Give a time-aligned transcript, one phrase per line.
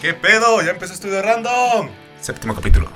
[0.00, 0.62] ¿Qué pedo?
[0.62, 1.90] Ya empezó Estudio Random.
[2.22, 2.90] Séptimo capítulo.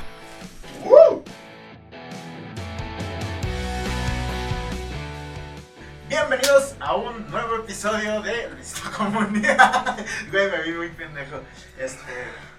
[6.08, 9.98] Bienvenidos a un nuevo episodio de Listo Comunidad.
[10.30, 11.40] Güey, me vi muy pendejo.
[11.78, 11.98] Este,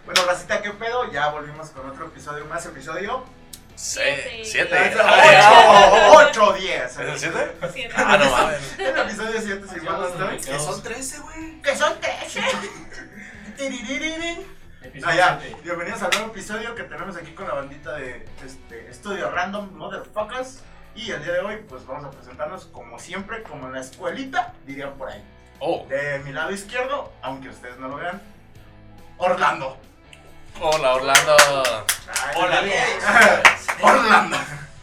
[0.06, 1.12] bueno, Racita, ¿qué pedo?
[1.12, 3.26] Ya volvimos con otro episodio más, episodio
[3.76, 4.42] Siete.
[4.44, 4.78] Siete.
[5.04, 6.92] Ah, 8 o 10.
[6.92, 7.52] ¿Es el siete?
[7.74, 7.94] Siete.
[7.98, 8.60] Ah, no mames.
[8.80, 10.54] El episodio 7, si mal no estoy.
[10.54, 11.62] Que son 13, güey.
[11.62, 12.42] Que son 13.
[13.58, 14.46] Tiririririn.
[15.06, 15.40] Ah, ya.
[15.64, 20.62] Bienvenidos al nuevo episodio que tenemos aquí con la bandita de este, Estudio Random Motherfuckers.
[20.96, 24.54] Y el día de hoy, pues vamos a presentarnos como siempre, como en la escuelita,
[24.66, 25.24] dirían por ahí.
[25.60, 28.22] Oh, De mi lado izquierdo, aunque ustedes no lo vean,
[29.18, 29.78] Orlando.
[30.62, 31.36] hola Orlando.
[32.08, 32.62] Ay, Hola.
[33.82, 34.38] Orlando.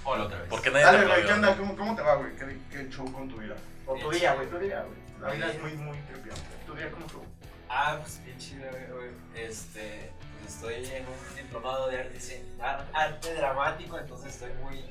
[0.05, 0.49] Hola otra vez.
[0.49, 1.51] ¿Por qué nadie Dale, le güey, ¿qué aplaudió?
[1.51, 1.57] onda?
[1.59, 2.35] ¿Cómo, cómo te va, güey?
[2.37, 3.55] ¿Qué, ¿Qué show con tu vida?
[3.87, 4.99] O tu día, güey, tu día, güey.
[5.21, 6.41] La vida es muy, muy tripiante.
[6.67, 7.27] ¿Tu día cómo estuvo?
[7.75, 9.09] Ah, pues bien chido, güey.
[9.35, 12.45] Este, pues estoy en un diplomado de arte,
[12.93, 14.85] arte dramático, entonces estoy muy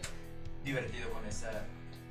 [0.64, 1.52] divertido con esa,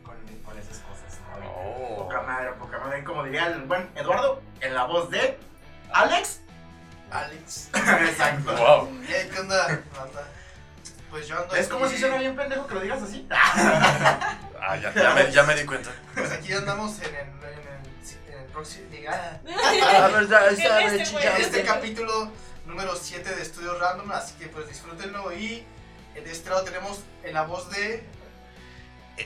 [0.04, 1.18] con, con esas cosas.
[1.40, 1.50] ¿no?
[1.50, 1.96] Oh.
[2.04, 3.02] Poca madre, poca madre.
[3.02, 5.36] Como diría el buen Eduardo, en la voz de
[5.92, 6.40] Alex.
[7.10, 7.70] Alex.
[7.74, 8.56] Exacto.
[8.56, 9.00] Wow.
[9.08, 9.82] ¿Qué onda?
[11.10, 13.26] Pues yo ando ¿Es como si suena bien pendejo que lo digas así?
[14.62, 15.90] Ah, ya, ya me, ya me di cuenta.
[16.14, 17.79] Pues aquí andamos en en en
[18.52, 18.86] próximo...
[18.90, 19.40] diga,
[20.02, 22.30] A ver, ya está, Este en este capítulo
[22.66, 25.64] número 7 de Estudio Random, así que pues disfrútenlo y
[26.14, 28.04] de este lado tenemos en la voz de...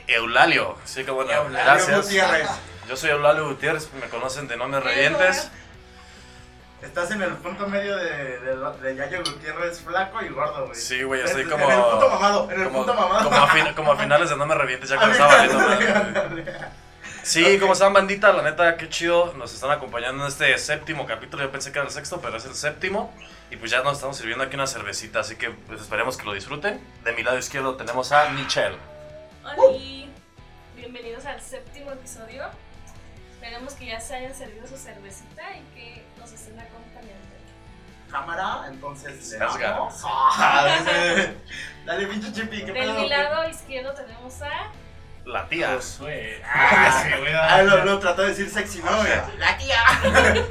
[0.07, 0.77] Eulalio.
[0.85, 1.31] Sí, que bueno.
[1.31, 2.01] Eulalio Gracias.
[2.03, 2.49] Gutiérrez.
[2.87, 3.89] Yo soy Eulalio Gutiérrez.
[3.93, 5.49] Me conocen de No Me Revientes.
[6.81, 10.75] Estás en el punto medio de, de, de Yayo Gutiérrez flaco y gordo, güey.
[10.79, 11.63] Sí, güey, estoy En- como.
[11.65, 13.29] En el punto mamado, en el como, punto mamado.
[13.29, 15.63] como a, fin- como a finales de No Me Revientes, ya que me estaba valiendo
[17.25, 19.33] Sí, como están bandita, la neta, qué chido.
[19.33, 21.41] Nos están acompañando en este séptimo capítulo.
[21.41, 23.11] Yo pensé que era el sexto, pero es el séptimo.
[23.49, 26.33] Y pues ya nos estamos sirviendo aquí una cervecita, así que pues esperemos que lo
[26.33, 26.79] disfruten.
[27.03, 28.77] De mi lado izquierdo tenemos a Michelle.
[29.43, 29.55] Hola,
[30.75, 32.43] bienvenidos al séptimo episodio.
[33.33, 37.25] Esperemos que ya se hayan servido su cervecita y que nos estén acompañando.
[38.11, 39.95] Cámara, entonces le Las damos.
[40.05, 41.37] Ah, dale,
[41.87, 42.99] dale, pinche chipi, ¿qué Del pedo?
[42.99, 44.71] mi lado izquierdo tenemos a.
[45.25, 45.73] La tía.
[45.75, 46.41] Josué.
[46.45, 47.33] Ah, sí, güey.
[47.33, 48.95] Ah, lo, lo trató de decir sexy, ¿no?
[48.97, 49.09] güey?
[49.39, 49.81] La tía.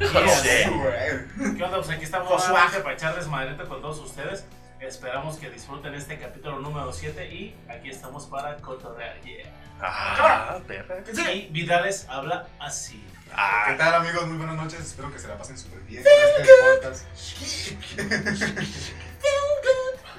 [0.70, 1.56] Güey.
[1.56, 1.76] ¿Qué onda?
[1.78, 2.48] Pues aquí estamos Josué.
[2.50, 4.44] nuevamente para echarles madreta con todos ustedes.
[4.80, 9.18] Esperamos que disfruten este capítulo número 7 y aquí estamos para cotorrear.
[9.22, 9.48] Yeah.
[9.80, 10.96] Ah, perra.
[11.12, 11.22] Sí.
[11.48, 13.02] Y Vidales habla así.
[13.24, 14.26] ¿Qué Ah, tal amigos?
[14.26, 14.80] Muy buenas noches.
[14.80, 16.12] Espero que se la pasen súper bien con
[16.42, 17.06] este podcast.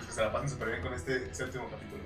[0.05, 2.03] Que se la pasen súper bien con este séptimo capítulo.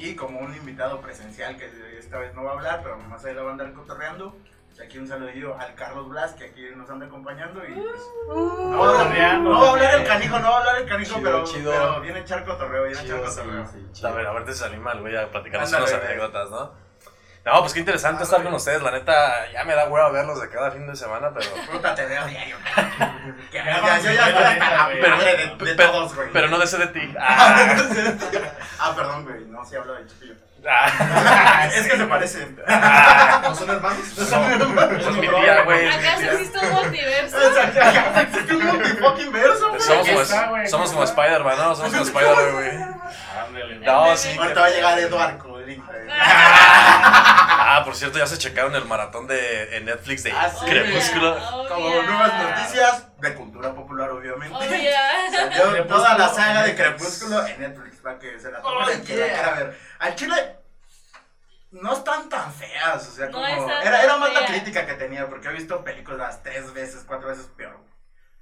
[0.00, 3.34] Y como un invitado presencial que esta vez no va a hablar, pero más ahí
[3.34, 4.34] la va a andar cotorreando.
[4.82, 8.86] Aquí un saludillo al Carlos Blas que aquí nos anda acompañando y pues, no, va
[8.86, 11.14] a hablar, Cotorreando, no va a hablar el canijo, no va a hablar el canijo,
[11.16, 11.70] Chido, pero, chido.
[11.72, 13.30] pero viene a echar cotorreo, viene a echar
[13.92, 16.72] sí, a ver, a ver, te se anima el güey a platicarnos unas anécdotas, ¿no?
[17.44, 18.82] No, pues qué interesante estar con ustedes.
[18.82, 21.46] La neta, ya me da hueva verlos de cada fin de semana, pero.
[21.72, 22.56] Puta, te veo diario.
[25.66, 26.28] Pero- todos, güey.
[26.32, 27.14] Pero no de ese de ti.
[27.18, 27.76] Ah,
[28.78, 30.34] ah, perdón, güey, no, sí hablo de chiquillo.
[30.68, 32.58] Ah, es que se parecen.
[33.42, 33.98] ¿No son hermanos?
[34.14, 35.86] Pues mi tía, güey.
[35.88, 36.32] es mi ¿Acaso tía.
[36.32, 37.36] existe un multiverso?
[38.20, 39.80] Existe un multifucking verso, güey.
[39.80, 40.68] Somos como, está, güey.
[40.68, 41.74] somos como Spider-Man, ¿no?
[41.74, 43.80] Somos como Spider-Man, güey.
[43.80, 44.36] No, sí.
[44.38, 46.00] Ahorita va a llegar Eduardo Codrín, güey.
[46.12, 50.66] Ah, por cierto, ya se checaron el maratón de en Netflix de Ah, sí.
[50.66, 51.36] Crepúsculo.
[51.52, 54.54] Oh, Como nuevas noticias de cultura popular, obviamente.
[54.58, 55.50] Oh, yeah.
[55.52, 56.74] Salió toda la saga de.
[56.74, 59.04] Crepúsculo en Netflix para que se la tomen Oh, la yeah.
[59.04, 59.78] quiera ver.
[59.98, 60.56] Al chile
[61.72, 65.28] no están tan feas, o sea, No como era, era más la crítica que tenía
[65.28, 67.78] porque he visto películas tres veces, cuatro veces peor.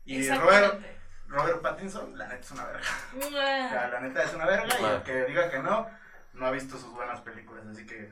[0.05, 0.81] Y Robert.
[1.27, 2.81] Robert Pattinson, la neta es una verga.
[3.19, 3.87] La, Mua.
[3.89, 4.95] la neta es una verga y Ah.
[4.95, 5.87] el que diga que no,
[6.33, 8.11] no ha visto sus buenas películas, así que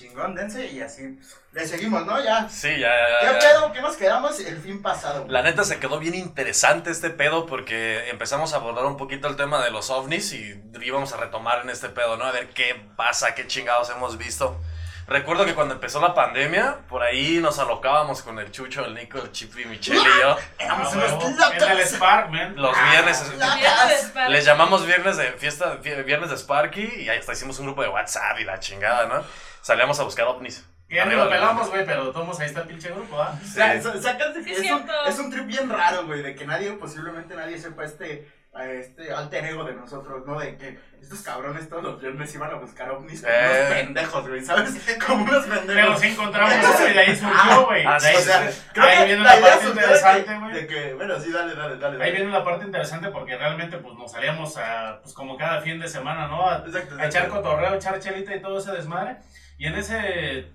[0.00, 2.22] chingón, dense y así pues, le seguimos, ¿no?
[2.22, 2.48] Ya.
[2.48, 3.38] Sí, ya, ¿Qué ya, ya.
[3.38, 3.72] pedo?
[3.72, 5.20] ¿Qué nos quedamos el fin pasado?
[5.20, 5.30] güey?
[5.32, 9.36] La neta se quedó bien interesante este pedo porque empezamos a abordar un poquito el
[9.36, 12.24] tema de los ovnis y íbamos a retomar en este pedo, ¿no?
[12.24, 14.58] A ver qué pasa, qué chingados hemos visto.
[15.06, 19.18] Recuerdo que cuando empezó la pandemia, por ahí nos alocábamos con el Chucho, el Nico,
[19.18, 20.36] el Chip y Michelle y yo.
[20.60, 21.62] Éramos Ah, unos locos.
[21.62, 22.54] En el Spark, man.
[22.54, 23.32] Los viernes.
[23.36, 24.32] la- Viernes de Sparky.
[24.32, 27.82] Les llamamos viernes de fiesta, vi- viernes de Sparky y ahí hasta hicimos un grupo
[27.82, 29.24] de WhatsApp y la chingada, ¿no?
[29.62, 30.66] Salíamos a buscar ovnis.
[30.88, 33.38] Ya ni Arriba lo pelamos, güey, pero todos ahí está el pinche grupo, ¿ah?
[33.40, 34.92] O sea, que es, un, cierto.
[35.06, 39.12] es un trip bien raro, güey, de que nadie, posiblemente nadie sepa este a este
[39.12, 40.36] alter ego de nosotros, ¿no?
[40.40, 43.60] De que estos cabrones todos los viernes iban a buscar ovnis como Eh.
[43.60, 44.98] unos pendejos, güey, ¿sabes?
[45.06, 46.00] Como unos Pero pendejos.
[46.00, 47.84] sí encontramos eso y de ahí surgió, güey.
[47.86, 48.72] ah, De ahí o sea, surgió.
[48.72, 50.52] creo Ahí que viene la la idea parte interesante, de, güey.
[50.52, 51.94] que, de que, bueno, sí, dale, dale, dale.
[51.94, 52.10] Ahí dale.
[52.10, 55.86] viene la parte interesante porque realmente pues nos salíamos a, pues como cada fin de
[55.86, 56.50] semana, ¿no?
[56.50, 57.36] A, Exacto, a echar exacto.
[57.36, 59.18] cotorreo, a echar chelita y todo ese desmadre.
[59.60, 60.46] Y en ese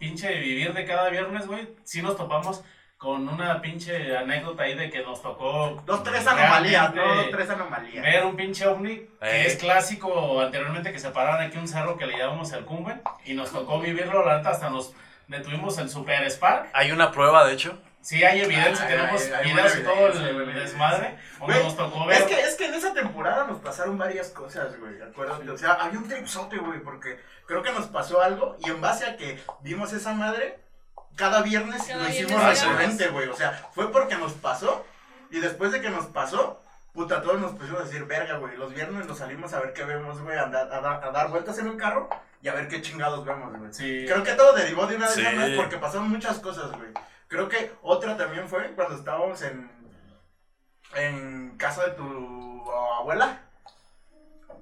[0.00, 2.64] pinche vivir de cada viernes, güey, sí nos topamos
[2.98, 7.14] con una pinche anécdota ahí de que nos tocó Dos, tres anomalías, ¿no?
[7.14, 8.02] Dos, tres anomalías.
[8.02, 9.08] ver un pinche ovni Eh.
[9.20, 13.02] que es clásico anteriormente que se paraban aquí un cerro que le llamamos el Cumben
[13.24, 14.92] y nos tocó vivirlo, la neta hasta nos
[15.28, 16.70] detuvimos en Super Spark.
[16.72, 17.78] Hay una prueba, de hecho.
[18.04, 21.74] Sí hay evidencia, Ay, tenemos ay, hay videos y todo hay el desmadre Güey, nos
[21.74, 22.18] tocó ver.
[22.20, 25.48] Es que, es que en esa temporada nos pasaron varias cosas, güey, acuérdate.
[25.50, 29.06] O sea, había un tripsote, güey, porque creo que nos pasó algo y en base
[29.06, 30.58] a que vimos esa madre,
[31.16, 33.28] cada viernes Cada lo hicimos recurrente, güey.
[33.28, 34.84] O sea, fue porque nos pasó
[35.30, 36.62] y después de que nos pasó,
[36.92, 39.84] puta, todos nos pusimos a decir, verga, güey, los viernes nos salimos a ver qué
[39.84, 42.10] vemos, güey, a, dar- a dar- a dar vueltas en el carro
[42.42, 43.72] y a ver qué chingados vemos, güey.
[43.72, 44.04] Sí.
[44.06, 45.22] Creo que todo derivó de una de Sí.
[45.26, 46.90] esas porque pasaron muchas cosas, güey.
[47.34, 49.68] Creo que otra también fue cuando estábamos en,
[50.94, 53.40] en casa de tu abuela.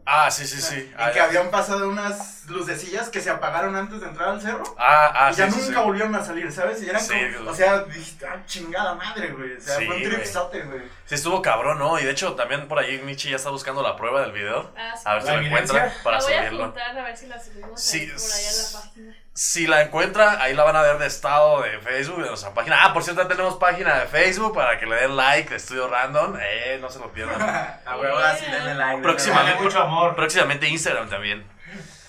[0.06, 0.76] Ah, sí, sí, sí.
[0.90, 4.62] Y Ah, que habían pasado unas lucecillas que se apagaron antes de entrar al cerro.
[4.78, 5.84] ah, ah, y sí, ya sí, nunca sí.
[5.84, 6.82] volvieron a salir, ¿sabes?
[6.82, 7.48] Y eran Sí, como, güey.
[7.48, 9.52] o sea, dijiste, ah, chingada madre, güey.
[9.56, 10.80] O sea, Sí, fue un tripsote, güey.
[11.04, 12.00] Sí, estuvo cabrón, ¿no?
[12.00, 14.72] Y de hecho, también por ahí Michi ya está buscando la prueba del video.
[14.76, 15.02] Ah, sí.
[15.04, 16.64] A ver si ¿La la encuentra para la voy a subirlo.
[16.64, 19.16] juntar a ver si la subimos Sí, ahí por allá en la página.
[19.34, 22.84] Si la encuentra, ahí la van a ver de estado de Facebook, de nuestra página.
[22.84, 25.88] Ah, por cierto, ya tenemos página de Facebook para que le den like de Estudio
[25.88, 26.36] Random.
[26.38, 27.40] Eh, no se lo pierdan.
[27.86, 29.00] A huevo, así denle like.
[29.02, 29.62] Próximamente.
[29.62, 30.14] Mucho amor.
[30.14, 31.46] Próximamente Instagram también.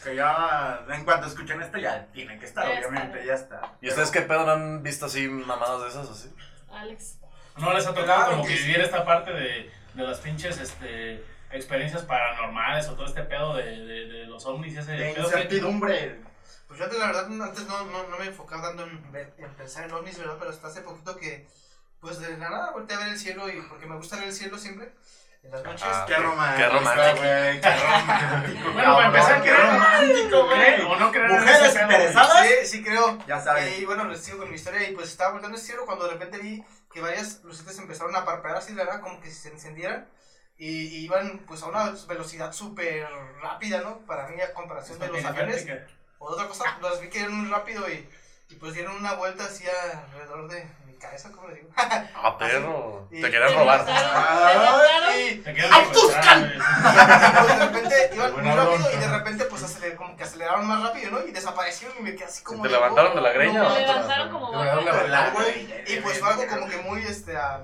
[0.03, 3.25] Que ya, en cuanto escuchen esto, ya tienen que estar, Ya obviamente, está.
[3.25, 3.61] ya está.
[3.79, 6.29] ¿Y ustedes qué pedo no han visto así mamadas de esas o así?
[6.73, 7.19] Alex.
[7.55, 8.63] ¿No les ha tocado Claro como que sí.
[8.63, 13.63] vivir esta parte de, de las pinches este, experiencias paranormales o todo este pedo de,
[13.63, 16.19] de, de los ovnis y ese De pedo que- incertidumbre.
[16.73, 19.03] Pues yo antes, la verdad, antes no, no, no me enfocaba tanto en,
[19.37, 20.37] en pensar en ovnis, ¿verdad?
[20.39, 21.47] Pero hasta hace poquito que,
[21.99, 24.33] pues de la nada, volteé a ver el cielo y porque me gusta ver el
[24.33, 24.91] cielo siempre,
[25.43, 25.83] en las noches.
[25.85, 26.67] Ah, Qué romántico.
[26.69, 27.17] Qué romántico.
[27.21, 28.71] güey, Qué romántico.
[28.73, 30.91] Bueno, para empezar, qué romántico, ¿Creen güey.
[30.91, 32.47] o no creen en Mujeres interesadas.
[32.47, 33.19] Sí, sí creo.
[33.27, 33.67] Ya saben.
[33.67, 36.05] Eh, y bueno, les sigo con mi historia y pues estaba volteando el cielo cuando
[36.05, 39.49] de repente vi que varias lucitas empezaron a parpadear así, la verdad, como que se
[39.49, 40.09] encendieran.
[40.57, 43.07] Y, y iban pues a una velocidad súper
[43.41, 43.99] rápida, ¿no?
[44.05, 45.67] Para mí a comparación de los aviones.
[46.31, 48.07] Otra cosa, las vi que eran muy rápido y,
[48.49, 51.69] y pues dieron una vuelta así alrededor de mi cabeza, ¿cómo le digo?
[52.25, 53.07] Ah, perro.
[53.11, 53.85] Y- Te querían robar.
[55.71, 56.53] ¡Abduzcan!
[56.53, 58.93] secuestrado, pues, de repente iban muy rápido ronda.
[58.93, 61.25] y de repente pues aceler- como que aceleraron más rápido, ¿no?
[61.27, 62.63] Y desaparecieron y me quedé así como...
[62.63, 63.87] ¿Te levantaron oh, de la greña no, o Me no?
[63.87, 65.83] levantaron como Te levantaron volar, güey.
[65.87, 67.61] Y pues fue algo como que muy, este, ah,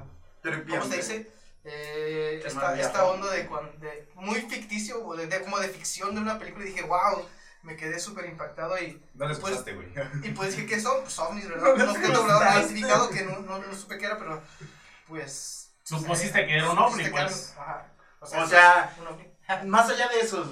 [0.70, 1.32] ¿cómo se dice?
[1.64, 3.44] Eh, esta, esta onda de,
[3.80, 7.26] de muy ficticio, de, de- como de ficción de una película y dije, wow,
[7.70, 9.94] me quedé súper impactado y, No les Pues- güey.
[10.24, 11.02] y pues dije, ¿qué son?
[11.04, 11.74] Pues ovnis, ¿verdad?
[11.78, 14.42] No No fue doblador identificado que no, no, no supe qué era, pero
[15.08, 15.72] pues...
[15.84, 17.56] Supusiste que era un ovni, era pues.
[17.58, 17.88] ajá.
[18.20, 19.28] O sea, es un ovni.
[19.68, 20.52] Más allá de eso,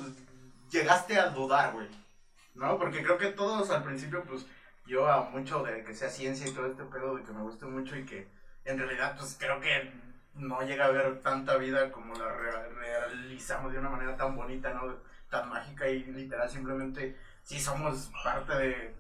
[0.70, 1.88] llegaste a dudar, güey.
[2.56, 2.78] ¿No?
[2.80, 4.46] Porque creo que todos al principio, pues,
[4.88, 7.66] yo a mucho de que sea ciencia y todo este pedo, de que me guste
[7.66, 8.28] mucho y que
[8.66, 9.92] en realidad, pues, creo que
[10.34, 14.72] no llega a haber tanta vida como la rea- realizamos de una manera tan bonita,
[14.74, 14.96] ¿no?
[15.30, 18.96] Tan mágica y literal, simplemente, sí somos parte de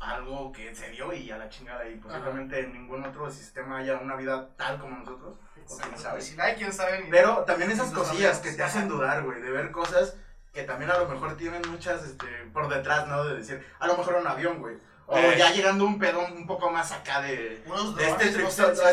[0.00, 3.98] algo que se dio y a la chingada y posiblemente en ningún otro sistema haya
[3.98, 5.36] una vida tal como nosotros.
[5.68, 6.20] O quién sabe.
[6.22, 7.02] Si la hay, quién sabe.
[7.02, 10.16] ni- Pero también esas cosillas amigos, que te hacen dudar, güey, de ver cosas
[10.52, 13.24] que también a lo mejor tienen muchas, este, por detrás, ¿no?
[13.24, 14.76] De decir, a lo mejor un avión, güey.
[15.06, 15.34] O Eh.
[15.38, 17.62] ya llegando un pedón un poco más acá de,
[17.98, 18.90] este, tripsote,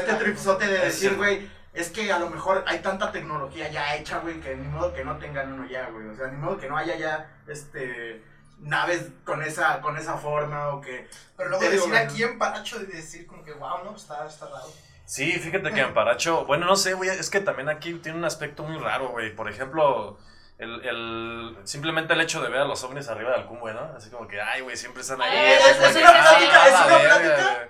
[0.65, 4.39] este de decir, güey, es que a lo mejor hay tanta tecnología ya hecha, güey,
[4.39, 6.07] que ni modo que no tengan uno ya, güey.
[6.07, 8.23] O sea, ni modo que no haya ya, este,
[8.59, 11.07] naves con esa, con esa forma o que...
[11.35, 13.95] Pero luego digo, decir aquí en Paracho y decir como que wow, ¿no?
[13.95, 14.65] Está, está raro.
[15.05, 18.25] Sí, fíjate que en Paracho, bueno, no sé, güey, es que también aquí tiene un
[18.25, 19.33] aspecto muy raro, güey.
[19.35, 20.17] Por ejemplo,
[20.57, 23.93] el, el, simplemente el hecho de ver a los ovnis arriba del cumbe, ¿no?
[23.95, 25.29] Así como que, ay, güey, siempre están ahí.
[25.31, 27.67] Ay, es- una ah, plática, es una plática.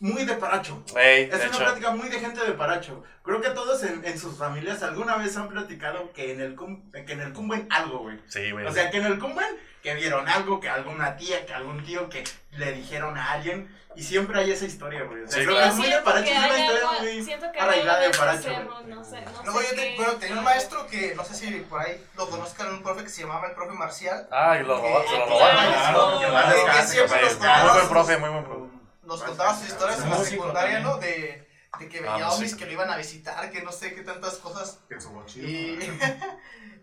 [0.00, 0.82] Muy de paracho.
[0.92, 1.04] güey.
[1.06, 3.04] Ey, Es de una hecho, plática muy de gente de Paracho.
[3.22, 6.90] Creo que todos en, en sus familias alguna vez han platicado que en el cum,
[6.90, 8.18] que en el cumben algo, güey.
[8.26, 8.66] sí, güey.
[8.66, 9.46] O sea, que en el cumben
[9.82, 14.02] que vieron algo, que alguna tía, que algún tío que le dijeron a alguien y
[14.02, 15.22] siempre hay esa historia, güey.
[15.24, 15.64] O sea, Sí, creo claro.
[15.66, 18.48] que es muy de Paracho, es una historia algo- muy siento que arraigada de Paracho,
[18.48, 18.86] güey.
[18.86, 21.50] no sé, no Luego sé yo te- bueno, tenía un maestro que no sé si
[21.68, 24.26] por ahí lo conozcan, un profe que se llamaba el profe Marcial.
[24.32, 26.86] Ah, y lo roba- se lo robaron.
[26.86, 28.79] siempre nos contaba Muy buen sus- profe, muy buen profe.
[29.02, 30.80] Nos contaba sus historias en la secundaria.
[30.80, 30.96] ¿no?
[30.98, 32.56] De, de que Ah, veía pues ovnis sí.
[32.56, 34.80] que lo iban a visitar, que no sé qué tantas cosas.
[34.90, 35.48] En su mochila.
[35.48, 36.00] Y,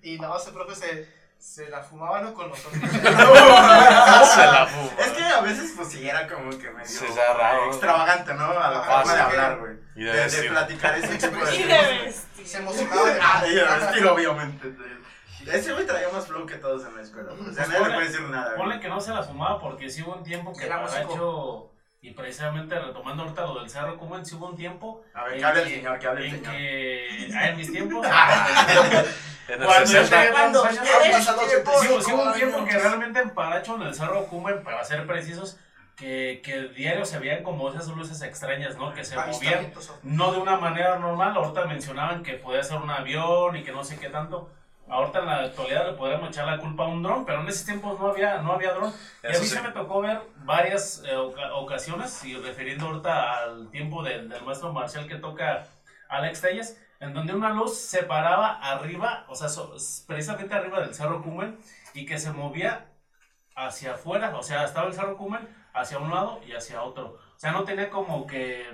[0.14, 1.08] y no, ese profe se,
[1.38, 2.34] se la fumaba, ¿no?
[2.34, 2.92] Con los ovnis.
[2.92, 4.90] Se la fuma.
[5.00, 7.02] Es que a veces, pues sí, era como que medio
[7.70, 8.46] extravagante, ¿no?
[8.46, 9.74] A la Ah, forma de hablar, güey.
[9.96, 11.88] Y De, de de platicar ese tipo de Y cosas.
[11.88, 12.48] de vestir.
[12.48, 14.76] se emocionaba de Ah, y de vestir, obviamente.
[15.48, 17.32] Ese güey traía más flow que todos en la escuela.
[17.32, 19.90] O sea, Pues nadie le puede decir nada, Ponle que no se la fumaba porque
[19.90, 21.72] sí hubo un tiempo que Era músico.
[22.02, 25.40] Y precisamente retomando ahorita lo del Cerro Cumen, sí hubo un tiempo A ver, en
[25.40, 26.56] que hable el señor, que hable el en señor.
[26.56, 28.06] que, ah, en mis tiempos,
[29.48, 30.10] En el Cuando yo 60.
[30.18, 31.42] tenía Cuando tantos años, pasado
[31.82, 35.08] Sí, sí hubo un tiempo que realmente en Paracho, en el Cerro Cumen, para ser
[35.08, 35.58] precisos,
[35.96, 38.94] que, que diario se veían como esas luces extrañas, ¿no?
[38.94, 39.96] Que se movían avistamientos.
[40.04, 41.34] no de una manera normal.
[41.36, 44.52] Ahorita mencionaban que podía ser un avión y que no sé qué tanto.
[44.90, 47.66] Ahorita en la actualidad le podríamos echar la culpa a un dron, pero en esos
[47.66, 48.94] tiempos no había, no había dron.
[49.24, 49.48] Y a mí sí.
[49.48, 54.44] se me tocó ver varias eh, oca- ocasiones, y refiriendo ahorita al tiempo del, del
[54.44, 55.66] maestro marcial que toca
[56.08, 59.76] Alex Telles, en donde una luz se paraba arriba, o sea, so-
[60.08, 61.60] precisamente arriba del Cerro Cumen,
[61.94, 62.86] y que se movía
[63.56, 67.18] hacia afuera, o sea, estaba el Cerro Cumen hacia un lado y hacia otro.
[67.36, 68.66] O sea, no tenía como que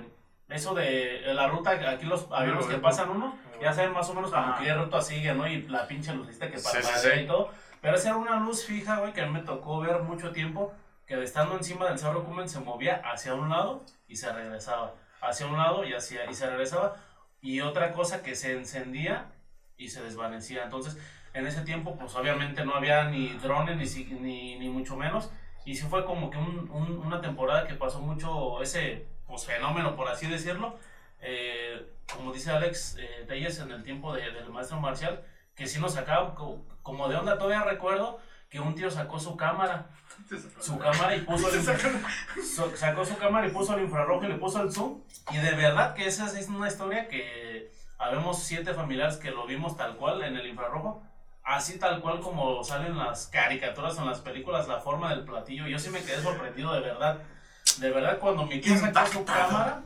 [0.48, 4.30] eso de la ruta, aquí los aviones que pasan uno, ya saben más o menos
[4.30, 4.62] como Ajá.
[4.62, 5.46] qué ruta sigue, ¿no?
[5.46, 7.20] Y la pinche lucista que Sí, parpadea sí, sí.
[7.20, 7.50] y todo.
[7.80, 10.72] Pero esa era una luz fija, güey, que a mí me tocó ver mucho tiempo,
[11.06, 14.94] que estando encima del Cerro Cumen se movía hacia un lado y se regresaba.
[15.20, 16.96] Hacia un lado y, hacia, y se regresaba.
[17.40, 19.26] Y otra cosa que se encendía
[19.76, 20.64] y se desvanecía.
[20.64, 20.98] Entonces,
[21.34, 25.30] en ese tiempo, pues obviamente no había ni drones ni, ni, ni mucho menos.
[25.66, 29.96] Y sí fue como que un- un- una temporada que pasó mucho ese pues, fenómeno,
[29.96, 30.78] por así decirlo.
[31.26, 35.80] Eh, como dice Alex eh, Telles en el tiempo de- del maestro marcial, que sí
[35.80, 37.38] nos sacaba co- como de onda.
[37.38, 39.86] Todavía recuerdo que un tío sacó su cámara,
[40.60, 41.62] su cámara y puso el,
[42.76, 45.00] sacó su cámara y puso el infrarrojo y le puso el zoom.
[45.32, 49.76] Y de verdad que esa es una historia que habemos siete familiares que lo vimos
[49.76, 51.02] tal cual en el infrarrojo.
[51.42, 55.66] Así tal cual como salen las caricaturas en las películas, la forma del platillo.
[55.66, 57.18] Yo sí me quedé sorprendido de verdad.
[57.78, 59.82] De verdad, cuando mi tío sacó su cámara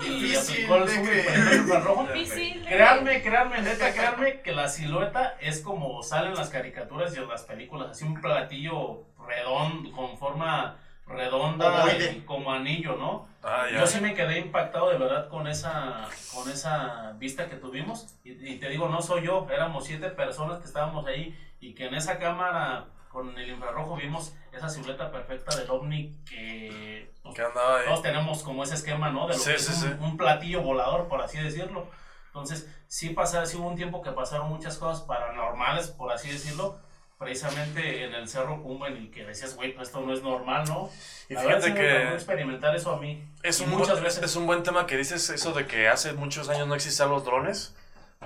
[0.00, 2.64] difícil aplicó el de creer.
[2.66, 7.42] Créanme, créanme, neta, créanme que la silueta es como salen las caricaturas y en las
[7.44, 13.28] películas, así un platillo redondo, con forma redonda y como anillo, ¿no?
[13.42, 13.66] Ah.
[13.72, 18.14] Yo sí me quedé impactado de verdad con esa, con esa vista que tuvimos.
[18.22, 21.86] Y, y te digo, no soy yo, éramos siete personas que estábamos ahí y que
[21.86, 26.99] en esa cámara con el infrarrojo vimos esa silueta perfecta del ovni que
[27.40, 27.84] Que andaba ahí.
[27.86, 29.26] todos tenemos como ese esquema, ¿no?
[29.26, 29.96] De lo Sí, que es sí, un, sí.
[30.00, 31.86] un platillo volador, por así decirlo.
[32.26, 36.78] Entonces, sí, pasa, sí hubo un tiempo que pasaron muchas cosas paranormales, por así decirlo,
[37.18, 40.90] precisamente en el Cerro Cumen y que decías, güey, pues esto no es normal, ¿no?
[41.28, 43.22] Y La verdad fíjate tocó que experimentar eso a mí.
[43.42, 44.22] es un, muchas buen, veces.
[44.24, 47.24] es un buen tema que dices eso de que hace muchos años no existían los
[47.24, 47.74] drones.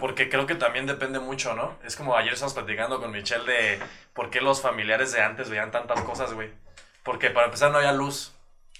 [0.01, 1.77] Porque creo que también depende mucho, ¿no?
[1.85, 3.79] Es como ayer estábamos platicando con Michelle de
[4.13, 6.51] por qué los familiares de antes veían tantas cosas, güey.
[7.05, 8.34] Porque para empezar no había luz.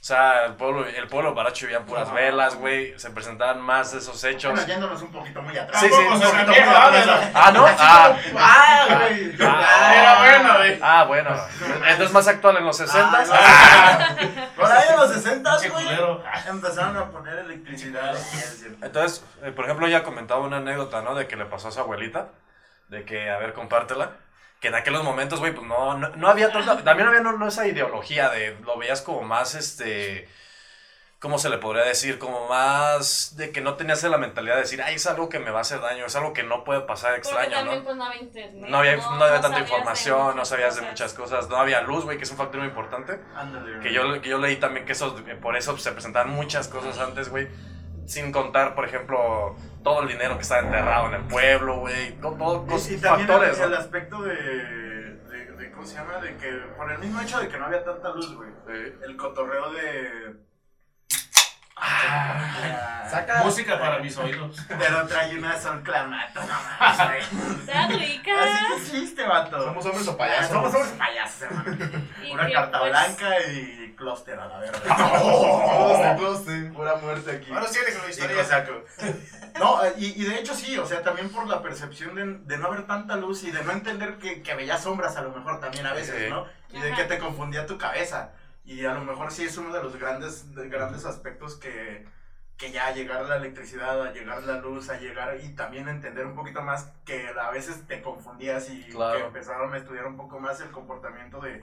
[0.05, 2.15] O sea, el pueblo, el pueblo baracho vivían puras No.
[2.15, 2.93] velas, güey.
[2.99, 4.53] Se presentaban más de esos hechos.
[4.53, 5.81] Bueno, yéndonos un poquito muy atrás.
[5.81, 5.95] Sí, sí.
[5.95, 7.31] Un poquito muy atrás.
[7.33, 7.65] Ah, ¿no?
[7.67, 9.35] Ah, Ah, güey.
[9.41, 10.79] Ah, Era bueno, güey.
[10.83, 11.31] ah, bueno.
[11.89, 14.09] Entonces más actual en los 60 Ah,
[14.57, 15.87] Por ahí en los 60, Pinche güey.
[16.49, 18.15] Empezaron a poner electricidad.
[18.83, 21.15] Entonces, eh, por ejemplo, ella comentaba una anécdota, ¿no?
[21.15, 22.29] De que le pasó a su abuelita.
[22.89, 24.11] De que, a ver, compártela.
[24.65, 27.47] Que en aquellos momentos, güey, pues no, no, no había tanta, también había no, no
[27.49, 30.27] esa ideología de, lo veías como más, este,
[31.19, 32.19] ¿cómo se le podría decir?
[32.19, 35.51] Como más de que no tenías la mentalidad de decir, ay, es algo que me
[35.51, 37.85] va a hacer daño, es algo que no puede pasar Porque extraño, también ¿no?
[37.85, 38.71] pues no había internet.
[38.71, 42.05] No había, no, había tanta de información, no sabías de muchas cosas, no había luz,
[42.05, 43.21] güey, que es un factor muy importante.
[43.37, 43.81] Ándale.
[43.81, 46.99] Que yo, que yo leí también que eso, que por eso se presentaban muchas cosas
[46.99, 47.49] antes, güey.
[48.07, 52.13] Sin contar, por ejemplo, todo el dinero que estaba enterrado en el pueblo, güey.
[52.21, 56.19] Todo, todo Y- también factores, el, aspecto de, de, de- ¿Cómo se llama?
[56.19, 58.51] De que por el mismo hecho de que no había tanta luz, güey.
[59.03, 60.37] El cotorreo de.
[61.77, 63.43] Ah, saca.
[63.43, 64.57] Música para mis oídos.
[64.69, 67.59] Pero trae una sol clamato, no mames, güey.
[67.61, 68.35] Están ricas.
[68.41, 69.63] Así que existe, vato.
[69.65, 70.51] ¿Somos hombres o Ah, payasos?
[70.51, 71.77] Somos somos payasos, hermano.
[72.33, 74.81] Una carta pues, blanca y clúster a la verga.
[74.85, 76.71] Close, close.
[76.73, 77.53] Pura muerte aquí.
[77.53, 78.37] Ahora sí, con la Y historia.
[78.37, 78.73] lo saco.
[79.59, 82.69] No, y, y de hecho sí, o sea, también por la percepción de, de no
[82.69, 85.87] haber tanta luz y de no entender que, que veías sombras a lo mejor también
[85.87, 86.31] a veces, Sí.
[86.31, 86.47] ¿no?
[86.71, 88.31] Y de que te confundía tu cabeza.
[88.65, 92.07] Y a lo mejor sí es uno de los grandes, de grandes aspectos que,
[92.57, 96.35] que ya llegar la electricidad, a llegar la luz, a llegar y también entender un
[96.35, 99.19] poquito más que a veces te confundías y Claro.
[99.19, 101.63] que empezaron a estudiar un poco más el comportamiento de,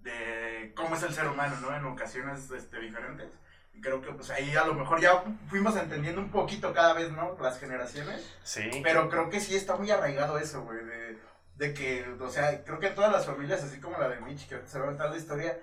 [0.00, 1.74] de cómo es el ser humano, ¿no?
[1.74, 3.28] En ocasiones este, diferentes.
[3.72, 7.10] Y creo que pues ahí a lo mejor ya fuimos entendiendo un poquito cada vez,
[7.12, 7.36] ¿no?
[7.40, 8.36] Las generaciones.
[8.42, 8.68] Sí.
[8.82, 11.18] Pero creo que sí está muy arraigado eso, güey, de,
[11.56, 14.60] de que, o sea, creo que todas las familias, así como la de Mitch, que
[14.66, 15.58] se va a contar la historia,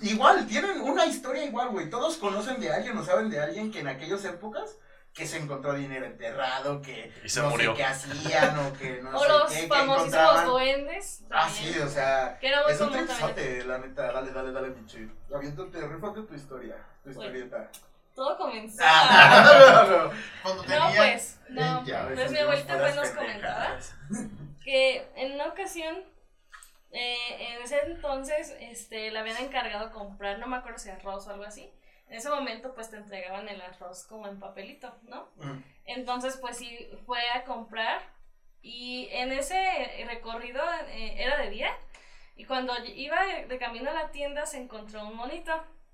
[0.00, 1.88] igual, tienen una historia igual, güey.
[1.90, 4.76] Todos conocen de alguien o saben de alguien que en aquellas épocas
[5.14, 7.72] que se encontró dinero enterrado, que Y se no murió.
[7.72, 11.22] sé qué hacían o que no O sé los qué, famosísimos duendes.
[11.30, 14.10] Ah, sí, o sea, Que muy es un trizote, la neta.
[14.10, 15.10] Dale, dale, dale, Michi.
[15.34, 17.24] Aviéntate, rifate tu historia, tu Bueno.
[17.30, 17.68] historieta.
[18.14, 18.78] Todo comenzó.
[18.82, 20.10] Ah,
[20.42, 20.92] Cuando No, tenía.
[20.96, 21.84] pues, no.
[21.84, 23.76] Ya, Pues mi abuelita pues nos comentaba
[24.64, 25.96] que en una ocasión,
[26.92, 27.16] eh,
[27.54, 31.44] en ese entonces, este, le habían encargado comprar, no me acuerdo si arroz o algo
[31.44, 31.72] así.
[32.06, 35.30] En ese momento, pues te entregaban el arroz como en papelito, ¿no?
[35.36, 35.62] Mm.
[35.86, 38.02] Entonces, pues sí, fue a comprar
[38.60, 41.74] y en ese recorrido eh, era de día
[42.36, 45.52] y cuando iba de, de camino a la tienda se encontró un monito.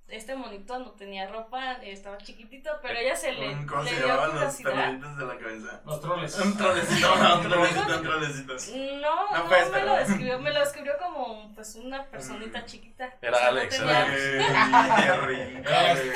[0.08, 3.96] Este monito no tenía ropa, eh, estaba chiquitito, pero ella se le, ¿Cómo le se
[3.96, 5.80] dio llamaban los peluditos de la cabeza?
[5.84, 6.38] Los troles.
[6.38, 8.54] Un trolecito, un trolecito, un trolecito.
[9.02, 13.12] No, No no, puedes, me lo describió, me lo describió como pues una personita chiquita.
[13.20, 14.06] Era O sea, no Alex, era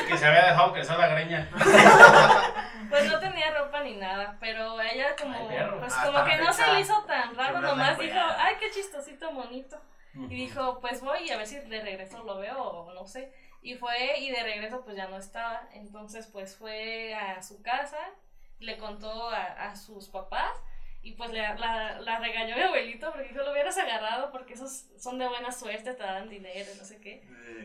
[0.08, 1.50] que se había dejado crecer la greña.
[2.88, 6.52] Pues no tenía ropa ni nada, pero ella como, Ay, pues Hasta como que no
[6.52, 9.80] se le hizo tan raro, nomás dijo, ay, qué chistosito monito.
[10.14, 13.32] Y dijo, pues voy a ver si de regreso lo veo o no sé.
[13.62, 15.68] Y fue y de regreso pues ya no estaba.
[15.72, 17.98] Entonces pues fue a su casa,
[18.58, 20.52] le contó a, a sus papás
[21.04, 24.86] y pues le, la, la regañó mi abuelito porque dijo, lo hubieras agarrado porque esos
[24.98, 27.22] son de buena suerte, te dan dinero y no sé qué.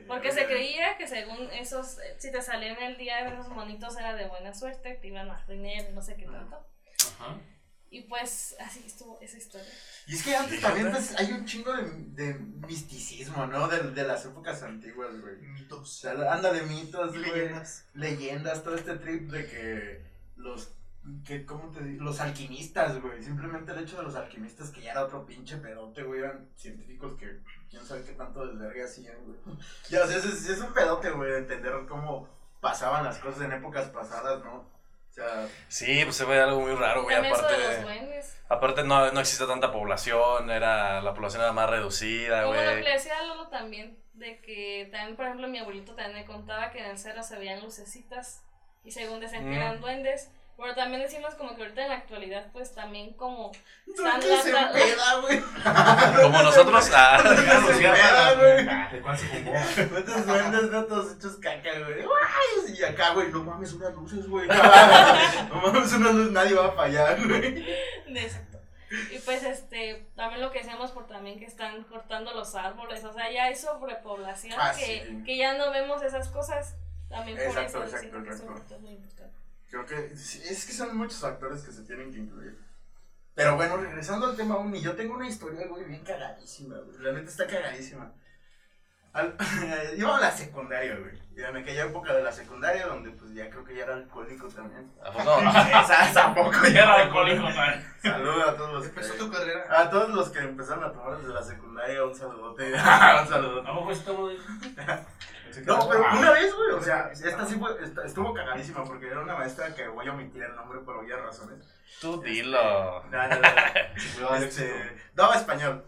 [0.07, 3.97] Porque se creía que según esos, eh, si te salían el día de esos monitos
[3.97, 6.65] era de buena suerte, te iban a dar dinero y no sé qué tanto.
[7.19, 7.37] Ajá.
[7.89, 9.71] Y pues así estuvo esa historia.
[10.07, 11.83] Y es que antes también pues, hay un chingo de,
[12.23, 12.33] de
[12.67, 13.67] misticismo, ¿no?
[13.67, 15.35] De, de las épocas antiguas, güey.
[15.35, 15.99] O Mitos.
[15.99, 17.31] sea, anda de mitos, güey.
[17.31, 17.85] Leyendas.
[17.93, 20.73] leyendas, todo este trip de que los,
[21.25, 22.03] que, ¿cómo te digo?
[22.03, 26.03] Los alquimistas, güey, simplemente el hecho de los alquimistas que ya era otro pinche pedote,
[26.03, 27.39] güey, eran científicos que
[27.69, 29.37] quién sabe qué tanto desvergue hacían, güey.
[29.89, 32.27] Ya, o sea, es, es, es un pedote, güey, de entender cómo
[32.59, 34.76] pasaban las cosas en épocas pasadas, ¿no?
[35.17, 37.15] Sea, Sí, pues se ve algo muy raro, güey.
[37.15, 41.53] También eso de los Aparte, aparte no, no existe tanta población, era, la población era
[41.53, 42.83] más reducida, güey.
[42.83, 46.69] le decía a Lolo también, de que también, por ejemplo, mi abuelito también me contaba
[46.71, 48.43] que en el cerro se veían lucecitas
[48.83, 49.61] y según decían que Mm.
[49.61, 50.29] eran duendes.
[50.57, 53.51] Pero también decimos como que ahorita en la actualidad, pues también como
[53.85, 55.39] ¿dónde se la- peda, güey?
[56.23, 58.67] Como nosotros, ah, ¿Dónde se peda, güey?
[58.67, 59.53] Ah, ¿De cuál se fumó?
[59.91, 62.75] ¿Cuántos duendes no todos hechos caca, güey?
[62.75, 64.47] Y acá, güey, no mames unas luces, güey.
[65.49, 67.63] No mames unas luces, nadie va a fallar, güey.
[68.07, 68.59] Exacto.
[69.11, 73.13] Y pues este, también lo que decíamos por también que están cortando los árboles, o
[73.13, 75.23] sea, ya hay sobrepoblación Ah, que, sí.
[75.23, 76.75] que ya no vemos esas cosas.
[77.09, 78.53] También por Exacto, eso exacto, es un exacto.
[78.53, 79.37] factor muy importante.
[79.69, 82.57] Creo que es que son muchos factores que se tienen que incluir.
[83.37, 86.97] Pero bueno, regresando al tema Uni, yo tengo una historia, güey, bien cagadísima, güey.
[86.99, 88.11] La neta está cagadísima.
[89.13, 89.35] Al,
[89.97, 91.21] iba a la secundaria, güey.
[91.35, 94.47] Y en aquella época de la secundaria, donde pues ya creo que ya era alcohólico
[94.47, 94.91] también.
[95.03, 95.39] ¿a poco?
[95.39, 97.93] Esa, tampoco Ya era alcohólico, man.
[98.01, 99.19] Saludos a todos los Empezó que...
[99.19, 99.65] tu carrera.
[99.69, 102.73] A todos los que empezaron a tomar desde la secundaria, un saludote.
[102.73, 103.69] un saludote.
[103.69, 104.31] ¿A poco estuvo
[105.65, 109.19] No, pero una vez, güey, o sea, esta sí fue, esta- estuvo cagadísima porque era
[109.21, 111.65] una maestra que voy a omitir el nombre por obvias razones.
[112.01, 113.03] Tú dilo.
[113.09, 114.35] No, no, no.
[114.37, 115.83] Este, daba español.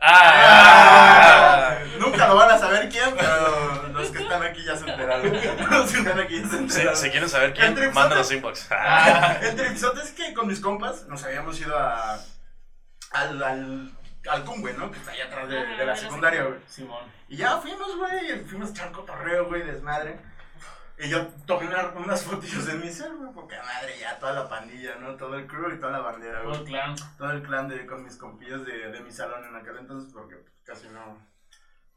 [0.00, 5.32] Ah, Nunca lo van a saber quién, pero los que están aquí ya se enteraron.
[5.70, 6.96] Los que están aquí ya se si, enteraron.
[6.96, 8.68] si quieren saber quién, mándanos inbox.
[9.42, 12.14] El tripsote es que con mis compas nos habíamos ido a,
[13.10, 13.90] al, al,
[14.30, 14.90] al Cumbe, ¿no?
[14.90, 16.60] Que está allá atrás de, de de la secundaria, güey.
[16.66, 17.04] Simón.
[17.28, 20.18] Y ya fuimos, güey, fuimos a echar cotorreo, güey, desmadre.
[21.00, 24.48] Y yo tomé una- unas fotillos en mi cel, güey, porque madre, ya toda la
[24.48, 25.14] pandilla, ¿no?
[25.16, 26.60] Todo el crew y toda la bandera, Todo güey.
[26.62, 26.94] el clan.
[27.16, 30.34] Todo el clan de, con mis compillos de, de mi salón en aquel entonces, porque
[30.36, 31.24] pues, casi no.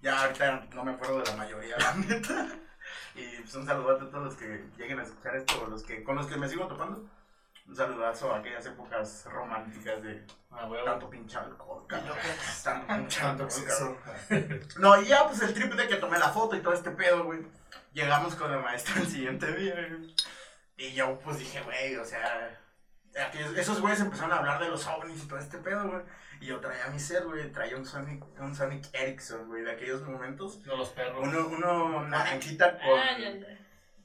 [0.02, 2.48] Ya ahorita no me acuerdo de la mayoría, la neta.
[3.16, 6.04] Y pues un saludazo a todos los que lleguen a escuchar esto, o los que,
[6.04, 7.10] con los que me sigo topando.
[7.68, 10.84] Un saludazo a aquellas épocas románticas de Ah, huevo.
[10.84, 12.18] tanto pinche alcohol, cabrón.
[12.64, 13.98] Tanto pinche Tanto alcohol.
[14.80, 17.24] No, y ya, pues el trip de que tomé la foto y todo este pedo,
[17.24, 17.40] güey.
[17.94, 20.16] Llegamos con la maestra el siguiente día, güey.
[20.78, 22.60] Y yo, pues dije, güey, o sea.
[23.28, 26.02] aquellos- esos güeyes empezaron a hablar de los ovnis y todo este pedo, güey.
[26.42, 27.52] Y yo traía mi ser, güey.
[27.52, 30.64] Traía un Sonic, un Sonic Ericsson, güey, de aquellos momentos.
[30.64, 31.20] De los perros.
[31.22, 33.58] Uno, uno naranjita con, Ah, ya, ya.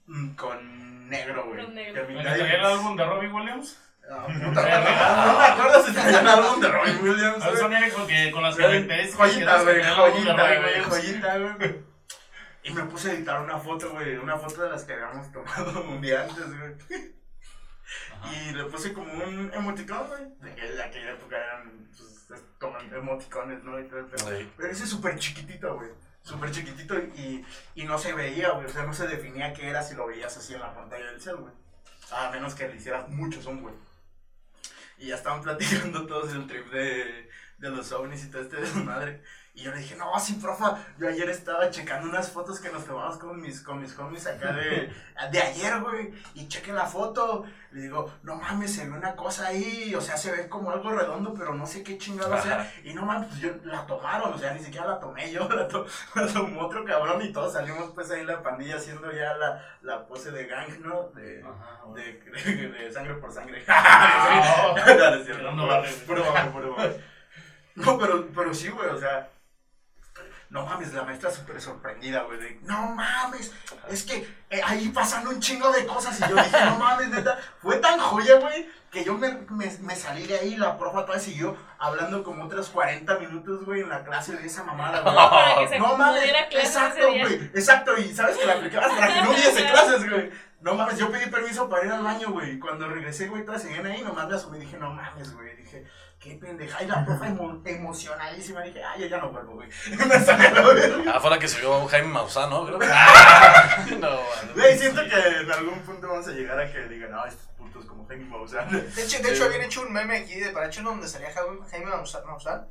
[0.06, 1.64] Mm, con negro, güey.
[1.64, 2.06] Con negro.
[2.08, 3.82] ¿El el álbum de Robbie Williams?
[4.08, 7.42] Ah, puta, no, no me acuerdo si traía el álbum de Robin Williams.
[7.44, 7.78] A ver, güey.
[7.80, 11.80] Sonic con, que, con las características que Joyita, güey, de joyita, Robbie güey, joyita, güey.
[12.62, 15.82] Y me puse a editar una foto, güey, una foto de las que habíamos tomado
[15.88, 16.74] un día antes, güey.
[18.32, 20.22] Y le puse como un emoticón, güey.
[20.40, 23.78] De que en aquella época eran, pues, es- como emoticones, ¿no?
[23.80, 24.48] Y todo el.
[24.56, 25.90] Pero ese súper chiquitito, güey.
[26.26, 28.66] Súper chiquitito y, y no se veía, güey.
[28.66, 31.20] O sea, no se definía qué era si lo veías así en la pantalla del
[31.20, 31.52] cel, güey.
[32.10, 33.76] A menos que le hicieras mucho zoom, güey.
[34.98, 39.22] Y ya estaban platicando todos el trip de, de los ovnis y todo este desmadre.
[39.56, 42.84] Y yo le dije, no, sí, profa, yo ayer estaba checando unas fotos que nos
[42.84, 44.92] tomamos con mis, con mis homies acá de,
[45.32, 46.12] de ayer, güey.
[46.34, 47.44] Y cheque la foto.
[47.70, 49.94] Le digo, no mames, se ve una cosa ahí.
[49.94, 52.70] O sea, se ve como algo redondo, pero no sé qué chingado sea.
[52.84, 55.66] Y no mames, pues yo la tomaron, o sea, ni siquiera la tomé yo, la,
[55.66, 59.62] to- la tomó otro cabrón y todos salimos pues ahí la pandilla haciendo ya la,
[59.80, 61.04] la pose de gang, ¿no?
[61.14, 63.64] De, Ajá, de, de, de sangre por sangre.
[63.68, 64.74] Ah,
[65.42, 65.92] No, no güey.
[66.06, 66.96] Puro barrio, puro barrio.
[67.74, 69.30] No, pero, pero sí, güey, o sea.
[70.48, 72.38] No mames, la maestra súper sorprendida, güey.
[72.38, 73.52] de, no mames,
[73.88, 76.18] es que eh, ahí pasan un chingo de cosas.
[76.20, 77.38] Y yo dije, no mames, neta.
[77.61, 80.56] Fue tan joya, güey, que yo me, me, me salí de ahí.
[80.56, 84.62] La profa todavía siguió hablando como otros 40 minutos, güey, en la clase de esa
[84.62, 85.14] mamada, güey.
[85.30, 89.22] Para que se No mames, exacto, güey, exacto, y sabes que la aplicabas para que
[89.22, 90.30] no hubiese clases, güey.
[90.61, 92.59] No mames, yo pedí permiso para ir al baño, güey.
[92.59, 95.54] Cuando regresé, güey, todas seguían ahí, nomás me asomé y dije, no mames, güey.
[95.56, 95.85] Dije,
[96.26, 96.82] qué pendeja.
[96.82, 98.62] Y la profa emo- emocionadísima.
[98.62, 99.68] Dije, ay, yo ya no vuelvo, güey.
[100.08, 101.12] me salí a la verga.
[101.14, 102.66] Ah, fue la que subió Jaime Maussan, ¿no?
[102.66, 102.78] Creo.
[103.98, 104.18] no,
[104.54, 107.84] Güey, siento que en algún punto vamos a llegar a que digan, no, estos putos
[107.86, 108.68] como Jaime Maussan.
[108.70, 111.86] De hecho, de hecho habían hecho un meme aquí de Paracho donde salía Jaime,
[112.26, 112.66] Maussan,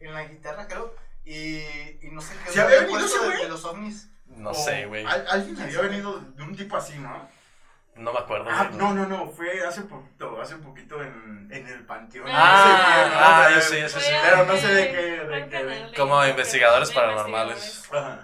[0.00, 0.94] en la guitarra, creo.
[1.24, 1.58] Y,
[2.00, 3.42] y no sé qué ¿Sí había venido ese de, güey?
[3.42, 4.08] de los ovnis.
[4.28, 5.04] no O sé, güey.
[5.04, 7.28] al- Alguien había venido de un tipo así, ¿no?
[7.98, 8.46] No me acuerdo.
[8.48, 12.26] Ah, no, no, no, fue hace poquito, hace poquito en, en el panteón.
[12.30, 14.12] Ah, No sé ah, qué, sí, ese sí.
[14.22, 15.96] Pero no sé de qué, de qué.
[15.96, 17.88] Como investigadores paranormales.
[17.92, 18.20] Ajá.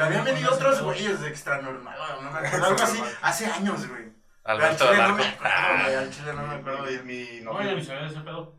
[0.00, 4.08] Habían venido otros güeyes de extra normal, no me acuerdo, algo así, hace años, güey.
[4.44, 5.16] Alberto Al del chile no Arco.
[5.16, 6.82] me acuerdo, güey, al chile no me acuerdo.
[6.82, 8.54] Oye, ese pedo.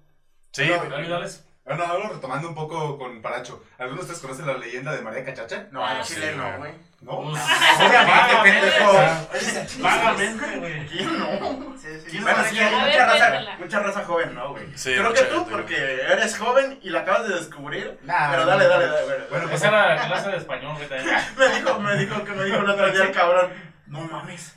[0.52, 1.28] Sí, Dale.
[1.66, 3.64] Bueno, ahora retomando un poco con Paracho.
[3.78, 5.68] ¿Algunos de ustedes conocen la leyenda de María Cachacha?
[5.72, 6.72] No, al Ah, chile no, güey.
[7.02, 7.22] ¿No?
[7.22, 7.42] Pues,
[7.80, 9.82] Obviamente, pendejo.
[9.82, 10.88] Vagamente, güey.
[10.88, 11.78] ¿Quién no?
[11.78, 12.12] Sí, sí.
[12.12, 14.66] ¿Quién bueno, sí, hay mucha raza, mucha raza joven, ¿no, güey?
[14.76, 18.00] Sí, Creo que tú, gente, porque eres joven y la acabas de descubrir.
[18.04, 19.06] Nah, Pero dale, dale, dale.
[19.06, 20.90] Bueno, Bueno, Esa era la clase de español, güey.
[21.38, 23.70] me dijo, me dijo que me dijo el otro día el cabrón.
[23.88, 24.54] No mames,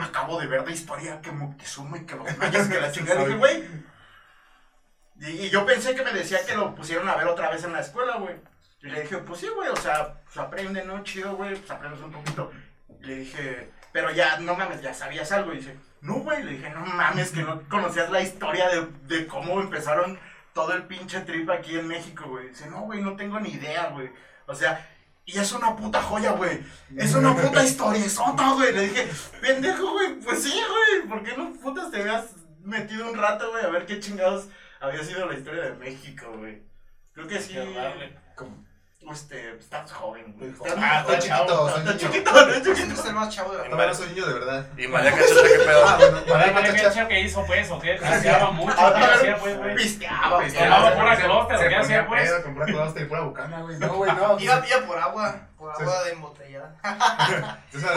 [0.00, 3.24] acabo de ver la historia que Moctezuma y que los mayas que la chingada.
[3.24, 3.64] Dije, güey.
[5.18, 7.72] Y, y yo pensé que me decía que lo pusieron a ver otra vez en
[7.72, 8.36] la escuela, güey.
[8.86, 11.02] Y le dije, pues sí, güey, o sea, pues aprende, ¿no?
[11.02, 12.52] Chido, güey, pues aprendes un poquito.
[13.00, 15.52] Le dije, pero ya, no mames, ya sabías algo.
[15.52, 16.42] Y dice, no, güey.
[16.44, 20.18] Le dije, no mames, que no conocías la historia de, de cómo empezaron
[20.54, 22.48] todo el pinche trip aquí en México, güey.
[22.50, 24.10] Dice, no, güey, no tengo ni idea, güey.
[24.46, 24.88] O sea,
[25.24, 26.64] y es una puta joya, güey.
[26.96, 28.72] Es una puta historia, sota, güey.
[28.72, 29.08] Le dije,
[29.40, 31.08] pendejo, güey, pues sí, güey.
[31.08, 34.48] ¿Por qué no putas te habías metido un rato, güey, a ver qué chingados
[34.80, 36.62] había sido la historia de México, güey?
[37.12, 37.54] Creo que sí.
[38.36, 38.65] Como-
[39.10, 40.50] Este, estás joven, güey.
[40.50, 42.12] Muy Estás Ah, está chiquito, chavo, soy Está niño.
[42.12, 44.66] chiquito, es el más chavo de no soy niño de verdad.
[44.76, 45.84] Y María Cachacha, ¿qué pedo?
[45.86, 47.08] Ah, bueno, María Cachacha.
[47.08, 47.70] ¿qué hizo, pues?
[47.70, 47.94] ¿O qué?
[48.02, 49.74] Pisteaba mucho, A ¿qué hacía, pues, güey?
[49.76, 50.94] Pisteaba, Pisteaba pisteaba.
[50.94, 52.30] pura clóster, Se ¿qué hacía, pues?
[53.00, 53.78] y pura bucana, güey.
[53.78, 54.38] No, güey, no.
[54.40, 56.76] Iba, iba por agua, por agua de embotellada.
[57.72, 57.88] Esa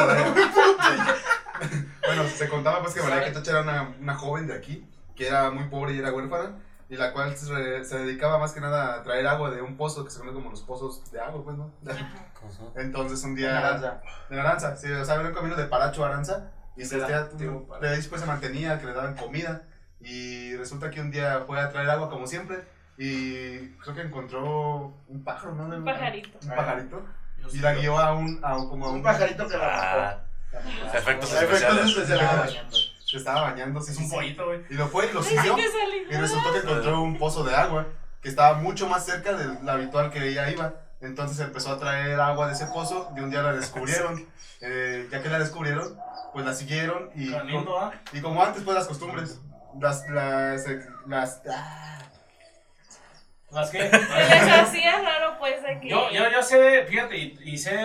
[2.06, 5.50] bueno, se contaba pues que María Cachacha era una, una joven de aquí, que era
[5.52, 6.52] muy pobre y era huérfana,
[6.90, 9.78] y la cual se, re- se dedicaba más que nada a traer agua de un
[9.78, 11.72] pozo que se conoce como los pozos de agua, pues, ¿no?
[12.76, 13.58] Entonces un día...
[13.60, 14.02] Aranza.
[14.30, 17.26] De Aranza, sí, o sea, era un camino de Paracho a Aranza, y se, hacía-
[17.26, 17.48] de
[18.10, 19.64] pues se mantenía, que le daban comida,
[20.02, 22.64] y resulta que un día fue a traer agua como siempre,
[22.98, 25.66] y creo que encontró un pájaro, ¿no?
[25.66, 26.40] Un pajarito.
[26.42, 27.06] Un pajarito,
[27.54, 30.24] y la guió a un, a un- como a Un pajarito que la Ah,
[30.94, 32.89] efectos Efectos especiales.
[33.10, 34.16] Se estaba bañando, sí, Es un sí.
[34.16, 34.62] pollito, güey.
[34.70, 35.56] Y lo fue y lo siguió.
[35.58, 37.88] Y resultó que encontró un pozo de agua
[38.22, 40.76] que estaba mucho más cerca de la habitual que ella iba.
[41.02, 44.28] Entonces empezó a traer agua de ese pozo y un día la descubrieron.
[44.62, 45.98] Eh, ya que la descubrieron,
[46.34, 47.94] pues la siguieron y, Tan lindo, ¿ah?
[48.14, 49.40] y como antes, pues las costumbres.
[49.80, 52.00] Las, las, eh, las, ah,
[53.52, 53.90] ¿Las qué?
[53.90, 55.90] Se les hacía raro, pues, de que.
[55.90, 57.76] Yo, yo, yo sé, fíjate, y, y sé,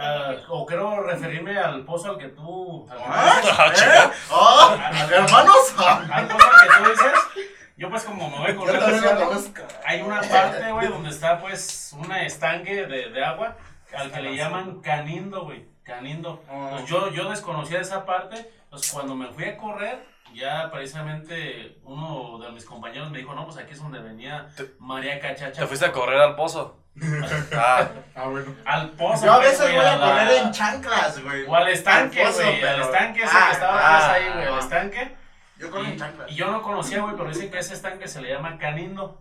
[0.00, 2.86] ah, o quiero referirme al pozo al que tú...
[2.90, 3.40] ¿Ah?
[3.44, 3.72] Ah.
[3.76, 4.10] ¿Eh?
[4.30, 5.08] ¿Ah?
[5.10, 5.74] ¿Hermanos?
[5.78, 9.62] Al pozo al que tú dices, yo pues como me voy conozco.
[9.84, 13.56] hay una parte, güey, donde está pues una estanque de, de agua
[13.96, 16.42] al que le llaman canindo, güey, canindo.
[16.70, 20.04] Pues yo, yo desconocía esa parte, pues cuando me fui a correr,
[20.34, 25.18] ya precisamente uno de mis compañeros me dijo, no, pues aquí es donde venía María
[25.20, 25.60] Cachacha.
[25.60, 26.76] ¿Te fuiste a correr al pozo?
[27.56, 28.54] Ah, Ah, bueno.
[28.64, 29.24] Al pozo.
[29.26, 31.44] Yo a veces güey, voy a la- correr en chanclas, güey.
[31.46, 32.64] O al estanque, Al pozo, güey.
[32.64, 34.46] Al estanque ese Ah, que estaba ah, pues, ahí, güey.
[34.46, 34.52] ah.
[34.54, 35.16] Al estanque.
[35.58, 36.30] Yo corro en Y, chanclas.
[36.30, 39.20] y yo no conocía, güey, pero dicen que ese estanque se le llama Canindo.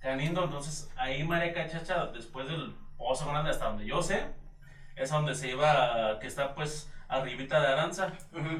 [0.00, 4.26] Canindo, entonces ahí María Cachacha, después del pozo grande, hasta donde yo sé,
[4.96, 8.12] es a donde se iba, que está pues arribita de Aranza,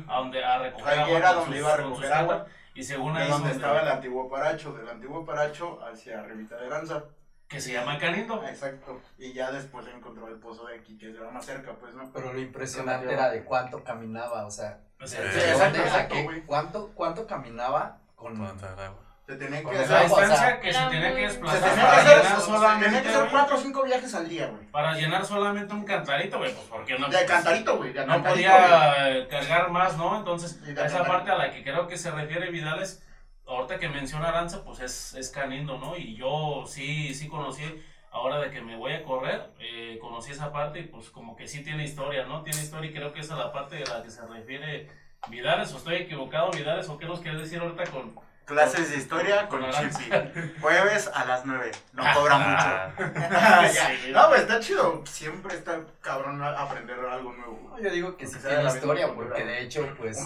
[0.09, 1.19] a donde a recoger Ahí agua.
[1.19, 2.47] era con donde sus- iba a con recoger agua.
[2.75, 6.67] Y según ahí es donde estaba el antiguo Paracho, del antiguo Paracho hacia Revita de
[6.67, 7.05] Aranza.
[7.49, 8.45] que se llama Canindo.
[8.47, 9.01] Exacto.
[9.17, 12.11] Y ya después encontró el pozo de aquí, que era más cerca, pues, ¿no?
[12.13, 16.15] Pero lo impresionante era de cuánto caminaba, o sea, O de sea, Sí, exacto, exacto,
[16.47, 18.37] cuánto, cuánto caminaba con...
[18.37, 19.01] ¿cuánta era agua?
[19.29, 21.61] Se tenía Con que La hacer, o distancia que se tenía que muy- se desplazar
[21.61, 24.67] tenía que para hacer, solamente, que cuatro o cinco viajes al día, güey.
[24.69, 27.93] para llenar solamente un cantarito, güey, pues porque no De cantarito, güey.
[27.93, 30.17] No cantarito, podía cargar más, ¿no?
[30.17, 33.05] Entonces, esa parte a la que creo que se refiere Vidales,
[33.47, 35.95] ahorita que menciona Aranza, pues es, es Canindo, ¿no?
[35.99, 37.65] Y yo sí, sí conocí,
[38.11, 41.47] ahora de que me voy a correr, eh, conocí esa parte y pues como que
[41.47, 42.43] sí tiene historia, ¿no?
[42.45, 44.89] Tiene historia y creo que esa es la parte de la que se refiere
[45.29, 48.27] Vidales, o estoy equivocado, Vidales, o qué nos quieres decir ahorita con...
[48.49, 50.11] Clases de historia con Con Chippy.
[50.61, 51.71] Jueves a las 9.
[51.93, 52.49] No cobra mucho.
[53.31, 53.89] Ah, Ya.
[53.91, 54.11] Sí.
[54.11, 55.03] No, pues está chido.
[55.07, 57.69] Siempre está cabrón aprender algo nuevo.
[57.71, 60.19] No, Yo digo que sí tiene historia, porque de hecho, pues,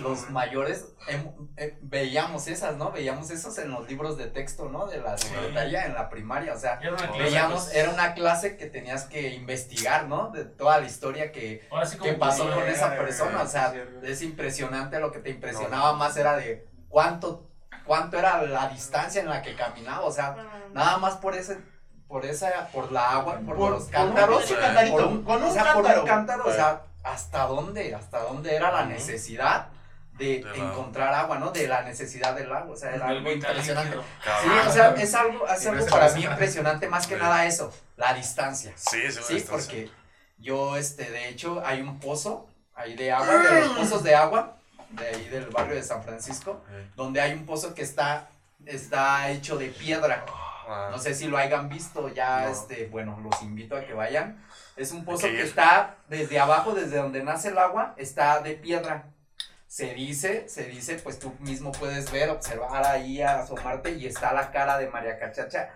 [0.00, 2.90] los mayores em- eh, veíamos esas, ¿no?
[2.90, 4.86] Veíamos esos en los libros de texto, ¿no?
[4.86, 8.14] De la secretaría en la primaria, o sea, Era una clase, veíamos, pues, era una
[8.14, 10.30] clase que tenías que investigar, ¿no?
[10.30, 13.70] De toda la historia que, sí que pasó que- con esa eh, persona, o sea,
[13.72, 14.10] sí, sí.
[14.10, 17.47] es impresionante lo que te impresionaba más era de cuánto,
[17.88, 20.36] cuánto era la distancia en la que caminaba, o sea,
[20.72, 21.58] nada más por ese,
[22.06, 25.24] por esa, por la agua, por, Por- los por un cántaros, por cantarito, por un,
[25.24, 26.00] con un o sea, por cántaro.
[26.02, 29.66] un cántaro, o sea, hasta dónde, hasta dónde era la necesidad
[30.12, 31.50] de, De encontrar agua, ¿no?
[31.52, 33.96] De la necesidad del agua, o sea, era algo impresionante.
[34.42, 37.20] Sí, o sea, es algo, es algo para mí impresionante, más que Sí.
[37.22, 38.72] nada eso, la distancia.
[38.76, 39.90] Sí, sí, Sí, está- porque
[40.38, 44.56] yo, este, de hecho, hay un pozo ahí de agua, de los pozos de agua,
[44.90, 46.90] de ahí del barrio de San Francisco, Sí.
[46.96, 48.28] donde hay un pozo que está,
[48.66, 50.24] está hecho de piedra.
[50.70, 52.48] Ah, No sé si lo hayan visto ya, No.
[52.50, 54.44] este, bueno, los invito a que vayan.
[54.76, 59.04] Es un pozo que está desde abajo, desde donde nace el agua, está de piedra.
[59.66, 64.50] Se dice, se dice, pues tú mismo puedes ver, observar ahí, asomarte y está la
[64.50, 65.70] cara de María Cachacha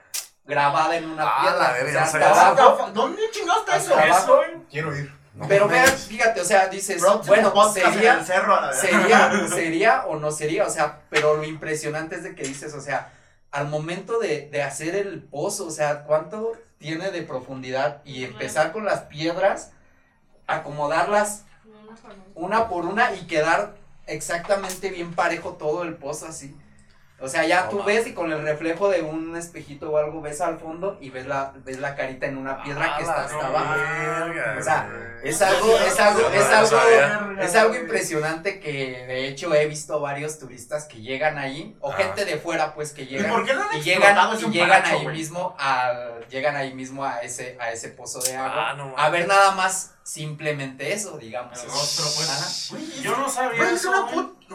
[0.44, 1.58] grabada en una Ah, piedra.
[1.58, 2.90] la o sea, hasta abajo.
[2.92, 3.98] ¿Dónde chingados está eso?
[3.98, 4.40] Abajo.
[4.70, 5.12] Quiero ir.
[5.34, 10.16] No Pero vean, fíjate, o sea, dices, Próximo bueno, sería, el cerro sería, sería o
[10.16, 13.12] no sería, o sea, pero lo impresionante es de que dices, o sea,
[13.50, 18.72] al momento de, de hacer el pozo, o sea, cuánto tiene de profundidad y empezar
[18.72, 19.72] con las piedras,
[20.46, 22.24] acomodarlas Una por una.
[22.34, 23.74] una por una y quedar
[24.06, 26.54] exactamente bien parejo todo el pozo así.
[27.22, 30.20] O sea, ya No tú ves y con el reflejo de un espejito o algo
[30.20, 33.16] ves al fondo y ves la, ves la carita en una piedra que Ah, está
[33.16, 34.58] la hasta abajo.
[34.58, 35.08] O sea.
[35.22, 40.40] Es algo, es algo, es algo, es algo impresionante que de hecho he visto varios
[40.40, 41.96] turistas que llegan ahí, o Ah.
[41.96, 44.96] gente de fuera pues que ¿Y llegan por qué no y llegan, y llegan paracho,
[44.98, 48.70] ahí mismo al, llegan ahí mismo a ese, a ese pozo de agua.
[48.70, 51.56] Ah, no a ver nada más simplemente eso, digamos.
[51.62, 52.28] El rostro, pues.
[52.28, 53.00] Ajá.
[53.00, 53.92] Yo no sabía eso,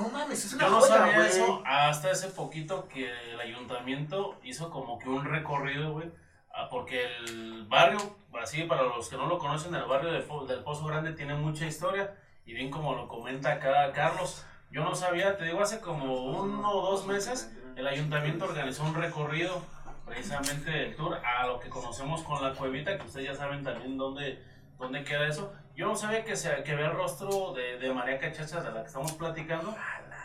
[0.02, 1.28] No mames, es una Yo no joya, sabía güey.
[1.28, 6.12] eso hasta ese poquito que el ayuntamiento hizo como que un recorrido, güey.
[6.54, 8.00] ah, Porque el barrio,
[8.42, 11.66] así para los que no lo conocen, el barrio de del Pozo Grande tiene mucha
[11.66, 12.16] historia.
[12.46, 16.72] Y bien como lo comenta acá Carlos, yo no sabía, te digo, hace como uno
[16.72, 19.62] o dos meses el ayuntamiento organizó un recorrido,
[20.06, 23.98] precisamente el tour, a lo que conocemos con la cuevita, que ustedes ya saben también
[23.98, 24.42] dónde,
[24.80, 25.54] dónde queda eso.
[25.78, 28.82] Yo no sabía que, se, que ve el rostro de, de María Cachacha, de la
[28.82, 29.76] que estamos platicando,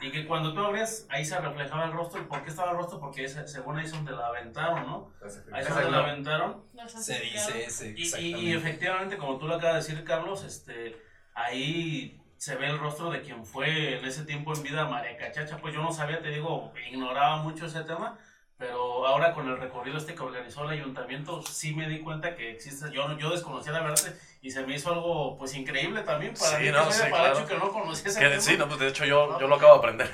[0.01, 2.23] y que cuando tú abres, ahí se reflejaba el rostro.
[2.23, 2.99] ¿Y por qué estaba el rostro?
[2.99, 5.13] Porque ese- según ahí es donde la aventaron, ¿no?
[5.53, 6.65] Ahí es donde la aventaron.
[7.03, 7.89] Se dice ese,
[8.21, 10.97] Y, y- efectivamente, como tú lo acabas de decir, Carlos, este,
[11.35, 15.59] ahí se ve el rostro de quien fue en ese tiempo en vida María Cachacha.
[15.59, 18.19] Pues yo no sabía, te digo, ignoraba mucho ese tema,
[18.63, 22.53] pero ahora con el recorrido este que organizó el ayuntamiento, sí me di cuenta que
[22.53, 22.93] existe.
[22.93, 23.99] Yo, yo desconocía la verdad
[24.41, 27.45] y se me hizo algo pues increíble también para Sí, mí, no, que sí, claro.
[27.59, 30.11] no conocía ese Que- sí, no, pues de hecho yo, yo lo acabo de aprender.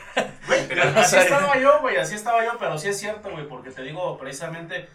[0.46, 3.82] Güey, Así estaba yo, güey, así estaba yo, pero sí es cierto, güey, porque te
[3.82, 4.88] digo, precisamente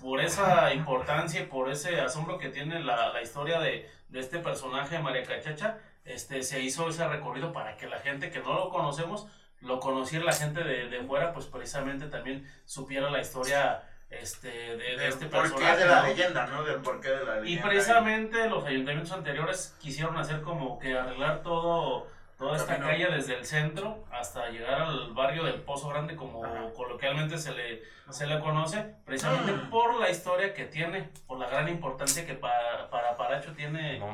[0.00, 4.40] por esa importancia y por ese asombro que tiene la, la historia de, de este
[4.40, 8.68] personaje, María Cachacha, este, se hizo ese recorrido para que la gente que no lo
[8.68, 9.28] conocemos,
[9.66, 14.96] lo conociera la gente de, de fuera, pues precisamente también supiera la historia este, de,
[14.96, 15.78] de este ¿Por qué personaje.
[15.78, 16.06] de la ¿no?
[16.08, 16.62] leyenda, no?
[16.64, 17.48] Del porqué de la leyenda.
[17.50, 22.06] Y precisamente los ayuntamientos anteriores quisieron hacer como que arreglar todo,
[22.38, 22.86] toda esta Camino.
[22.86, 26.70] calle desde el centro hasta llegar al barrio del Pozo Grande, como Ajá.
[26.76, 29.70] coloquialmente se le, se le conoce, precisamente Mm.
[29.70, 33.98] por la historia que tiene, por la gran importancia que para, para Paracho tiene.
[33.98, 34.06] No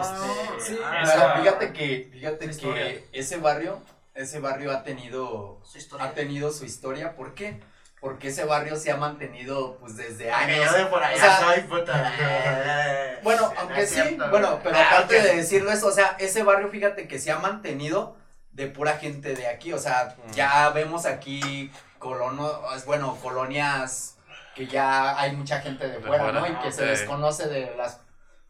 [0.00, 2.84] Este, Sí, Ah, pero esa- fíjate que, fíjate historia.
[2.84, 3.82] que ese barrio,
[4.14, 6.06] ese barrio ha tenido, Su historia.
[6.06, 7.14] ha tenido su historia.
[7.16, 7.60] ¿Por qué?
[8.00, 10.74] Porque ese barrio se ha mantenido pues desde Ay, años.
[10.78, 12.12] yo por allá O sea, soy puta.
[13.22, 16.42] Bueno, No aunque sí, cierto, bueno, pero Ah, aparte de decirlo eso, o sea, ese
[16.42, 18.16] barrio, fíjate que se ha mantenido
[18.52, 20.30] de pura gente de aquí, o sea, Mm.
[20.32, 24.16] ya vemos aquí colonos, bueno, colonias
[24.54, 26.46] que ya hay mucha gente de De fuera, fuera, ¿no?
[26.46, 26.88] Y que se ok.
[26.88, 28.00] desconoce de las,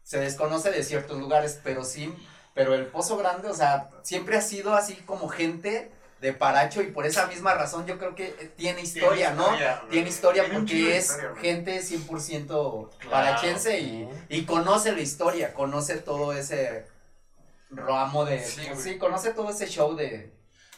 [0.03, 2.13] se desconoce de ciertos lugares, pero sí,
[2.53, 6.87] pero el Pozo Grande, o sea, siempre ha sido así como gente de Paracho y
[6.91, 9.43] por esa misma razón yo creo que tiene historia, ¿no?
[9.45, 9.81] historia.
[9.89, 13.09] Tiene historia Tiene porque es historia, gente 100% Claro.
[13.09, 16.85] parachense y, y conoce la historia, conoce todo ese
[17.71, 18.39] ramo de...
[18.43, 18.97] Sí, Sí, güey.
[18.99, 20.31] conoce todo ese show de...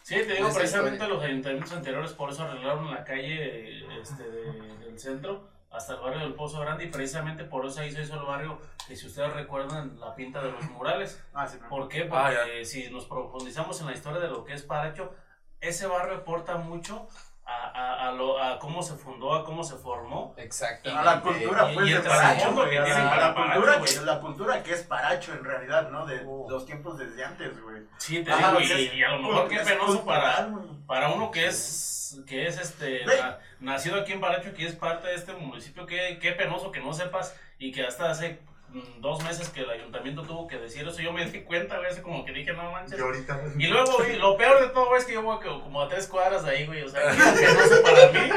[0.03, 1.13] Sí, te digo, precisamente historia.
[1.15, 6.19] los ayuntamientos anteriores por eso arreglaron la calle este, de- del centro hasta el barrio
[6.19, 9.33] del Pozo Grande y precisamente por eso ahí se hizo el barrio que si ustedes
[9.33, 11.21] recuerdan la pinta de los murales.
[11.33, 11.57] Ah, sí.
[11.67, 12.07] ¿Por qué?
[12.11, 15.13] Ah, Porque si nos profundizamos en la historia de lo que es Paracho,
[15.59, 17.07] ese barrio aporta mucho
[17.45, 20.33] a, a, a lo, a cómo se fundó, a cómo se formó.
[20.37, 21.09] Exactamente.
[21.09, 22.69] A la cultura, pues, de el Paracho, güey.
[22.69, 24.05] que A la, cultura, que, güey.
[24.05, 26.05] la cultura que es Paracho, en realidad, ¿no?
[26.05, 26.47] De Oh.
[26.49, 27.81] los tiempos desde antes, güey.
[27.97, 30.49] Sí, te Ajá, digo, y, es- y a lo mejor qué penoso para,
[30.87, 35.07] para uno que es que es este na- nacido aquí en Paracho que es parte
[35.07, 38.39] de este municipio qué, qué penoso que no sepas y que hasta hace
[38.99, 42.01] dos meses que el ayuntamiento tuvo que decir eso yo me di cuenta güey así
[42.01, 43.39] como que dije no manches Y ahorita.
[43.57, 46.07] y luego güey, lo peor de todo güey, es que yo voy como a tres
[46.07, 48.31] cuadras de ahí güey o sea que es penoso para mí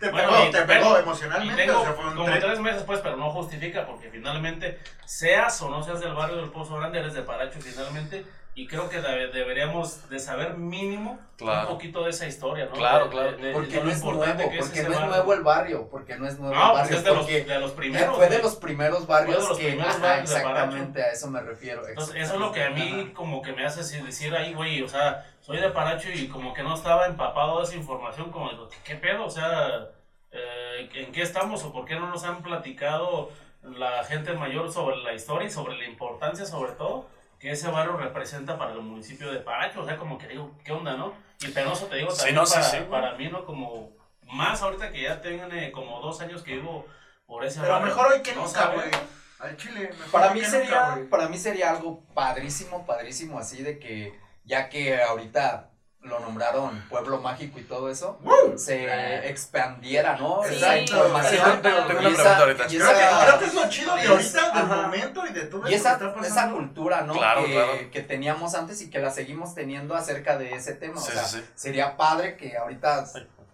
[0.00, 1.64] Te Bueno, pegó, te pegó emocionalmente.
[1.64, 2.40] tengo o sea, fue un como tren.
[2.40, 6.50] tres meses pues pero no justifica porque finalmente seas o no seas del barrio del
[6.50, 8.24] Pozo Grande eres de Paracho finalmente
[8.58, 11.68] y creo que debe- deberíamos de saber mínimo Claro.
[11.68, 12.72] un poquito de esa historia, ¿no?
[12.72, 13.30] Claro, De- claro.
[13.32, 15.88] de- de- Porque de lo no es importante nuevo, porque no es nuevo el barrio,
[15.88, 18.16] porque no es nuevo No, el pues barrio, es de los, de los primeros.
[18.16, 21.86] fue de los primeros barrios los que, primeros ajá, barrios exactamente a eso me refiero.
[21.86, 24.82] Entonces, eso es lo que a mí como que me hace así decir ahí, güey,
[24.82, 28.50] o sea, soy de Paracho y como que no estaba empapado de esa información, como
[28.50, 29.24] digo, ¿qué pedo?
[29.26, 29.86] O sea,
[30.32, 33.30] eh, ¿en qué estamos o por qué no nos han platicado
[33.62, 37.06] la gente mayor sobre la historia y sobre la importancia, sobre todo,
[37.38, 39.82] que ese barrio representa para el municipio de Paracho?
[39.82, 41.14] O sea, como que digo, ¿qué onda, no?
[41.40, 42.90] Y penoso te digo Sí, también no, para, sí, güey.
[42.90, 43.44] para mí, ¿no?
[43.44, 46.86] Como más ahorita que ya tengo como dos años que vivo
[47.26, 47.86] por ese Pero barrio.
[47.88, 48.90] mejor hoy que no nunca, güey.
[49.38, 49.90] Al chile.
[49.92, 51.08] mejor Para hoy mí que sería, nunca, güey.
[51.08, 55.70] para mí sería algo padrísimo, padrísimo así de que ya que ahorita
[56.08, 58.58] lo nombraron pueblo mágico y todo eso, ¡Woo!
[58.58, 60.40] se expandiera, ¿no?
[60.48, 60.54] Sí.
[60.56, 61.62] Esa información.
[61.62, 62.64] Tengo- tengo una y esa- pregunta ahorita.
[62.64, 64.82] y Creo que, esa- creo que es lo chido de y ahorita, del ajá.
[64.82, 66.56] momento y de todo Y esto esa, que está esa pasando.
[66.56, 67.12] cultura, ¿no?
[67.14, 67.72] Claro, que, claro.
[67.92, 71.00] que teníamos antes y que la seguimos teniendo acerca de ese tema.
[71.00, 71.44] Sí, o sea, sí, sí.
[71.54, 73.04] sería padre que ahorita,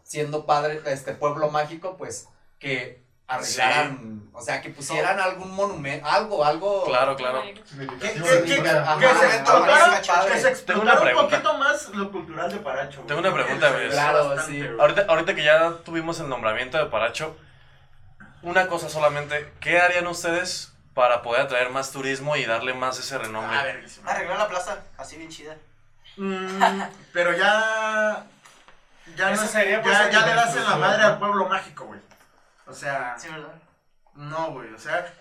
[0.02, 6.44] siendo padre, este pueblo mágico, pues, que arreglaran, o sea, que pusieran algún monumento, algo,
[6.44, 6.84] algo.
[6.84, 7.42] Claro, claro.
[7.42, 7.54] Que.
[8.68, 10.00] Ajá, se explotara,
[10.32, 12.96] que se explotara un poquito más lo cultural de Paracho.
[13.02, 13.06] güey.
[13.08, 13.88] Tengo una pregunta, güey.
[13.90, 14.68] Claro, bastante, sí.
[14.78, 17.36] Ahorita, ahorita que ya tuvimos el nombramiento de Paracho,
[18.42, 23.16] una cosa solamente, ¿qué harían ustedes para poder atraer más turismo y darle más ese
[23.18, 23.56] renombre?
[23.56, 24.10] Ah.
[24.10, 25.56] Arreglar la plaza, así bien chida.
[26.16, 26.82] Mm,
[27.12, 28.26] pero ya.
[29.16, 32.00] No- sería, pues, ya, ya le das en la madre al pueblo mágico, güey.
[32.66, 33.54] O sea, Sí, ¿verdad?
[34.14, 34.72] no, güey.
[34.72, 35.12] O sea,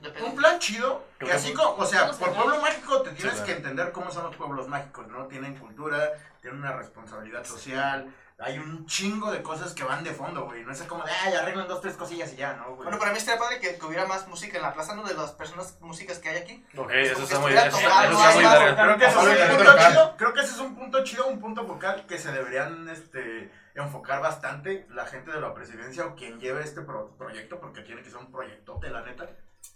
[0.00, 0.28] Depende.
[0.30, 1.04] un plan chido.
[1.18, 4.36] Que así como, o sea, por pueblo mágico te tienes que entender cómo son los
[4.36, 5.26] pueblos mágicos, ¿no?
[5.26, 8.14] Tienen cultura, tienen una responsabilidad social.
[8.42, 10.64] Hay un chingo de cosas que van de fondo, güey.
[10.64, 12.84] No es como de, ay, arreglan dos, tres cosillas y ya, ¿no, güey?
[12.84, 15.02] Bueno, para mí estaría padre que, que hubiera más música en la plaza, ¿no?
[15.02, 16.64] De las personas músicas que hay aquí.
[16.74, 17.70] Ok, eso está que muy verga.
[17.76, 21.38] Creo que, ese es un punto chido, creo que ese es un punto chido, un
[21.40, 26.40] punto focal que se deberían este, enfocar bastante la gente de la presidencia o quien
[26.40, 29.28] lleve este pro- proyecto, porque tiene que ser un proyectote, la neta.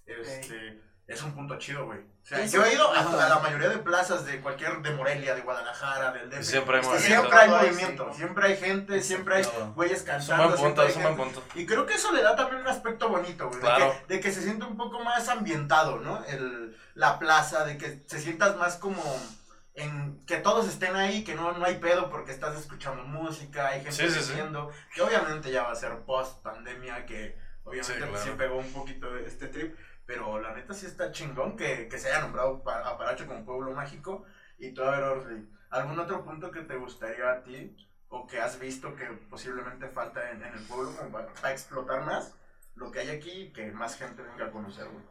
[0.07, 1.98] Este, Es un punto chido, güey.
[2.00, 5.42] O sea, yo he ido a, la mayoría de plazas de cualquier, de Morelia, de
[5.42, 6.42] Guadalajara, del DF.
[6.42, 7.28] Siempre hay Es que movimiento.
[7.28, 8.16] Siempre hay Ay, movimiento, sí.
[8.18, 10.57] siempre hay gente, siempre hay güeyes cantando.
[10.57, 10.83] punto,
[11.16, 11.42] punto.
[11.54, 13.61] y creo que eso le da también un aspecto bonito, güey.
[13.61, 16.24] de que- De, que se siente un poco más ambientado, ¿no?
[16.24, 19.02] El, la plaza, de que se sientas más como
[19.75, 23.81] en que todos estén ahí, que no, no hay pedo porque estás escuchando música, hay
[23.83, 24.31] gente Sí, sí, sí.
[24.33, 28.18] viviendo, que obviamente ya va a ser post pandemia, que obviamente claro.
[28.18, 32.09] sí pegó un poquito este trip, pero la neta sí está chingón que, que se
[32.09, 34.25] haya nombrado a Paracho como pueblo mágico
[34.59, 37.77] y tú a ver Orly, ¿algún otro punto que te gustaría a ti
[38.09, 42.05] o que has visto que posiblemente falta en, en el pueblo como para, para explotar
[42.05, 42.35] más
[42.77, 45.05] lo que hay aquí y que más gente venga a conocer, güey?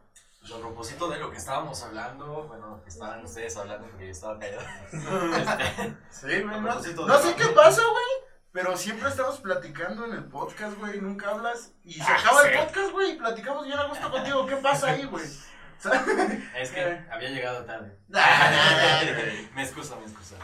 [0.44, 4.12] Pues a propósito de lo que estábamos hablando, bueno, que estaban ustedes hablando porque yo
[4.12, 4.66] estaba callado.
[6.10, 6.60] Sí, güey.
[6.60, 8.28] No, sé qué pasa, güey.
[8.52, 11.00] Pero siempre estamos platicando en el podcast, güey.
[11.00, 11.72] Nunca hablas.
[11.82, 12.48] Y se Ah, acaba sí.
[12.48, 13.12] el podcast, güey.
[13.12, 14.46] Y platicamos bien a gusto contigo.
[14.46, 15.24] ¿Qué pasa ahí, güey?
[16.58, 17.98] es que había llegado tarde.
[19.54, 20.36] me excuso, me excuso.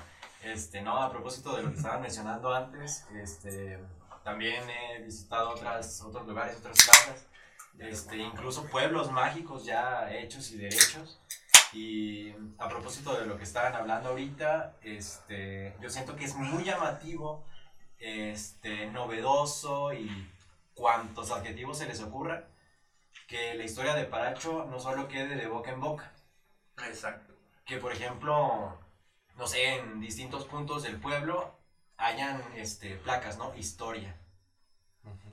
[0.42, 3.78] Este, no, a propósito de lo que estaban mencionando antes, este,
[4.24, 7.26] también he visitado otras, otros lugares, otras plazas,
[7.81, 11.20] este, incluso pueblos mágicos ya hechos y derechos.
[11.72, 16.64] Y a propósito de lo que estaban hablando ahorita, este, yo siento que es muy
[16.64, 17.45] llamativo,
[17.99, 20.31] este, novedoso y
[20.74, 22.49] cuantos adjetivos se les ocurra,
[23.28, 26.12] que la historia de Paracho no solo quede de boca en boca
[26.89, 27.35] Exacto.
[27.64, 28.78] que por ejemplo,
[29.37, 31.55] no sé, en distintos puntos del pueblo
[31.97, 33.55] hayan este, placas, ¿no?
[33.55, 34.20] Historia.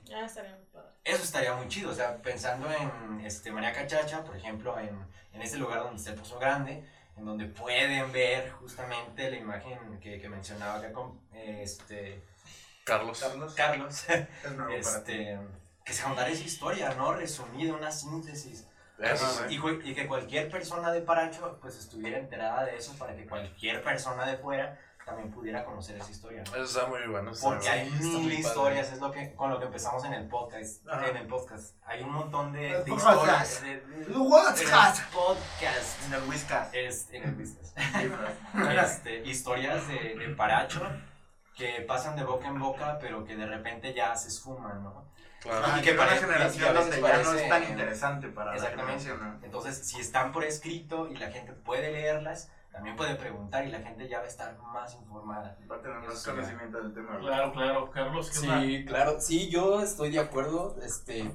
[0.04, 0.88] Ya estaría muy padre.
[1.04, 4.98] Eso estaría muy chido, o sea, pensando en este, María Cachacha, por ejemplo, en,
[5.32, 6.82] en este lugar donde está el Pozo Grande,
[7.16, 12.22] en donde pueden ver justamente la imagen que, que mencionaba acá con este,
[12.84, 13.20] Carlos.
[13.20, 13.54] Carlos.
[13.54, 15.12] Carlos, Es nuevo para ti.
[15.12, 15.38] este,
[15.84, 17.12] que se contara esa historia, ¿no?
[17.12, 18.66] Resumida, una síntesis.
[18.98, 19.56] Eso Y,
[19.90, 24.26] y que cualquier persona de Paracho pues estuviera enterada de eso para que cualquier persona
[24.26, 24.76] de fuera
[25.08, 26.44] también pudiera conocer esa historia.
[26.44, 26.54] ¿no?
[26.56, 27.30] Eso está muy bueno.
[27.32, 28.34] está Porque muy hay mil muy padre.
[28.36, 30.86] historias, es lo que con lo que empezamos en el podcast.
[30.88, 31.08] Ajá.
[31.08, 31.74] En el podcast.
[31.86, 33.14] Hay un montón de, de podcast.
[33.16, 33.62] historias.
[33.62, 34.60] De, de- El podcast.
[34.60, 36.04] en el podcast.
[36.06, 36.68] En el Whiskas.
[36.74, 37.78] Es, en el podcast.
[38.84, 40.82] Este, historias de, de Paracho
[41.56, 45.08] que pasan de boca en boca, pero que de repente ya se esfuman, ¿no?
[45.40, 45.66] Claro.
[45.68, 49.00] Ah, Y que para una generación donde ya no es tan interesante para la Exactamente.
[49.04, 49.44] generación, ¿no?
[49.46, 53.80] Entonces, si están por escrito y la gente puede leerlas, también puede preguntar y la
[53.80, 55.58] gente ya va a estar más informada.
[55.68, 57.18] Va a tener más conocimiento del tema.
[57.18, 57.90] Claro, claro.
[57.90, 58.60] Carlos, ¿qué onda?
[58.60, 61.28] Sí, claro, sí, yo estoy de acuerdo, este,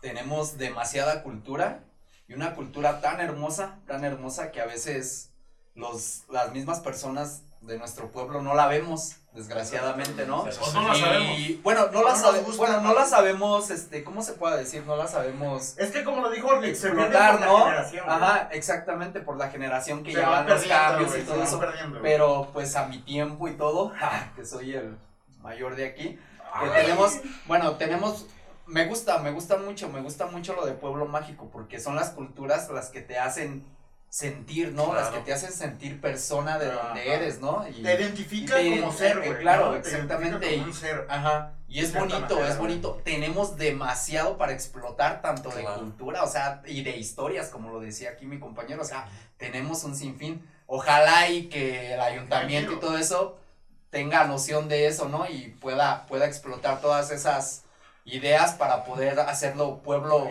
[0.00, 1.84] tenemos demasiada cultura
[2.28, 5.34] y una cultura tan hermosa, tan hermosa que a veces
[5.74, 10.42] los, las mismas personas de nuestro pueblo no la vemos, desgraciadamente, ¿no?
[10.42, 11.38] O no la sabemos.
[11.38, 12.94] Y bueno, no No la sabemos, gusta, bueno, no ¿no?
[12.94, 14.84] la sabemos, este, ¿cómo se puede decir?
[14.86, 17.66] No la sabemos Es que como lo dijo pierde explotar, por la ¿no?
[18.12, 21.58] Ajá, exactamente, por la generación que Se ya van los cambios y todo eso.
[21.58, 22.00] perdiendo.
[22.02, 23.92] Pero pues a mi tiempo y todo,
[24.36, 24.96] que soy el
[25.40, 26.18] mayor de aquí,
[26.62, 27.14] que tenemos,
[27.46, 28.26] bueno, tenemos,
[28.66, 32.10] me gusta, me gusta mucho, me gusta mucho lo de Pueblo Mágico, porque son las
[32.10, 33.64] culturas las que te hacen
[34.14, 34.94] sentir, ¿no?
[34.94, 37.66] Las que te hacen sentir persona de donde eres, ¿no?
[37.68, 39.40] Y, Te identifica te- como ser, eh, güey.
[39.40, 39.82] claro, ¿no?
[39.82, 41.06] Te identifica exactamente, como y- un ser.
[41.10, 42.70] Ajá, y es bonito, manera, es güey.
[42.70, 43.00] bonito.
[43.04, 48.10] Tenemos demasiado para explotar, tanto de cultura, o sea, y de historias, como lo decía
[48.10, 50.48] aquí mi compañero, o sea, tenemos un sinfín.
[50.66, 53.36] Ojalá y que el ayuntamiento y todo eso
[53.90, 55.28] tenga noción de eso, ¿no?
[55.28, 57.64] Y pueda, pueda explotar todas esas
[58.04, 60.28] ideas para poder hacerlo pueblo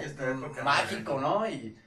[0.63, 1.19] mágico.
[1.19, 1.45] ¿no?
[1.49, 1.77] Y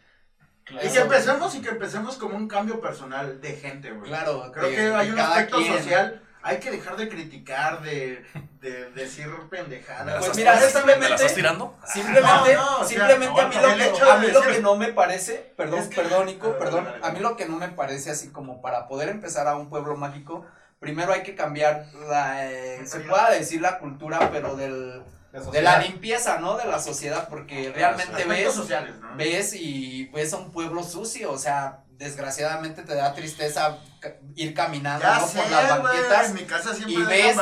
[0.66, 0.86] Claro.
[0.86, 4.10] Y que empecemos y que empecemos como un cambio personal de gente, güey.
[4.10, 5.72] claro, Creo de- que hay un aspecto quien.
[5.78, 6.22] social.
[6.42, 8.24] Hay que dejar de criticar, de,
[8.60, 10.24] de decir ¿Me la pendejadas.
[10.24, 11.76] Pues mira, ¿Me la simplemente- estás tirando?
[11.84, 14.40] Simplemente, No, no, o sea, simplemente a mí, lo, que, hecho a de mí lo
[14.40, 17.18] decir- que no me parece, perdón, Es que- perdón, Nico, Dale, perdón, dale, a mí
[17.20, 20.46] lo que no me parece así como para poder empezar a un pueblo mágico,
[20.78, 25.02] primero hay que cambiar la, eh, se pueda decir la cultura, pero del,
[25.52, 26.56] de la limpieza, ¿no?
[26.56, 29.14] De la sociedad, porque realmente Aspectos ves, sociales, ¿no?
[29.16, 33.78] ves y ves a un pueblo sucio, o sea, desgraciadamente te da tristeza
[34.34, 35.26] ir caminando, Ya ¿no?
[35.26, 37.36] sé, Por las banquetas mi casa y ves-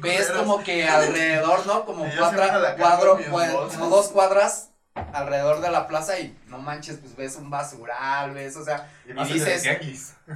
[0.00, 1.84] ves como que alrededor, ¿no?
[1.86, 3.78] Como cuadra- cuadro, en mis cua- bolsas.
[3.78, 4.70] como dos cuadras
[5.12, 9.12] alrededor de la plaza y no manches, pues ves un basural, ves, o sea, Y
[9.32, 9.62] dices,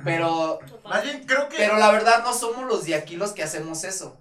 [0.04, 1.56] pero, Más bien, creo que...
[1.56, 4.18] pero la verdad no somos los de aquí los que hacemos eso.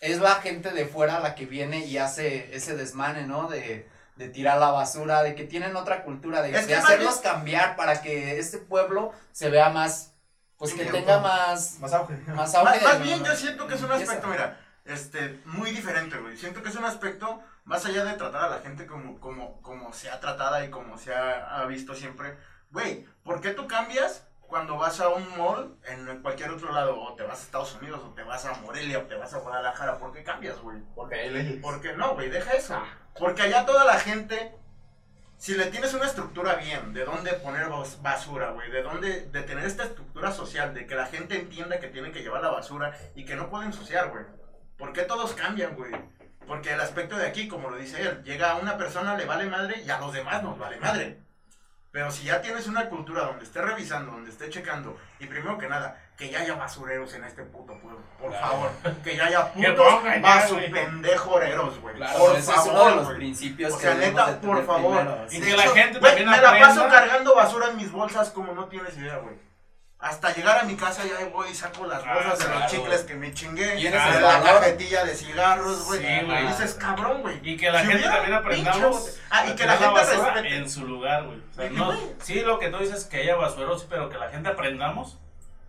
[0.00, 3.48] Es la gente de fuera la que viene y hace ese desmane, ¿no?
[3.48, 6.80] De, de tirar la basura, de que tienen otra cultura, de, Es bien-
[7.22, 10.12] cambiar para que este pueblo se vea más,
[10.56, 12.14] pues que tenga más, Más auge.
[12.34, 12.80] más auge.
[12.82, 16.36] Más, bien, yo siento que es un aspecto, mira, este, muy diferente, güey.
[16.36, 19.92] Siento que es un aspecto, más allá de tratar a la gente como, como, como
[19.92, 22.36] se ha tratada y como se ha, ha visto siempre.
[22.70, 27.00] Güey, ¿por qué tú cambias cuando vas a un mall en cualquier otro lado?
[27.00, 29.38] O te vas a Estados Unidos, o te vas a Morelia, o te vas a
[29.38, 29.98] Guadalajara.
[29.98, 30.78] ¿Por qué cambias, güey?
[30.94, 31.62] Porque hay leyes.
[31.62, 32.28] ¿Por qué no, güey?
[32.28, 32.82] Deja eso.
[33.18, 34.54] Porque allá toda la gente,
[35.38, 39.42] si le tienes una estructura bien, de dónde poner bas- basura, güey, de dónde, de
[39.42, 42.94] tener esta estructura social, de que la gente entienda que tiene que llevar la basura
[43.14, 44.24] y que no puede ensuciar, güey.
[44.76, 45.92] ¿Por qué todos cambian, güey?
[46.46, 49.46] Porque el aspecto de aquí, como lo dice él, llega a una persona, le vale
[49.46, 51.20] madre y a los demás nos vale madre.
[51.92, 55.66] Pero si ya tienes una cultura donde esté revisando, donde esté checando, y primero que
[55.68, 58.46] nada, que ya haya basureros en este puto pueblo, por Claro.
[58.46, 58.70] favor,
[59.02, 60.00] que ya haya putos
[60.52, 60.70] güey.
[60.70, 61.96] pendejoreros, güey.
[61.96, 64.66] Claro, por ese es uno de favor, los principios O sea, neta, de tener por
[64.66, 64.96] favor.
[64.98, 65.26] primero.
[65.32, 68.66] Y que la gente también me la paso cargando basura en mis bolsas como no
[68.66, 69.34] tienes idea, güey.
[70.00, 72.60] Hasta llegar a mi casa ya voy y saco las Ah, bolsas de claro.
[72.60, 73.76] los chicles que me chingué.
[73.76, 74.60] Tienes de la valor.
[74.60, 76.00] cajetilla de cigarros, güey.
[76.00, 76.44] Sí, güey.
[76.44, 77.38] Y dices, cabrón, güey.
[77.42, 79.18] Y que la Si gente también aprendamos.
[79.28, 80.56] Ah, y que la gente respete.
[80.56, 81.38] en su lugar, güey.
[81.38, 81.98] O sea, Y, no, güey.
[82.22, 85.18] sí, lo que tú dices que haya basureros, pero que la gente aprendamos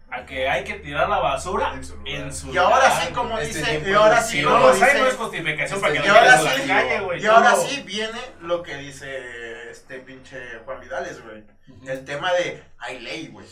[0.10, 2.14] a que hay que tirar la basura En su lugar.
[2.16, 4.82] en su Y ahora lugar, sí, como Este dice, y ahora sí, Y como vamos,
[4.82, 7.22] ahí no es dice, justificación para que y no ahora sí, la calle, güey.
[7.22, 11.44] y ahora sí viene lo que dice este pinche Juan Vidales, güey.
[11.86, 13.46] El tema de hay ley, güey.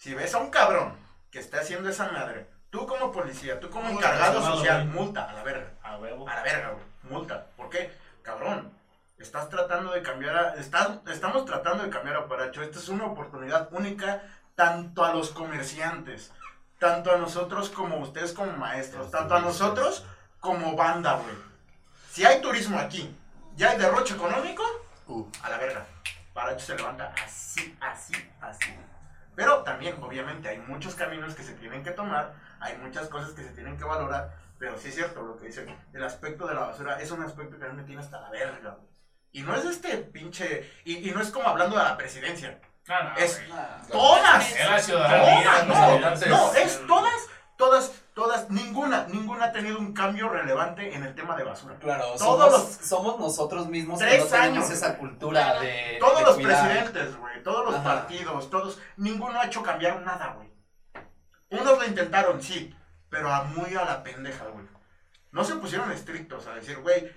[0.00, 0.94] Si ves a un cabrón
[1.30, 4.94] que está haciendo esa madre, tú como policía, tú como encargado social, güey.
[5.04, 5.72] multa a la verga.
[5.82, 6.26] A huevo.
[6.26, 6.84] A la verga, güey.
[7.12, 7.48] Multa.
[7.54, 7.94] ¿Por qué?
[8.22, 8.72] Cabrón.
[9.18, 10.54] Estás tratando de cambiar a.
[10.54, 12.62] estás- estamos tratando de cambiar a Paracho.
[12.62, 14.22] Esta es una oportunidad única
[14.54, 16.32] tanto a los comerciantes,
[16.78, 20.06] tanto a nosotros como ustedes como maestros, tanto a nosotros
[20.40, 21.36] como banda, güey.
[22.10, 23.14] Si hay turismo aquí,
[23.54, 24.62] ya hay derroche económico,
[25.06, 25.26] Uh.
[25.42, 25.84] a la verga.
[26.32, 28.74] Paracho se levanta así, así, así.
[29.36, 33.42] Pero también, obviamente, hay muchos caminos que se tienen que tomar, hay muchas cosas que
[33.42, 35.74] se tienen que valorar, pero sí es cierto lo que dicen.
[35.92, 38.30] El aspecto de la basura es un aspecto que a mí me tiene hasta la
[38.30, 38.90] verga, güey.
[39.32, 40.68] Y no es este pinche.
[40.84, 42.60] Y, y no es como hablando de la presidencia.
[42.88, 43.60] No, no, Es- güey.
[43.90, 44.52] Todas.
[44.52, 47.26] Es la ciudadanía, Todas, no, es todas,
[47.56, 48.50] todas, todas.
[48.50, 51.76] Ninguna, ninguna ha tenido un cambio relevante en el tema de basura.
[51.78, 55.96] Claro, Todos somos, somos nosotros mismos que Tres no tenemos años, esa cultura de.
[55.98, 56.66] Todos de los cuidar.
[56.66, 57.84] presidentes, güey, todos los Ajá.
[57.84, 60.50] partidos, todos, ninguno ha hecho cambiar nada, güey.
[61.50, 62.74] Unos lo intentaron, sí,
[63.08, 64.66] pero a muy a la pendeja, güey.
[65.32, 67.10] No se pusieron estrictos a decir, güey,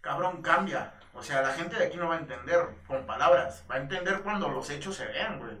[0.00, 0.94] cabrón, cambia.
[1.14, 4.22] O sea, la gente de aquí no va a entender con palabras, va a entender
[4.22, 5.56] cuando los hechos se vean, güey.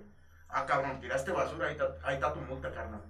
[0.48, 3.02] Ah, cabrón, tiraste basura, ahí está, ahí está tu multa, carnal.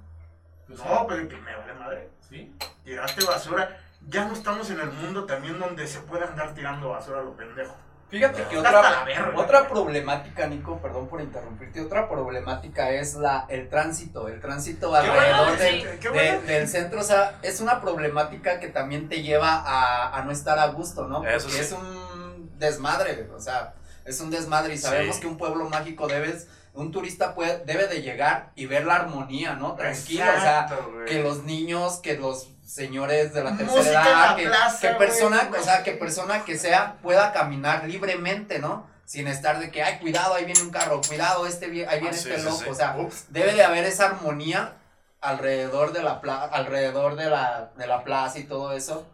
[0.77, 2.09] Pues No, pero que me vale madre.
[2.29, 2.55] Sí.
[2.85, 3.79] Tiraste basura.
[4.09, 7.37] Ya no estamos en el mundo también donde se puede andar tirando basura a lo
[7.37, 7.75] pendejo.
[8.11, 9.07] Fíjate que otra,
[9.37, 15.57] otra problemática, Nico, perdón por interrumpirte, otra problemática es la, el tránsito, el tránsito alrededor
[15.57, 20.31] del, de- centro, o sea, es una problemática que también te lleva a, a no
[20.31, 21.23] estar a gusto, ¿no?
[21.23, 21.59] Porque sí.
[21.59, 23.73] es un desmadre, o sea,
[24.05, 25.23] es un desmadre y sabemos Sí.
[25.23, 29.55] que un pueblo mágico debes, un turista puede, debe de llegar y ver la armonía,
[29.55, 29.75] ¿no?
[29.75, 30.69] Tranquilo, o sea,
[31.07, 34.81] que los niños, que los señores de la tercera Música en edad, la que, plaza,
[34.81, 38.87] que persona, o sea, que persona que sea pueda caminar libremente, ¿no?
[39.05, 42.11] Sin estar de que, ay, cuidado, ahí viene un carro, cuidado, este ahí viene Ah,
[42.11, 42.69] este sí, loco, sí.
[42.71, 43.27] o sea, Ups.
[43.29, 44.77] debe de haber esa armonía
[45.21, 49.07] alrededor de la pla alrededor de la, de la plaza y todo eso.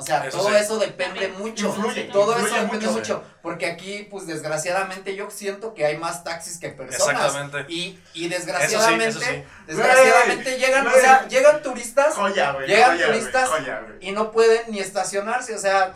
[0.00, 0.54] O sea, Eso todo sí.
[0.56, 1.66] eso depende mucho.
[1.68, 2.98] Influye, todo influye eso depende mucho.
[2.98, 3.24] mucho.
[3.42, 7.24] Porque aquí, pues desgraciadamente, yo siento que hay más taxis que personas.
[7.26, 7.72] Exactamente.
[7.72, 9.44] Y, y Eso sí, desgraciadamente, eso sí.
[9.66, 12.66] desgraciadamente llegan, o sea, llegan turistas Joya, güey.
[12.66, 13.98] Llegan turistas joya, güey.
[14.00, 15.92] y no pueden ni estacionarse, o sea,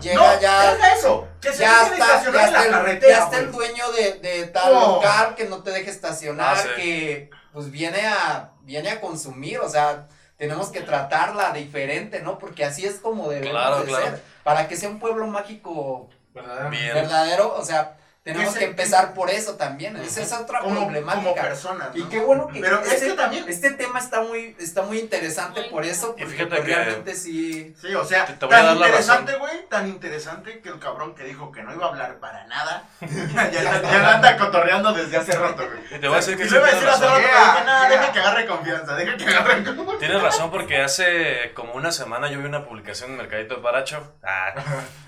[0.00, 1.28] llega no, ya, deja eso.
[1.40, 4.46] Que se ya está, ya está, la el, carretera, ya está el dueño de, de
[4.48, 4.96] tal No.
[4.96, 6.68] local que no te deje estacionar, Ah, sí.
[6.82, 12.38] que pues viene a, viene a consumir, o sea, tenemos que tratarla diferente, ¿no?
[12.38, 14.04] Porque así es como debemos Claro, de claro.
[14.06, 14.22] ser.
[14.42, 19.56] Para que sea un pueblo mágico verdadero, o sea, tenemos Ese- que empezar por eso
[19.56, 19.96] también.
[19.98, 21.42] Esa es otra como, como problemática.
[21.42, 21.88] personas.
[21.94, 22.08] Y ¿no?
[22.08, 23.44] qué bueno que Pero es este, que también.
[23.48, 26.74] este tema está muy, está muy interesante Muy por eso, Y porque fíjate pues, que-
[26.74, 27.74] realmente sí.
[27.80, 31.14] Sí, o sea, Te- te voy a tan interesante, güey, tan interesante que el cabrón
[31.14, 34.92] que dijo que no iba a hablar para nada, ya, ya, ya la anda cotorreando
[34.94, 35.78] desde hace rato, güey.
[35.94, 37.64] Y te voy a decir que Y le iba a decir hace rato, pero dije,
[37.66, 39.98] nada, deja que agarre confianza, deja que agarre confianza.
[39.98, 44.14] Tienes razón porque hace como una semana yo vi una publicación en Mercadito de Paracho.
[44.22, 44.54] Ah,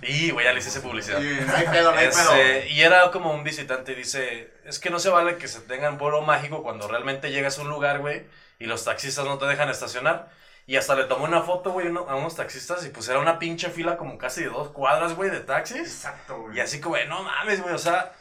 [0.02, 1.18] y güey, ya le hice publicidad.
[1.18, 2.34] Sí, no hay pedo, no hay pedo.
[2.34, 5.60] Este, y era como un visitante y dice, es que no se vale que se
[5.60, 8.26] tenga un pueblo mágico cuando realmente llegas a un lugar, güey,
[8.58, 10.30] y los taxistas no te dejan estacionar.
[10.68, 13.38] Y hasta le tomó una foto, güey, uno- a unos taxistas y pues era una
[13.38, 15.78] pinche fila como casi de dos cuadras, güey, de taxis.
[15.80, 16.56] Exacto, güey.
[16.56, 18.12] Y así como, no mames, güey, o sea,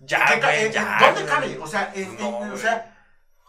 [0.00, 0.98] ya, ¿Qué ca- güey, en- ya.
[1.00, 1.34] ¿Dónde güey.
[1.34, 1.58] cabe?
[1.60, 2.90] O sea, en- No, en- o sea,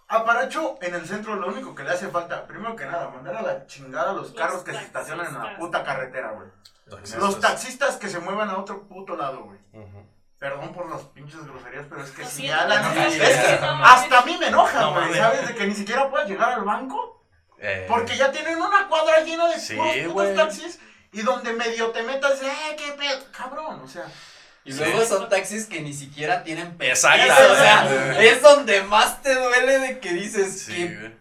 [0.08, 3.36] a Paracho en el centro lo único que le hace falta, primero que nada, mandar
[3.36, 6.48] a la chingada los Los carros que se estacionan en la puta carretera, güey.
[6.89, 7.20] Taxistas.
[7.22, 9.58] Los taxistas que se muevan a otro puto lado, güey.
[9.74, 10.06] Ujú.
[10.46, 12.84] Perdón por las pinches groserías, pero es que si hablan.
[12.96, 15.12] no, es que hasta a mí me enoja, No, güey.
[15.16, 15.48] ¿Sabes?
[15.48, 17.26] De que ni siquiera puedas llegar al banco.
[17.58, 20.80] Eh, Porque ya tienen una cuadra llena de Sí, puros putos taxis.
[21.14, 23.24] Y donde medio te metas, eh, qué pedo.
[23.36, 24.06] Cabrón, o sea.
[24.66, 24.80] Y Sí.
[24.84, 27.26] luego son taxis que ni siquiera tienen Exacto.
[27.26, 31.14] permiso, o sea, es donde más te duele de que dices Sí, que güey.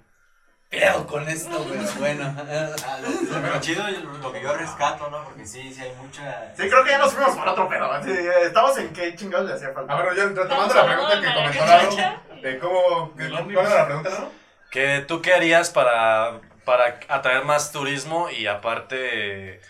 [0.74, 2.34] Pedo con esto, pero bueno.
[3.54, 3.84] Lo, chido
[4.22, 5.24] lo que yo rescato, ¿no?
[5.24, 6.52] Porque sí, sí hay mucha...
[6.56, 8.02] Sí, creo que ya nos fuimos por otro pedo.
[8.02, 8.12] Sí,
[8.42, 9.92] estamos en qué chingados le hacía falta.
[9.92, 11.66] Ah, bueno, ya retomando la pregunta que comentó.
[11.66, 14.30] Lalo, de cómo, ¿cuál era la pregunta, Lalo?
[14.70, 19.60] Que tú qué harías para, para atraer más turismo y aparte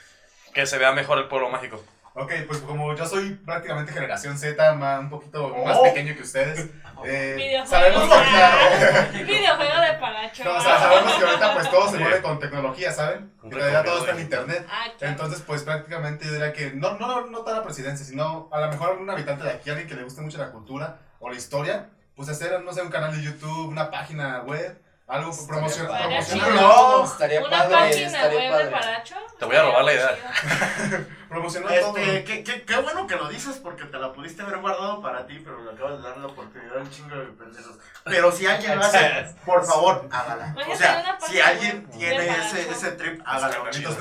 [0.55, 1.83] que se vea mejor el pueblo mágico.
[2.17, 5.83] Ok, pues como yo soy prácticamente generación Z, más, un poquito más Oh.
[5.83, 6.71] pequeño que ustedes,
[7.05, 7.69] eh, Videojuegos.
[7.69, 10.45] sabemos que ahorita, Videojuego de paracho.
[10.45, 13.33] no, o sea, sabemos que ahorita pues todo se mueve con tecnología, ¿saben?
[13.51, 14.65] Que ya todo está en internet.
[14.71, 15.12] Ah, claro.
[15.12, 18.69] Entonces, pues prácticamente yo diría que no, no, no toda la presidencia, sino a lo
[18.69, 21.91] mejor algún habitante de aquí, alguien que le guste mucho la cultura o la historia,
[22.15, 26.05] pues hacer, no sé, un canal de YouTube, una página web, algo Estaría promocion- padre.
[26.09, 28.65] promocionarlo, Estaría Una padre, página estaría web padre.
[28.65, 29.15] de paracho.
[29.39, 30.17] Te voy a robar la idea.
[31.29, 31.97] promocionar todo.
[31.99, 35.27] Este, qué, qué, qué bueno que lo dices porque te la pudiste haber guardado para
[35.27, 37.77] ti, pero le acabas de dar la oportunidad a un chingo de pendejos.
[38.05, 40.55] Pero si alguien lo hace, por favor, hágala.
[40.71, 43.21] O sea, si alguien tiene ese, ese trip,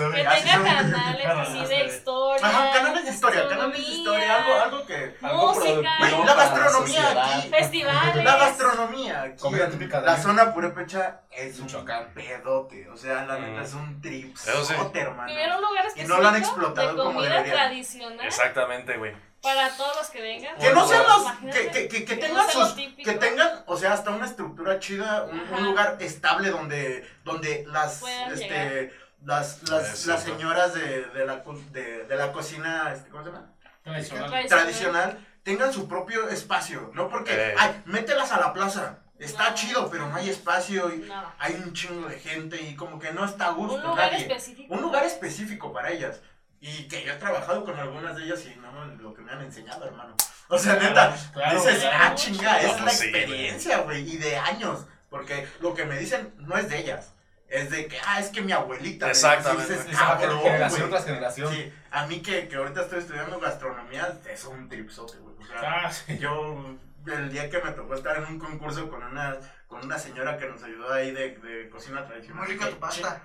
[0.09, 2.32] de- Que tenga canales así de historia.
[2.43, 5.15] Ajá, canales de historia, canales de historia, algo, algo que...
[5.21, 5.65] Algo Música.
[5.99, 7.33] productivo La gastronomía sociedad.
[7.39, 7.49] aquí.
[7.49, 8.23] Festivales.
[8.25, 11.67] La gastronomía aquí Comida típica de la zona purépecha es un
[12.13, 13.63] pedote, o sea, la neta Mm.
[13.63, 14.73] es un trip Eso sí.
[14.93, 15.25] hermano.
[15.25, 17.57] Primero un lugar Y no lo han explotado de como comida deberían.
[17.57, 19.13] tradicional Exactamente, güey.
[19.41, 20.55] para todos los que vengan.
[20.57, 23.09] Que no sean los, que, que, que, que que tengan no sus, típico.
[23.11, 27.99] que tengan, o sea, hasta una estructura chida, un, un lugar estable donde, donde las,
[27.99, 28.89] Puedan este, llegar.
[29.25, 33.29] Las, Es las, las señoras de, de la, de, de la cocina, este, ¿cómo se
[33.31, 33.49] llama?
[33.83, 34.47] Tradicional.
[34.47, 37.55] Tradicional, tengan su propio espacio, no porque, Eh.
[37.57, 39.55] ay, mételas a la plaza, está No.
[39.55, 41.33] chido, pero no hay espacio y No.
[41.39, 44.25] hay un chingo de gente y como que no está a gusto Un lugar nadie.
[44.25, 44.73] específico.
[44.73, 46.19] Un lugar específico para ellas.
[46.61, 49.41] Y que yo he trabajado con algunas de ellas y no lo que me han
[49.41, 50.15] enseñado, hermano.
[50.47, 51.97] O sea, neta, Claro, dices, claro.
[51.99, 54.85] ah, chinga, es la experiencia, güey, y de años.
[55.09, 57.13] Porque lo que me dicen no es de ellas.
[57.47, 59.09] Es de que, ah, es que mi abuelita.
[59.09, 59.73] Exactamente.
[59.77, 61.53] dices, cabrón, generación tras generación.
[61.53, 65.35] Sí, a mí que, que ahorita estoy estudiando gastronomía, es un tripsote, güey.
[65.39, 66.17] O sea, Ah, sí.
[66.17, 66.75] yo,
[67.05, 69.37] el día que me tocó estar en un concurso con una,
[69.67, 72.43] con una señora que nos ayudó ahí de, de cocina tradicional.
[72.45, 73.21] Muy rica tu pasta.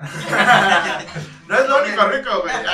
[1.46, 2.52] No es lo único rico, güey.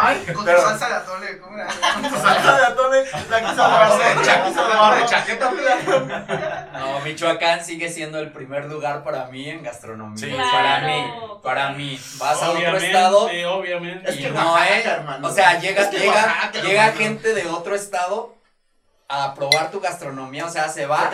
[0.00, 1.66] Ay, con tu salsa de atole, ¿cómo era?
[1.94, 6.06] Con tu salsa de atole, la quiso de barro, la quiso de barro.
[6.72, 10.16] No, Michoacán sigue siendo el primer lugar para mí en gastronomía.
[10.18, 10.32] Sí.
[10.34, 10.86] Para Claro.
[10.86, 12.00] mí, para mí.
[12.16, 14.08] Vas a otro estado obviamente.
[14.10, 15.28] Es y que no Oaxaca, es, hermano.
[15.28, 16.98] o sea, llega, Es que llega, Oaxaca, llega hermano.
[16.98, 18.34] gente de otro estado
[19.08, 21.10] a probar tu gastronomía, o sea, se va,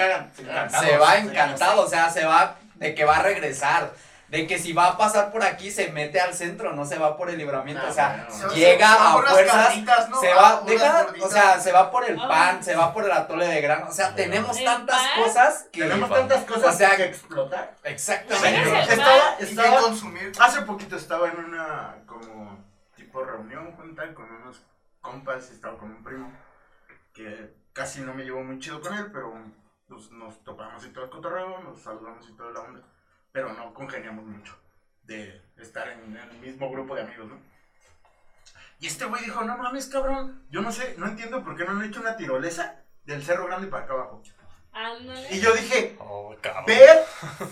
[0.80, 3.90] se va encantado, o sea, se va de que va a regresar,
[4.28, 7.16] de que si va a pasar por aquí se mete al centro, no se va
[7.16, 8.26] por el libramiento, Ah, o sea.
[8.30, 10.20] Se va- llega se va a por las fuerzas, ¿no?
[10.20, 12.28] se Ah, va, deja, o sea, se va por el Ah.
[12.28, 15.22] pan, se va por el atole de grano, o sea, tenemos ¿El tantas pan?
[15.24, 17.74] cosas que Tenemos tantas cosas O sea, que explotar.
[17.84, 18.62] exactamente.
[18.70, 20.32] El Estaba, que estaba, consumir.
[20.38, 22.64] hace poquito estaba en una como
[22.96, 24.60] tipo reunión junta con unos
[25.00, 26.30] compas, estaba con un primo
[27.14, 29.32] que casi no me llevo muy chido con él, pero
[29.88, 32.80] pues, nos topamos y todo el cotorreo, nos saludamos y toda la onda,
[33.38, 34.52] pero no congeniamos mucho
[35.04, 37.40] de estar en el mismo grupo de amigos, ¿no?
[38.80, 41.70] Y este güey dijo, no mames, cabrón, yo no sé, no entiendo por qué no
[41.70, 44.20] han hecho una tirolesa del Cerro Grande para acá abajo.
[44.72, 45.28] Ándale.
[45.30, 46.64] Y yo dije, Oh, cabrón.
[46.66, 47.04] ver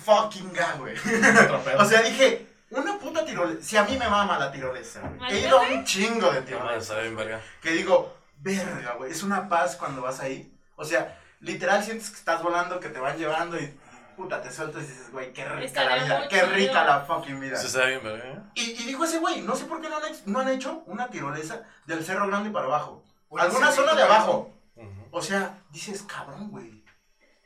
[0.05, 0.97] fucking God, güey.
[1.78, 3.62] O sea, dije, una puta tirolesa.
[3.62, 5.32] Si a mí me mama la tirolesa, güey.
[5.32, 6.78] He ido a un chingo de tirolesa.
[6.78, 7.41] está bien, verga.
[7.62, 9.12] Que digo, verga, güey.
[9.12, 10.53] Es una paz cuando vas ahí.
[10.74, 13.72] O sea, literal sientes que estás volando, que te van llevando y
[14.17, 16.29] puta, te sueltas y dices, güey, qué rica Estaría la vida.
[16.29, 16.51] Qué chido.
[16.53, 17.57] rica la fucking vida.
[17.57, 18.51] Sí, está bien, verga.
[18.55, 20.83] Y, y dijo ese güey, no sé por qué no han, ex- no han hecho
[20.87, 23.05] una tirolesa del Cerro Grande para abajo.
[23.39, 24.51] Alguna zona de abajo.
[25.11, 26.85] O sea, dices, cabrón, güey.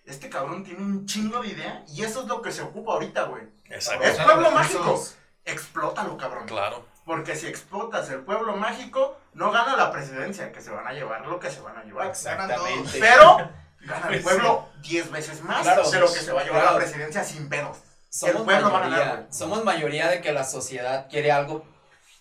[0.04, 3.24] Este cabrón tiene un chingo de idea y eso es lo que se ocupa ahorita,
[3.24, 3.44] güey.
[3.66, 4.02] Exacto.
[4.04, 5.04] Es pueblo mágico.
[5.44, 6.46] Explótalo, cabrón.
[6.46, 6.84] Claro.
[7.04, 11.26] Porque si explotas el pueblo mágico, no gana la presidencia, que se van a llevar
[11.26, 12.08] lo que se van a llevar.
[12.08, 12.98] Exactamente.
[13.00, 13.50] Pero
[13.82, 15.88] gana el pueblo 10 veces más Claro.
[15.90, 16.78] de lo que se va a llevar Claro.
[16.78, 17.78] la presidencia sin pedos.
[18.08, 21.64] somos el pueblo va a mayoría, ganar, somos mayoría de que la sociedad quiere algo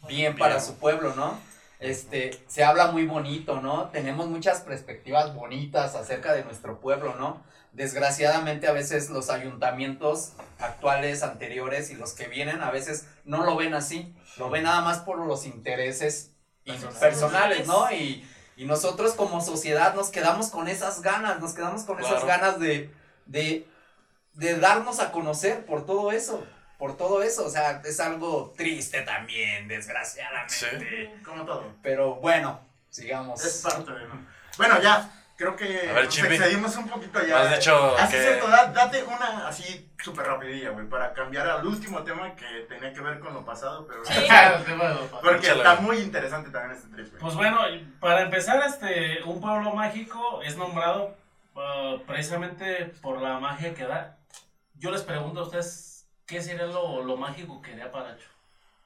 [0.08, 1.40] bien para su pueblo, ¿no?
[1.80, 3.90] Este, se habla muy bonito, ¿no?
[3.90, 7.42] Tenemos muchas perspectivas bonitas acerca de nuestro pueblo, ¿no?
[7.74, 13.56] Desgraciadamente a veces los ayuntamientos actuales, anteriores y los que vienen a veces no lo
[13.56, 16.32] ven así, lo ven nada más por los intereses
[16.66, 17.00] Personales.
[17.00, 17.92] personales, ¿no?
[17.92, 18.28] Y,
[18.60, 22.94] y nosotros como sociedad nos quedamos con esas ganas, nos quedamos con esas ganas de,
[23.26, 23.66] de,
[24.34, 26.46] de darnos a conocer por todo eso,
[26.78, 30.54] por todo eso, o sea, es algo triste también, desgraciadamente.
[30.54, 31.24] Sí.
[31.24, 31.74] Como todo.
[31.82, 33.42] Pero bueno, sigamos.
[33.46, 34.06] Es parte de.
[34.10, 34.28] ¿no?
[34.58, 35.10] Bueno, ya.
[35.40, 37.40] Creo que A ver, nos excedimos un poquito ya.
[37.40, 41.48] Has dicho Así que- es cierto, da- date una así súper rapidilla, güey, para cambiar
[41.48, 44.04] al último tema que tenía que ver con lo pasado, pero...
[44.04, 44.28] Sí.
[45.24, 47.22] Porque está muy interesante también este trip, güey.
[47.22, 47.62] Pues bueno,
[48.02, 51.16] para empezar, este, un pueblo mágico es nombrado
[51.56, 54.18] ah, precisamente por la magia que da.
[54.74, 58.28] Yo les pregunto a ustedes, ¿qué sería lo, lo mágico que haría Paracho?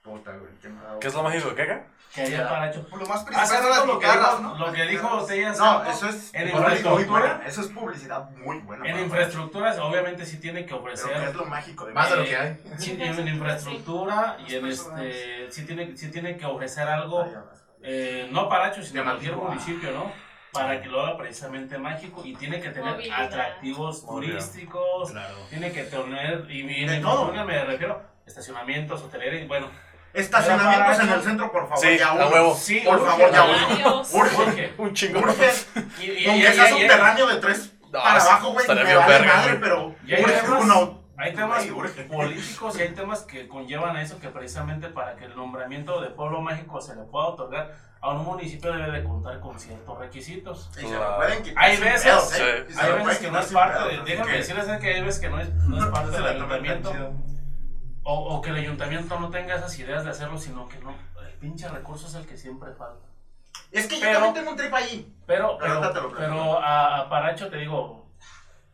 [0.04, 1.00] Puta, güey, qué mal.
[1.00, 1.84] ¿Qué es lo mágico de Keka?
[2.14, 2.50] ¿Qué haría Ya.
[2.50, 2.86] Paracho?
[2.92, 4.58] Lo más Hace principal son las rato lo que guitarras, dijo, ¿no?
[4.68, 7.20] lo que dijo No, eso es en publicidad muy infraestructura.
[7.36, 7.48] buena.
[7.48, 8.86] Eso es publicidad muy buena.
[8.86, 12.10] En para- infraestructuras, obviamente sí tiene que Pero ¿qué es ofrecer lo mágico de Más
[12.12, 12.58] de lo que hay.
[12.78, 17.44] sí, en infraestructura y en este sí tiene, sí tiene que ofrecer algo Ah,
[17.82, 20.12] eh, no Paracho, sino cualquier municipio, ¿no?
[20.52, 23.24] Para que lo haga precisamente mágico y tiene que tener Movilidad.
[23.24, 24.34] atractivos Movilidad.
[24.40, 25.36] turísticos, Claro.
[25.50, 27.32] tiene que tener, y, y De todo.
[27.46, 29.68] me refiero, estacionamientos, hotelería, y bueno,
[30.14, 32.56] Estacionamientos en el centro, por favor, Sí, ya a huevo.
[32.56, 33.42] sí, Por urge, favor, ya.
[33.42, 34.14] Varios.
[34.14, 34.36] Urge.
[34.42, 34.74] urge.
[34.78, 35.20] Un chingo.
[35.20, 35.52] Urge.
[36.00, 38.84] Y, y- Aunque y- sea y- y- subterráneo de tres No, para abajo, güey, estaría
[38.84, 41.04] me bien vale verga, madre, pero Y hay urge temas- uno.
[41.16, 42.04] Hay temas urge.
[42.06, 46.10] políticos y hay temas que conllevan a eso que precisamente para que el nombramiento de
[46.10, 50.70] pueblo mágico se le pueda otorgar a un municipio debe de contar con ciertos requisitos.
[50.76, 52.66] Y se lo pueden quitar Hay veces- pedos, ¿eh?
[52.68, 52.76] sí.
[52.80, 55.40] Hay veces que no es parte, de, déjame que decirles que hay veces que no
[55.40, 56.92] es, no es parte del ayuntamiento.
[58.04, 60.94] O, o que el ayuntamiento no tenga esas ideas de hacerlo, sino que no,
[61.26, 63.06] el pinche recurso es el que siempre falta.
[63.72, 65.14] Es que yo también tengo un trip ahí.
[65.26, 65.80] Pero, Pero
[66.18, 68.08] pero, a, a Paracho te digo,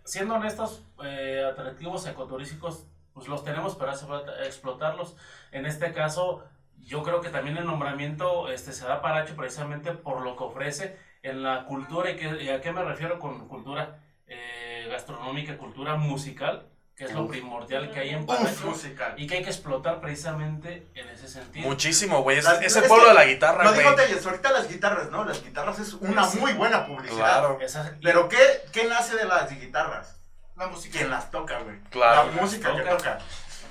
[0.04, 5.16] siendo honestos, eh, atractivos ecoturísticos, pues los tenemos, pero hace falta explotarlos.
[5.52, 6.44] En este caso,
[6.80, 10.44] yo creo que también el nombramiento este, se da a Paracho precisamente por lo que
[10.44, 12.10] ofrece en la cultura.
[12.12, 16.66] ¿Y, que- y a qué me refiero con cultura eh, gastronómica, cultura musical?
[17.00, 18.66] Que es lo primordial que hay en Uf, Paracho.
[18.68, 19.14] musical.
[19.16, 21.66] Y que hay que explotar precisamente en ese sentido.
[21.66, 22.39] Muchísimo, güey.
[22.39, 23.80] Es, Las- es es el pueblo de la guitarra, güey.
[23.80, 25.24] dijo Telles, ahorita las guitarras, ¿no?
[25.24, 27.16] Las guitarras es una muy buena publicidad.
[27.16, 28.38] Claro, Esa- Pero ¿qué,
[28.74, 30.18] ¿qué nace de las guitarras?
[30.58, 30.97] La música.
[30.97, 31.80] Quien las toca, güey.
[31.89, 32.30] Claro.
[32.36, 32.97] La música que Toca.
[32.97, 33.18] toca.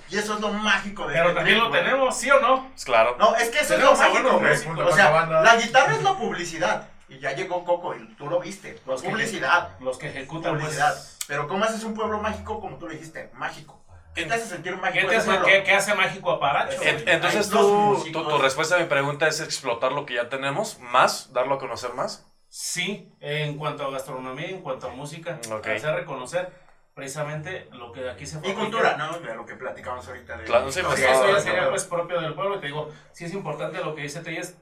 [0.09, 1.83] Y eso es lo mágico de pero también lo güey.
[1.85, 2.72] tenemos, ¿sí o no?
[2.74, 3.14] es claro.
[3.18, 4.55] No, es que eso es lo mágico, güey.
[4.87, 6.89] O sea, la guitarra es la publicidad.
[7.09, 8.79] Y ya llegó Coco y tú lo viste.
[8.87, 9.79] Los que- publicidad.
[9.81, 10.95] Los que ejecutan pues, Publicidad.
[11.27, 13.31] Pero ¿cómo haces un pueblo mágico como tú lo dijiste?
[13.35, 13.83] Mágico.
[14.15, 16.77] ¿Qué te hace sentir ¿Qué, mágico ese hace, qué- qué hace mágico a Paracho?
[16.83, 21.33] Entonces tú, tu, tu respuesta a mi pregunta es explotar lo que ya tenemos, más,
[21.33, 22.27] darlo a conocer más.
[22.49, 25.67] Sí, en cuanto a gastronomía, en cuanto a música, Ok.
[25.69, 26.51] hacer reconocer
[26.95, 28.61] precisamente lo que aquí se Y fabrica.
[28.61, 29.21] cultura, ¿no?
[29.21, 30.37] De lo que platicamos ahorita.
[30.37, 32.57] De Claro, sí, Sí, pues, eso ya sería pues propio del pueblo.
[32.57, 34.57] y Te digo, sí es importante lo que dice Telles,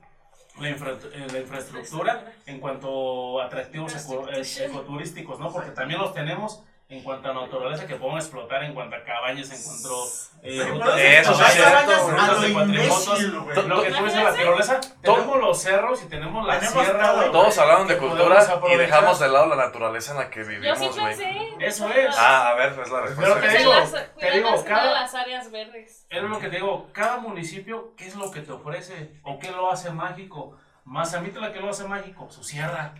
[0.60, 5.52] la, infra- eh, la infraestructura en cuanto a atractivos eh, ecoturísticos, ¿no?
[5.52, 9.50] Porque también los tenemos en cuanto a naturaleza que podemos explotar, en cuanto a cabañas,
[9.50, 10.04] en cuanto
[10.42, 13.06] eh, Sí, rutas pero Eso sí hay es cierto, cabañas a rutas lo de cuatrimotos.
[13.08, 13.66] imbécil, güey.
[13.68, 17.30] Lo que tú dices, la tirolesa, tenemos los cerros y tenemos la Tenemos sierra, todo.
[17.32, 20.50] Todos hablaron de cultura y dejamos de lado la naturaleza en la que Yo sí
[20.52, 21.16] vivimos, güey.
[21.16, 21.54] pensé.
[21.58, 22.16] Eso es.
[22.16, 23.40] Ah, a ver, es la Pero respuesta.
[23.40, 26.06] te Se digo, las- te digo, cada- las áreas verdes.
[26.08, 29.18] Es lo que te digo, cada municipio, ¿qué es lo que te ofrece?
[29.24, 30.56] ¿O qué lo hace mágico?
[30.84, 32.30] Mazamitla, ¿qué lo hace mágico?
[32.30, 32.94] Su sierra.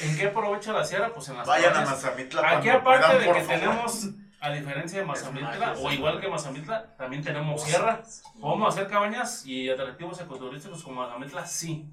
[0.00, 1.10] ¿En qué aprovecha la sierra?
[1.14, 1.80] Pues en las Vayan a.
[1.82, 3.46] Mazamitla Aquí aparte puedan, de que favor.
[3.60, 4.08] tenemos,
[4.40, 8.02] a diferencia de Mazamitla, o igual que Mazamitla, también tenemos sierra.
[8.40, 11.46] ¿Podemos hacer cabañas y atractivos ecoturísticos como Mazamitla?
[11.46, 11.88] Sí.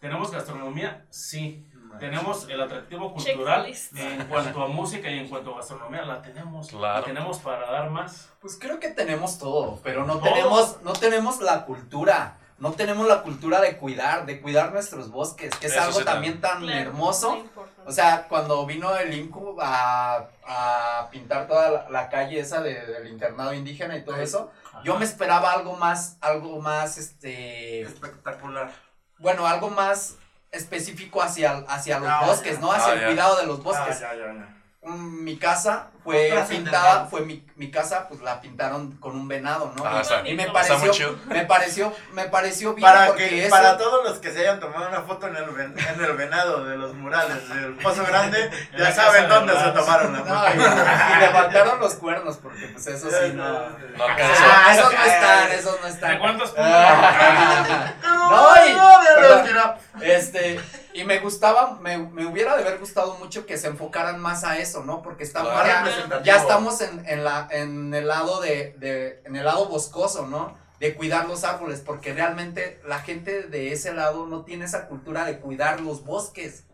[0.00, 1.06] ¿Tenemos gastronomía?
[1.10, 1.64] Sí.
[1.98, 6.68] Tenemos el atractivo cultural en cuanto a música y en cuanto a gastronomía, la tenemos.
[6.68, 7.00] Claro.
[7.00, 8.28] La tenemos para dar más.
[8.40, 10.24] Pues creo que tenemos todo, pero no Todo.
[10.24, 12.37] tenemos, no tenemos la cultura.
[12.58, 16.04] No tenemos la cultura de cuidar, de cuidar nuestros bosques, que es Eso algo sí
[16.04, 17.44] también tan Claro, hermoso.
[17.86, 22.84] O sea, cuando vino el INCU a, a pintar toda la, la calle esa de-
[22.84, 24.50] del internado indígena y todo eso,
[24.82, 28.70] yo me esperaba algo más, algo más, este, Espectacular.
[29.18, 30.16] bueno, algo más
[30.50, 32.60] específico hacia, hacia los Ah, bosques, ya.
[32.60, 32.72] ¿no?
[32.72, 33.06] Hacia Ah, el ya.
[33.06, 34.02] cuidado de los bosques.
[34.02, 39.16] Ah, ya, Mm, Mi casa fue pintada, fue mi, mi casa, pues la pintaron con
[39.16, 39.84] un venado, ¿no?
[39.84, 43.06] Ah, Y- está, y me Está está muy pareció, me pareció, me pareció bien Para,
[43.08, 45.74] porque que, eso- para todos los que se hayan tomado una foto en el, ven-
[45.76, 50.18] en el venado de los murales del Pozo Grande, ya saben dónde se tomaron la
[50.20, 50.52] No, foto.
[50.54, 53.44] y, y levantaron los cuernos, porque pues eso sí no.
[53.68, 53.68] No.
[54.00, 56.18] Ah, esos no están, esos no ¿De están.
[56.20, 56.72] cuántos puntos?
[56.72, 59.44] Ah, No, y- no, de perdón.
[59.44, 59.76] verdad.
[60.00, 60.60] Este,
[60.98, 64.58] y me gustaba, me, me hubiera de haber gustado mucho que se enfocaran más a
[64.58, 65.00] eso, ¿no?
[65.02, 65.90] Porque estamos Claro.
[66.10, 70.26] ya, ya estamos en, en la, en el lado de, de, en el lado boscoso,
[70.26, 70.56] ¿no?
[70.80, 75.24] De cuidar los árboles, porque realmente la gente de ese lado no tiene esa cultura
[75.24, 76.64] de cuidar los bosques.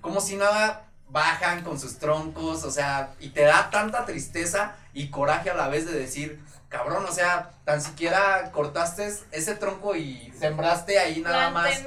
[0.00, 5.10] Como si nada bajan con sus troncos, o sea, y te da tanta tristeza y
[5.10, 10.32] coraje a la vez de decir, cabrón, o sea, tan siquiera cortaste ese tronco y
[10.38, 11.82] sembraste ahí nada más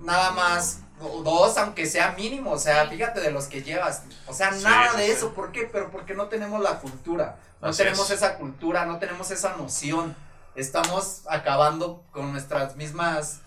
[0.00, 4.52] nada más dos, aunque sea mínimo, o sea, fíjate de los que llevas, o sea,
[4.52, 5.12] Sí, nada sí, de sí.
[5.12, 5.68] eso, ¿por qué?
[5.70, 8.16] Pero porque no tenemos la cultura, no Así tenemos es.
[8.16, 10.16] esa cultura, no tenemos esa noción,
[10.54, 13.40] estamos acabando con nuestras mismas,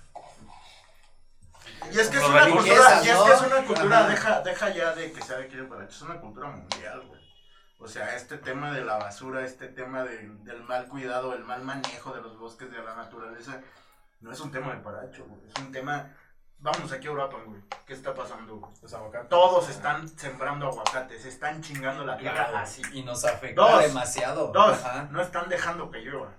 [1.91, 3.25] Y es que es una cultura, y es ¿no?
[3.25, 6.01] que es una cultura, deja, deja ya de que sea de aquí de Paracho, es
[6.01, 7.19] una cultura mundial, güey.
[7.79, 11.63] O sea, este tema de la basura, este tema de- del mal cuidado, el mal
[11.63, 13.61] manejo de los bosques, de la naturaleza,
[14.19, 15.39] no es un tema de Paracho, güey.
[15.47, 16.13] Es un tema,
[16.59, 17.61] vamos aquí a Europa, güey.
[17.85, 18.71] ¿Qué está pasando, güey?
[18.81, 19.29] Los aguacates.
[19.29, 22.81] Todos están sembrando aguacates, están chingando la tierra Claro, así.
[22.93, 23.81] y nos afecta Dos.
[23.83, 24.47] demasiado.
[24.51, 25.07] Dos, Ajá.
[25.11, 26.31] no están dejando que llueva.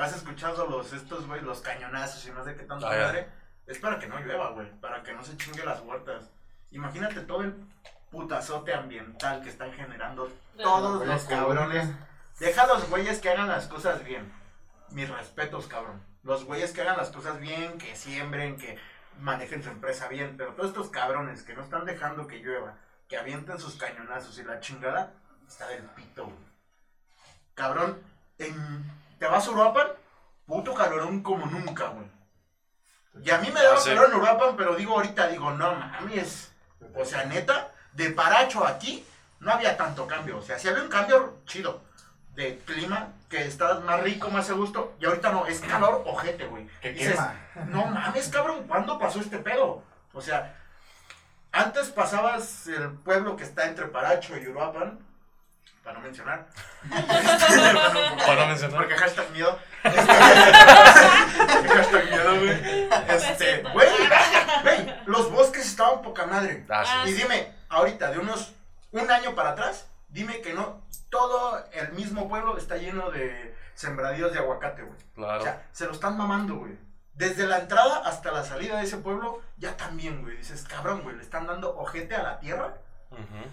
[0.00, 3.02] ¿Has escuchado los estos, güey, los cañonazos y no sé qué tanto Ah, ya.
[3.06, 3.28] madre?
[3.66, 6.24] Es para que no llueva, güey, para que no se chingue las huertas.
[6.70, 7.54] Imagínate todo el
[8.10, 11.88] putazote ambiental que están generando todos los cabrones.
[12.38, 14.32] Deja a los güeyes que hagan las cosas bien.
[14.90, 16.02] Mis respetos, cabrón.
[16.22, 18.78] Los güeyes que hagan las cosas bien, que siembren, que
[19.20, 20.36] manejen su empresa bien.
[20.36, 22.76] Pero todos estos cabrones que no están dejando que llueva,
[23.08, 25.12] que avienten sus cañonazos y la chingada,
[25.46, 26.36] está del pito, güey.
[27.54, 28.00] Cabrón,
[28.38, 28.84] en-
[29.18, 29.88] te vas a Uruapan,
[30.46, 32.06] puto calorón como nunca, güey.
[33.22, 36.50] Y a mí me daba Ah, calor en Uruapan, pero digo ahorita, digo, no mames.
[36.94, 39.04] O sea, neta, de Paracho aquí
[39.40, 40.38] no había tanto cambio.
[40.38, 41.82] O sea, sí había un cambio chido
[42.34, 44.94] de clima, que estás más rico, más a gusto.
[45.00, 46.66] Y ahorita no, es calor ojete, güey.
[46.80, 47.34] Que Dices, quema.
[47.66, 49.82] no mames, cabrón, ¿cuándo pasó este pedo?
[50.12, 50.56] O sea,
[51.52, 54.98] antes pasabas el pueblo que está entre Paracho y Uruapan,
[55.84, 56.46] para no mencionar.
[58.26, 58.76] Para no mencionar.
[58.76, 59.58] Porque hashtag miedo.
[59.82, 60.12] Este,
[61.68, 62.88] hashtag miedo, güey.
[63.08, 63.88] Este, güey,
[64.62, 66.64] güey, los bosques estaban poca madre.
[66.70, 67.10] Ah, sí.
[67.10, 68.52] Y dime, ahorita, de unos
[68.92, 74.32] un año para atrás, dime que no, todo el mismo pueblo está lleno de sembradíos
[74.32, 74.96] de aguacate, güey.
[74.98, 75.42] O Claro.
[75.42, 76.78] sea, se lo están mamando, güey.
[77.14, 80.36] Desde la entrada hasta la salida de ese pueblo, ya también, güey.
[80.36, 82.74] Dices, cabrón, güey, le están dando ojete a la tierra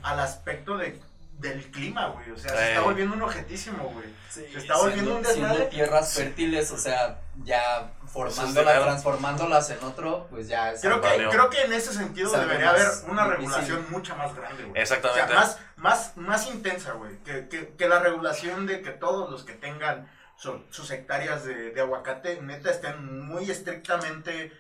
[0.04, 1.02] al aspecto de,
[1.40, 2.32] del clima, güey.
[2.32, 4.06] O sea, se está volviendo un objetísimo, güey.
[4.30, 5.66] Sí, Se está volviendo un siendo desmadre.
[5.68, 11.50] tierras fértiles, o sea, ya formándolas, transformándolas en otro, pues ya es Creo que, creo
[11.50, 13.30] que en ese sentido debería haber una difícil.
[13.38, 14.82] regulación mucho más grande, güey.
[14.82, 15.24] Exactamente.
[15.24, 17.18] O sea, más, más, más intensa, güey.
[17.24, 21.72] Que, que, que la regulación de que todos los que tengan su- sus hectáreas de,
[21.72, 24.52] de aguacate, neta, estén muy estrictamente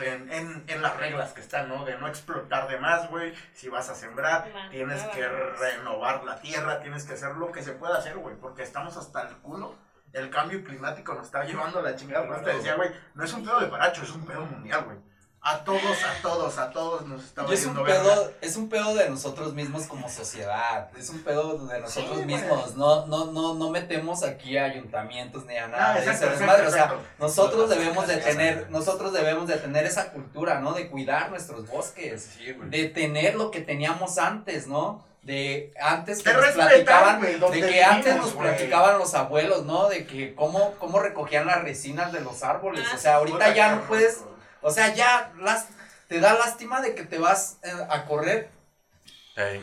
[0.00, 1.84] en, en, en las reglas que están, ¿no?
[1.84, 3.34] De no explotar de más, güey.
[3.52, 7.72] Si vas a sembrar, tienes que renovar la tierra, tienes que hacer lo que se
[7.72, 8.36] pueda hacer, güey.
[8.36, 9.76] Porque estamos hasta el culo.
[10.12, 12.42] El cambio climático nos está llevando a la chingada.
[12.42, 14.98] Te decía, güey, no es un pedo de paracho, es un pedo mundial, güey.
[15.46, 18.94] A todos, a todos, a todos nos está Y es un pedo, es un pedo
[18.94, 23.52] de nosotros mismos como sociedad, es un pedo de nosotros Sí, mismos, no, no, no,
[23.52, 26.94] no metemos aquí a ayuntamientos ni a nada Ah, de exacto, ese exacto, o sea,
[27.18, 30.72] nosotros debemos de tener, nosotros debemos de tener esa cultura, ¿no?
[30.72, 35.04] De cuidar nuestros bosques, Sí, de tener lo que teníamos antes, ¿no?
[35.20, 39.90] De antes que nos platicaban, de que antes nos platicaban los abuelos, ¿no?
[39.90, 43.74] De que cómo, cómo recogían las resinas de los árboles, Ah, o sea, ahorita ya
[43.74, 44.24] no puedes.
[44.64, 45.66] O sea, ya las,
[46.08, 48.50] te da lástima de que te vas eh, a correr,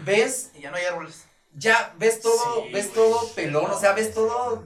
[0.03, 1.25] ves, Y ya no hay árboles.
[1.53, 4.63] ya ves todo, Sí, ves todo pelón, o sea, ves todo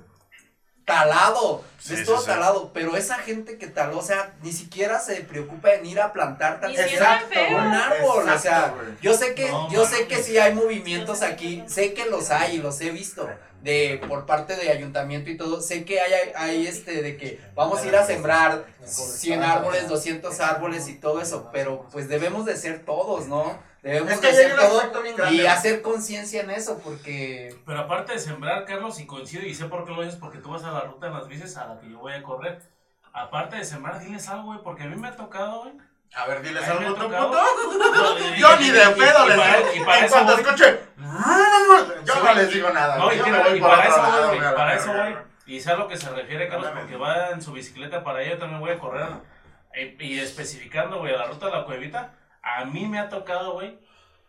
[0.86, 2.28] talado, Sí, ves sí, todo sí.
[2.28, 6.14] talado, pero esa gente que taló, o sea, ni siquiera se preocupa en ir a
[6.14, 10.38] plantar tan Exacto, un árbol, o sea, yo sé que, No, yo sé que sí
[10.38, 13.28] hay movimientos aquí, sé que los hay y los he visto
[13.66, 17.82] de por parte de ayuntamiento y todo, sé que hay, hay, este de que vamos
[17.82, 22.56] a ir a sembrar 100 árboles, 200 árboles y todo eso, pero pues debemos de
[22.58, 23.58] ser todos, ¿no?
[23.82, 28.20] Debemos Es que de un todo y hacer conciencia en eso porque Pero aparte de
[28.20, 30.82] sembrar, Carlos, y coincido y sé por qué lo dices, porque tú vas a la
[30.82, 32.62] ruta en las bicis a la que yo voy a correr.
[33.14, 35.74] Aparte de sembrar, diles algo, güey, porque a mí me ha tocado, güey.
[36.14, 37.30] A ver, diles algo, tocado.
[37.30, 37.40] puto.
[38.38, 39.74] Yo ni de pedo les digo.
[39.76, 40.80] y para En eso cuanto escuche,
[42.06, 42.98] yo Sí, no les digo nada.
[42.98, 45.18] No, y, yo para otro eso voy, para eso voy.
[45.46, 48.32] Y sé a lo que se refiere, Carlos, porque va en su bicicleta para allá,
[48.32, 49.08] yo también voy a correr.
[49.74, 53.54] eh, Y especificando, güey, a la ruta de la cuevita, a mí me ha tocado,
[53.54, 53.78] güey,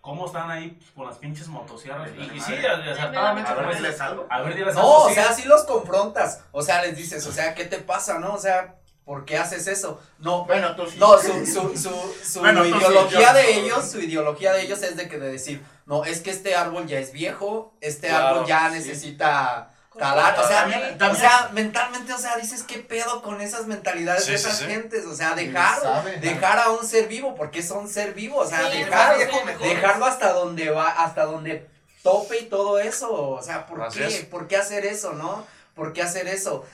[0.00, 2.10] cómo están ahí pues, con las pinches motosierras.
[2.18, 4.26] Y, y sí, acertadamente, A ver, pues, diles algo.
[4.28, 5.14] a ver, diles no, algo, o sí.
[5.14, 8.34] sea, sí los confrontas, o sea, les dices, o sea, ¿qué te pasa, no?
[8.34, 8.74] O sea,
[9.06, 9.98] ¿por qué haces eso?
[10.18, 10.98] No, Bueno, tú sí.
[10.98, 14.82] No, su, su, su, su Bueno, tú sí, ideología de ellos, su ideología de ellos
[14.82, 18.26] es de que de decir, no, es que este árbol ya es viejo, este Claro,
[18.26, 18.74] árbol ya sí.
[18.74, 20.62] necesita talar, o sea,
[20.98, 24.58] También- o sea, mentalmente, o sea, dices, ¿qué pedo con esas mentalidades Sí, de esas
[24.58, 24.66] sí.
[24.66, 25.06] gentes?
[25.06, 25.78] O sea, dejar,
[26.20, 29.30] dejar a un ser vivo, porque son ser vivo, o sea, Sí, dejar, es
[29.60, 31.66] dejarlo hasta donde va, hasta donde
[32.02, 34.06] tope y todo eso, o sea, ¿por Así qué?
[34.06, 34.24] es.
[34.26, 35.46] ¿Por qué hacer eso, no?
[35.74, 36.64] ¿Por qué hacer eso?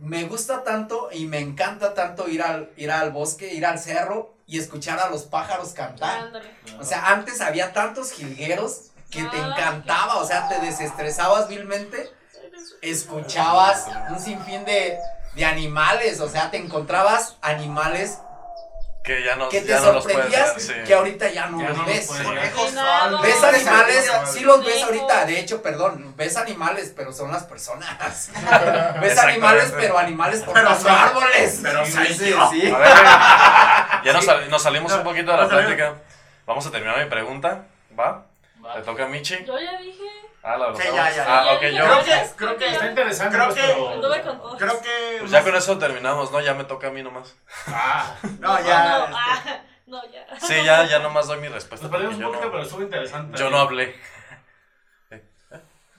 [0.00, 4.34] Me gusta tanto y me encanta tanto ir al, ir al bosque, ir al cerro
[4.46, 6.26] y escuchar a los pájaros cantar.
[6.26, 6.50] Ándale.
[6.80, 12.10] O sea, antes había tantos jilgueros que te encantaba, o sea, te desestresabas vilmente,
[12.80, 14.98] escuchabas un sinfín de,
[15.34, 18.18] de animales, o sea, te encontrabas animales
[19.02, 20.72] Que ya no, que te ya no los puedes sorprendías ver, sí.
[20.86, 22.08] que ahorita ya no Ya los no los ves.
[22.08, 27.42] Ves No, animales, sí los ves ahorita, de hecho, perdón, ves animales, pero son las
[27.42, 28.30] personas.
[29.00, 31.58] ves animales, pero animales por Pero los son- árboles.
[31.62, 32.48] pero Sí, sí, yo.
[32.50, 32.70] sí.
[32.70, 32.88] A ver,
[34.04, 35.94] ya nos, sal- nos salimos un poquito de la plática.
[36.46, 37.62] Vamos a terminar mi pregunta.
[37.98, 38.22] ¿Va?
[38.64, 38.76] Va.
[38.76, 39.44] Le toca a Michi.
[39.44, 40.04] Yo ya dije.
[40.44, 41.24] Ah, la Sí, ya, ya.
[41.28, 41.84] Ah, ok, yo.
[41.84, 43.88] Creo que- es- creo que Está interesante, Creo pues, que- pero...
[43.90, 44.58] Anduve con todos.
[44.58, 45.16] Creo que.
[45.20, 46.40] Pues ya con eso terminamos, ¿no?
[46.40, 47.36] Ya me toca a mí nomás.
[47.68, 48.98] Ah, No, ya.
[48.98, 50.26] No, este, ah, no, ya.
[50.40, 51.86] Sí, ya, ya nomás doy mi respuesta.
[51.86, 53.38] nos perdimos un yo poquito, pero no, estuvo interesante.
[53.38, 53.94] yo no hablé.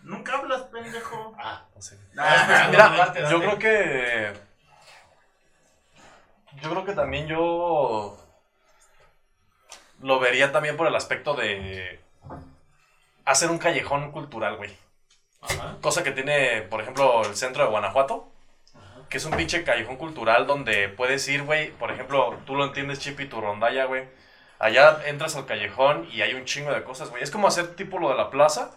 [0.01, 1.33] Nunca hablas, pendejo.
[1.39, 1.97] Ah, No sé.
[2.17, 3.31] Ah, Mira, date, date.
[3.31, 4.33] yo creo que.
[6.61, 8.17] Yo creo que también yo.
[10.01, 12.02] Lo vería también por el aspecto de.
[13.25, 14.75] Hacer un callejón cultural, güey.
[15.41, 15.77] Ajá.
[15.81, 18.29] Cosa que tiene, por ejemplo, el centro de Guanajuato.
[19.09, 21.71] Que es un pinche callejón cultural donde puedes ir, güey.
[21.71, 24.05] Por ejemplo, tú lo entiendes, Chipi, tu rondalla, güey.
[24.59, 27.21] Allá entras al callejón y hay un chingo de cosas, güey.
[27.21, 28.71] Es como hacer tipo lo de la plaza,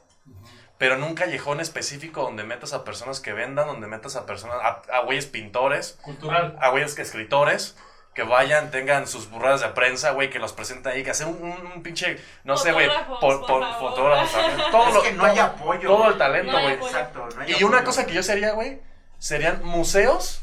[0.79, 4.57] pero en un callejón específico donde metas a personas que vendan, donde metas a personas,
[4.61, 6.57] a, a güeyes pintores, Cultural.
[6.61, 7.79] a güeyes que escritores,
[8.17, 11.37] que vayan, tengan sus burradas de prensa, güey, que los presenten ahí, que hacen un,
[11.53, 12.89] un- un pinche, no sé, güey,
[13.21, 14.59] por, por fotógrafos también.
[14.73, 15.89] Todo Es lo- que no todo- hay apoyo.
[15.91, 16.73] todo el talento, güey.
[16.75, 18.81] Exacto, no hay Y una cosa que yo sería, güey,
[19.19, 20.41] serían museos,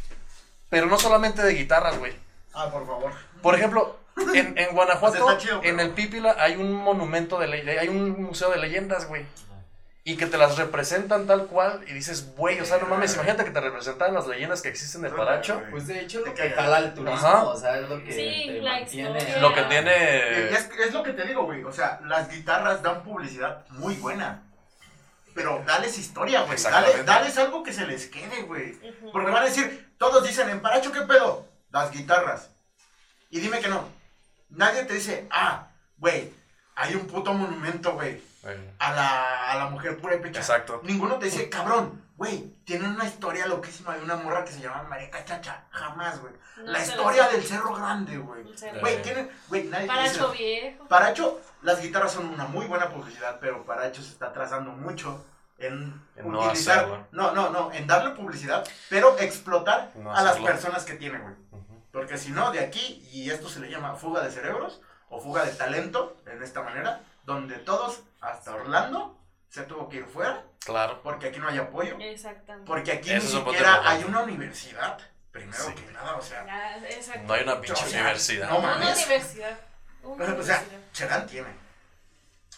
[0.69, 2.13] pero no solamente de guitarras, güey.
[2.53, 3.11] Ah, por favor.
[3.41, 3.97] Por ejemplo,
[4.35, 7.87] en, en Guanajuato, Pues chido, pero- en el Pípila, hay un monumento de le- hay
[7.89, 9.25] un museo de leyendas, güey.
[10.05, 13.45] Y que te las representan tal cual y dices, güey, o sea, no mames, imagínate
[13.45, 15.61] que te representaran las leyendas que existen de Paracho.
[15.71, 17.43] Pues de hecho lo que jala el turismo, Ajá.
[17.45, 19.39] o sea, es lo que Sí, te mantiene.
[19.39, 20.49] Lo que Y tiene...
[20.49, 21.63] es, es lo que te digo, güey.
[21.63, 24.43] O sea, las guitarras dan publicidad muy buena.
[25.33, 26.53] Pero dales historia, güey.
[26.53, 26.97] Exactamente.
[26.97, 28.77] Dale, dales algo que se les quede, güey.
[29.13, 31.47] Porque van a decir, todos dicen, en Paracho, ¿qué pedo?
[31.71, 32.49] Las guitarras.
[33.29, 33.87] Y dime que no.
[34.49, 36.29] Nadie te dice, ah, güey,
[36.75, 38.21] hay un puto monumento, güey,
[38.79, 40.39] a la, a la mujer pura y pecha.
[40.39, 40.81] Exacto.
[40.83, 44.83] Ninguno te dice, cabrón, güey, tienen una historia loquísima de una morra que se llama
[44.83, 45.63] María Cachacha.
[45.71, 46.33] Jamás, güey.
[46.57, 48.43] No la historia del Cerro Grande, güey.
[48.79, 50.43] Güey, tienen, güey, nadie Paracho dice.
[50.43, 50.87] viejo.
[50.87, 55.25] Paracho, las guitarras son una muy buena publicidad, pero Paracho se está trazando mucho
[55.57, 57.07] en, En no utilizar.
[57.11, 61.35] No, no, no, en darle publicidad, pero explotar No a las personas que tiene, güey.
[61.91, 65.45] Porque si no, de aquí, y esto se le llama fuga de cerebros o fuga
[65.45, 69.17] de talento, en esta manera, donde todos, hasta Orlando,
[69.49, 71.01] se tuvo que ir fuera, Claro.
[71.03, 72.67] porque aquí no hay apoyo, Exactamente.
[72.67, 74.97] porque aquí Eso ni siquiera hay una universidad,
[75.31, 75.73] primero Sí.
[75.73, 77.23] que nada, o sea, Ya, exacto.
[77.27, 78.49] No hay una pinche O sea, universidad.
[78.49, 78.97] no Una mames.
[79.05, 79.57] universidad.
[80.03, 80.63] Una o sea.
[80.91, 81.47] Cherán tiene,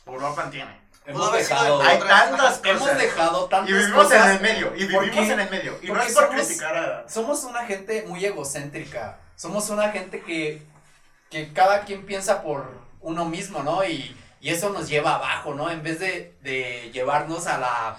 [0.06, 2.98] Uruapan tiene, Hemos dejado, de hay otras- tantas hemos cosas.
[2.98, 4.36] dejado Y tantas vivimos en cosas.
[4.36, 5.34] el medio, y ¿Por vivimos qué?
[5.34, 5.80] en el medio.
[5.84, 7.10] Y no es por somos- criticar a...
[7.10, 9.18] Somos una gente muy egocéntrica.
[9.36, 10.66] Somos una gente que,
[11.30, 13.84] que cada quien piensa por uno mismo, ¿no?
[13.86, 15.72] Y, y eso nos lleva abajo, ¿no?
[15.72, 17.98] En vez de, de llevarnos a la.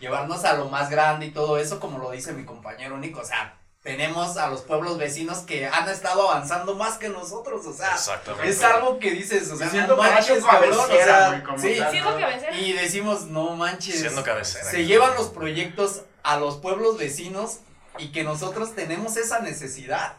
[0.00, 3.20] Llevarnos a lo más grande y todo eso, como lo dice mi compañero Nico.
[3.20, 7.64] O sea, tenemos a los pueblos vecinos que han estado avanzando más que nosotros.
[7.66, 7.96] O sea,
[8.42, 10.76] es algo que dices, o sea, Siendo no manches, cabrón.
[10.76, 11.80] O sea, sí.
[11.92, 12.56] Siendo cabecera.
[12.56, 14.00] y decimos, no manches.
[14.00, 14.64] Siendo cabecera.
[14.64, 17.60] Se llevan los proyectos a los pueblos vecinos
[17.98, 20.16] y que nosotros tenemos esa necesidad.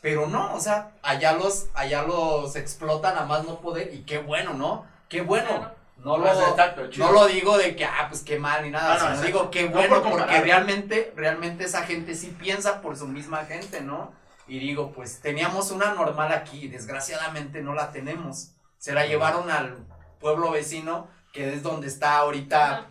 [0.00, 4.18] Pero no, o sea, allá los, allá los explotan a más no poder y qué
[4.18, 4.86] bueno, ¿no?
[5.08, 5.48] Qué bueno.
[5.48, 5.80] Claro.
[6.02, 8.98] No lo, exacto, no lo digo de que, ah, pues qué mal ni nada, Ah,
[9.10, 12.96] no, sino digo qué No bueno por porque realmente, realmente esa gente sí piensa por
[12.96, 14.10] su misma gente, ¿no?
[14.48, 18.52] Y digo, pues teníamos una normal aquí, desgraciadamente no la tenemos.
[18.78, 19.76] Se la llevaron al
[20.20, 22.86] pueblo vecino, que es donde está ahorita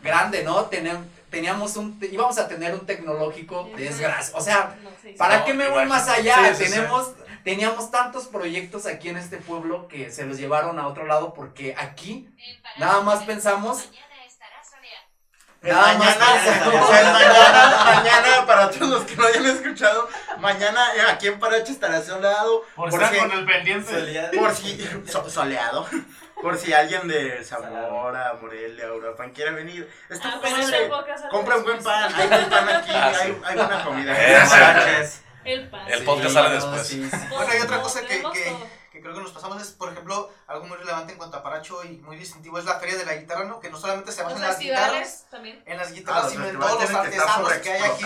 [0.00, 0.70] grande, ¿no?
[0.70, 4.76] Tenem- teníamos un, íbamos a tener un tecnológico, desgracia, o sea.
[5.16, 6.54] ¿Para No, qué me voy más allá?
[6.54, 6.70] Sí, sí, sí.
[6.72, 7.12] Tenemos,
[7.44, 11.74] teníamos tantos proyectos aquí en este pueblo que se los llevaron a otro lado porque
[11.78, 12.28] aquí
[12.78, 13.88] nada más pensamos,
[15.60, 16.90] El más mañana, pensamos.
[17.00, 20.08] el mañana, mañana, para todos los que no hayan escuchado,
[20.38, 22.62] mañana eh, aquí en Paracho estará soleado.
[22.76, 24.30] Por Por estar si- con el pendiente.
[24.38, 25.84] Por si, so- soleado,
[26.42, 29.90] por si alguien de Zamora, Morelia, Uruapan quiere venir.
[30.08, 30.62] Está Ah, padre.
[30.64, 30.90] sale
[31.30, 33.20] Compren buen pan, hay buen pan aquí, Ah, sí.
[33.22, 34.16] hay, hay buena comida.
[35.44, 35.88] El pan.
[35.88, 36.86] El Sí, podcast sale después.
[36.86, 38.20] sí, Bueno, hay otra cosa que,
[39.00, 41.98] creo que nos pasamos es, por ejemplo, algo muy relevante en cuanto a Paracho y
[41.98, 43.58] muy distintivo es la feria de la guitarra, ¿no?
[43.60, 45.62] Que no solamente se basa en las guitarras, también.
[45.64, 48.04] en las Ah, guitarras, los sino en todos los que artesanos que hay aquí,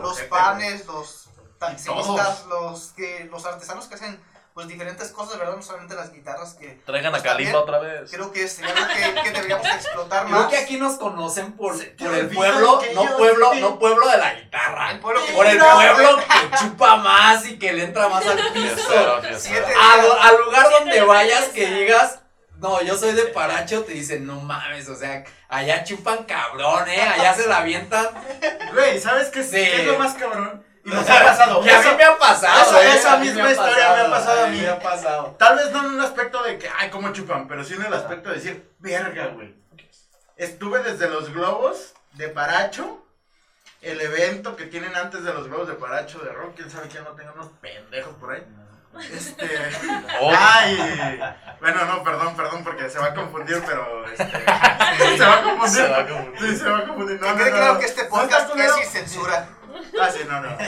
[0.00, 4.20] los panes, los taxistas, los que los artesanos que hacen
[4.58, 5.54] pues diferentes cosas, ¿verdad?
[5.54, 8.10] No solamente las guitarras que Traigan a Pues Kalimba también, otra vez.
[8.10, 10.48] creo que sería algo que, que deberíamos explotar Creo más.
[10.48, 13.60] que aquí nos conocen por, por el pueblo, no ellos pueblo, sí.
[13.60, 14.90] no pueblo de la guitarra.
[14.90, 18.36] El pueblo que Por el pueblo que chupa más y que le entra más al
[18.52, 18.90] piso.
[19.80, 22.18] Al lugar donde vayas que digas,
[22.56, 27.00] no, yo soy de Paracho, te dicen, no mames, o sea, allá chupan cabrón, eh,
[27.00, 28.08] allá se la avientan.
[28.74, 29.56] Güey, ¿sabes qué es, Sí.
[29.56, 30.64] qué es lo más cabrón?
[30.90, 31.64] Y nos ha pasado.
[31.64, 32.62] Y a mí Eso- me ha pasado.
[32.62, 34.60] esa- eh, esa misma historia me ha pasado a mí.
[34.60, 35.36] Me ha pasado.
[35.38, 37.92] Tal vez no en un aspecto de que, ay, cómo chupan, pero sí en el
[37.94, 39.54] aspecto de decir, verga, güey.
[40.36, 43.04] Estuve desde los globos de Paracho,
[43.82, 47.04] el evento que tienen antes de los globos de Paracho de rock, quién sabe quién
[47.04, 48.42] no tenga unos pendejos por ahí.
[49.12, 49.46] Este.
[50.20, 51.20] Oh, Ay.
[51.60, 54.04] Bueno, no, perdón, perdón, porque se va a confundir, pero.
[54.06, 54.24] Este,
[55.18, 55.68] se va a confundir.
[55.82, 56.40] Se va a confundir.
[56.50, 57.20] Sí, se va a confundir.
[57.20, 57.80] No, Que no, quede no, claro no.
[57.80, 59.48] que este podcast es sin censura.
[60.00, 60.10] Ah,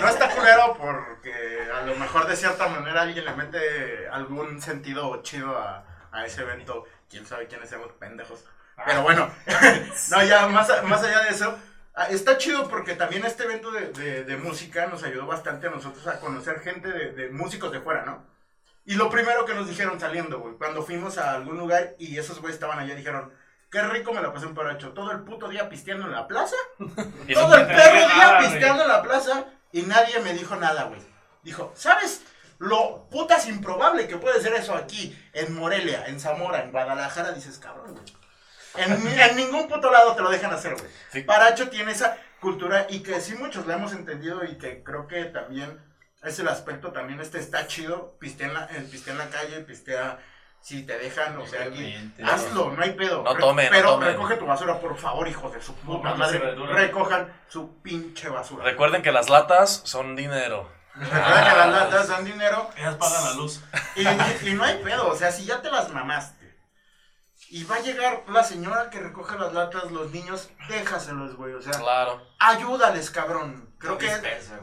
[0.00, 1.32] no, está culero porque
[1.74, 6.42] a lo mejor de cierta manera alguien le mete algún sentido chido a, a ese
[6.42, 6.84] evento.
[7.08, 8.44] Quién sabe quiénes seamos pendejos.
[8.84, 9.30] Pero bueno,
[10.11, 11.58] no, ya más, más allá de eso,
[11.94, 16.06] ah, está chido porque también este evento de, de- música nos ayudó bastante a nosotros
[16.06, 18.24] a conocer gente de, de músicos de fuera, ¿no?
[18.84, 22.54] Y lo primero que nos dijeron saliendo, cuando fuimos a algún lugar y esos güeyes
[22.56, 23.32] estaban allá, dijeron,
[23.71, 26.57] qué rico me la pasé en Paracho, todo el puto día pisteando en la plaza
[26.79, 31.01] todo el perro día pisteando en la plaza y nadie me dijo nada, güey.
[31.43, 32.23] Dijo, ¿sabes
[32.59, 37.33] lo putas improbable que puede ser eso aquí, en Morelia, en Zamora, en Guadalajara?
[37.33, 38.05] Dices, cabrón, güey.
[38.77, 40.91] En, ni- en ningún puto lado te lo dejan hacer, güey.
[41.12, 41.23] Sí.
[41.23, 45.25] Paracho tiene esa cultura y que sí muchos la hemos entendido y que creo que
[45.27, 45.81] también
[46.23, 49.61] es el aspecto también este está chido, pistea en la, eh, pistea en la calle,
[49.61, 50.18] pistea
[50.61, 53.22] si te dejan, o sea, aquí, hazlo, no hay pedo.
[53.22, 56.54] No no pero recoge tu basura, por favor, hijos de su puta madre.
[56.54, 58.64] Recojan su pinche basura.
[58.64, 60.70] Recuerden que las latas son dinero.
[60.94, 63.62] Recuerda que las latas dan dinero Ellas pagan la luz.
[63.94, 66.40] y, y no hay pedo, o sea, si ya te las mamaste
[67.52, 71.61] y va a llegar la señora que recoge las latas, los niños, déjaselos, güey, o
[71.62, 72.22] sea, Claro.
[72.38, 73.74] ayúdales, cabrón.
[73.78, 74.06] Creo que,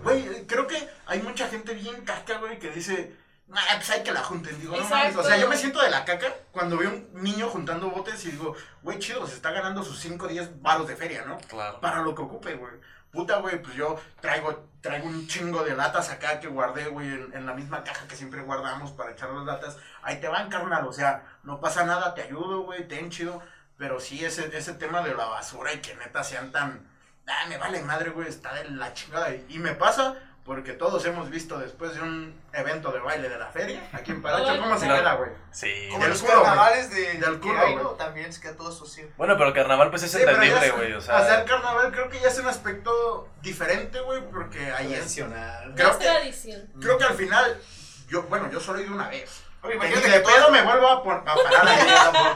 [0.04, 0.26] güey.
[0.28, 3.14] güey, creo que hay mucha gente bien caca, güey, que dice,
[3.48, 4.60] nah, pues hay que la junten.
[4.60, 5.20] Digo, no mames, Exacto.
[5.20, 8.32] o sea, yo me siento de la caca cuando veo un niño juntando botes y
[8.32, 11.38] digo, güey, chido, se está ganando sus 5 o 10 varos de feria, ¿no?
[11.48, 11.80] Claro.
[11.80, 12.74] para lo que ocupe, güey.
[13.12, 17.34] Puta, güey, pues yo traigo, traigo un chingo de latas acá que guardé, güey, en,
[17.34, 19.78] en la misma caja que siempre guardamos para echar las latas.
[20.04, 23.42] Ahí te van, carnal, o sea, no pasa nada, te ayudo, güey, ten chido.
[23.78, 26.88] Pero sí, ese, ese tema de la basura y que neta sean tan...
[27.28, 29.30] Ah, me vale madre, güey, está de la chingada.
[29.48, 30.16] Y me pasa
[30.48, 34.22] porque todos hemos visto después de un evento de baile de la feria, aquí en
[34.22, 35.30] Paracho, cómo se queda, güey.
[35.52, 35.72] Sí.
[35.92, 37.98] Como Del los culo, carnavales de, Del que culo, hay.
[37.98, 39.10] También se queda todo sucio.
[39.18, 40.94] Bueno, pero carnaval pues es Sí, entendible, güey.
[40.94, 45.00] O Hacer sea, carnaval creo que ya es un aspecto diferente, güey, porque ahí es
[45.00, 45.74] Tradicional.
[45.76, 46.72] Creo que- tradición.
[46.82, 47.62] Creo que al final,
[48.08, 49.44] yo, bueno, yo solo he ido una vez.
[49.64, 51.88] Oye, imagínate que pedo me vuelvo a, por- a parar ahí.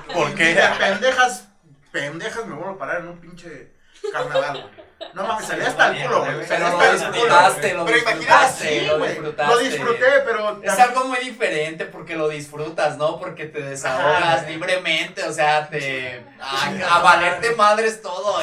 [0.13, 0.53] ¿Por qué?
[0.53, 1.47] de pendejas,
[1.93, 3.71] pendejas me vuelvo a parar en un pinche
[4.11, 4.80] carnaval, güey.
[5.13, 6.47] No mames, salí hasta el culo, güey.
[6.47, 9.09] Pero lo disfrutaste, lo Pero disfrutaste, lo güey.
[9.11, 9.53] disfrutaste.
[9.53, 10.61] Lo disfruté, pero.
[10.63, 13.19] Es algo muy diferente porque lo disfrutas, ¿no?
[13.19, 16.25] Porque te desahogas libremente, o sea, te...
[16.39, 18.39] A, valerte madres todo.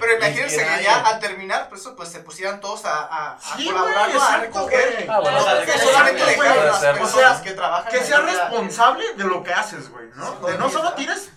[0.00, 3.38] Pero imagínense que ya al terminar, pues, eso, pues se pusieran todos a, a, a
[3.56, 4.96] Sí, colaborar, a recoger.
[4.96, 7.92] Que solamente sí, dejar a puede las personas O sea, que trabajan.
[7.92, 10.38] Que seas responsable de lo que haces, güey, ¿no?
[10.58, 11.30] No solo tires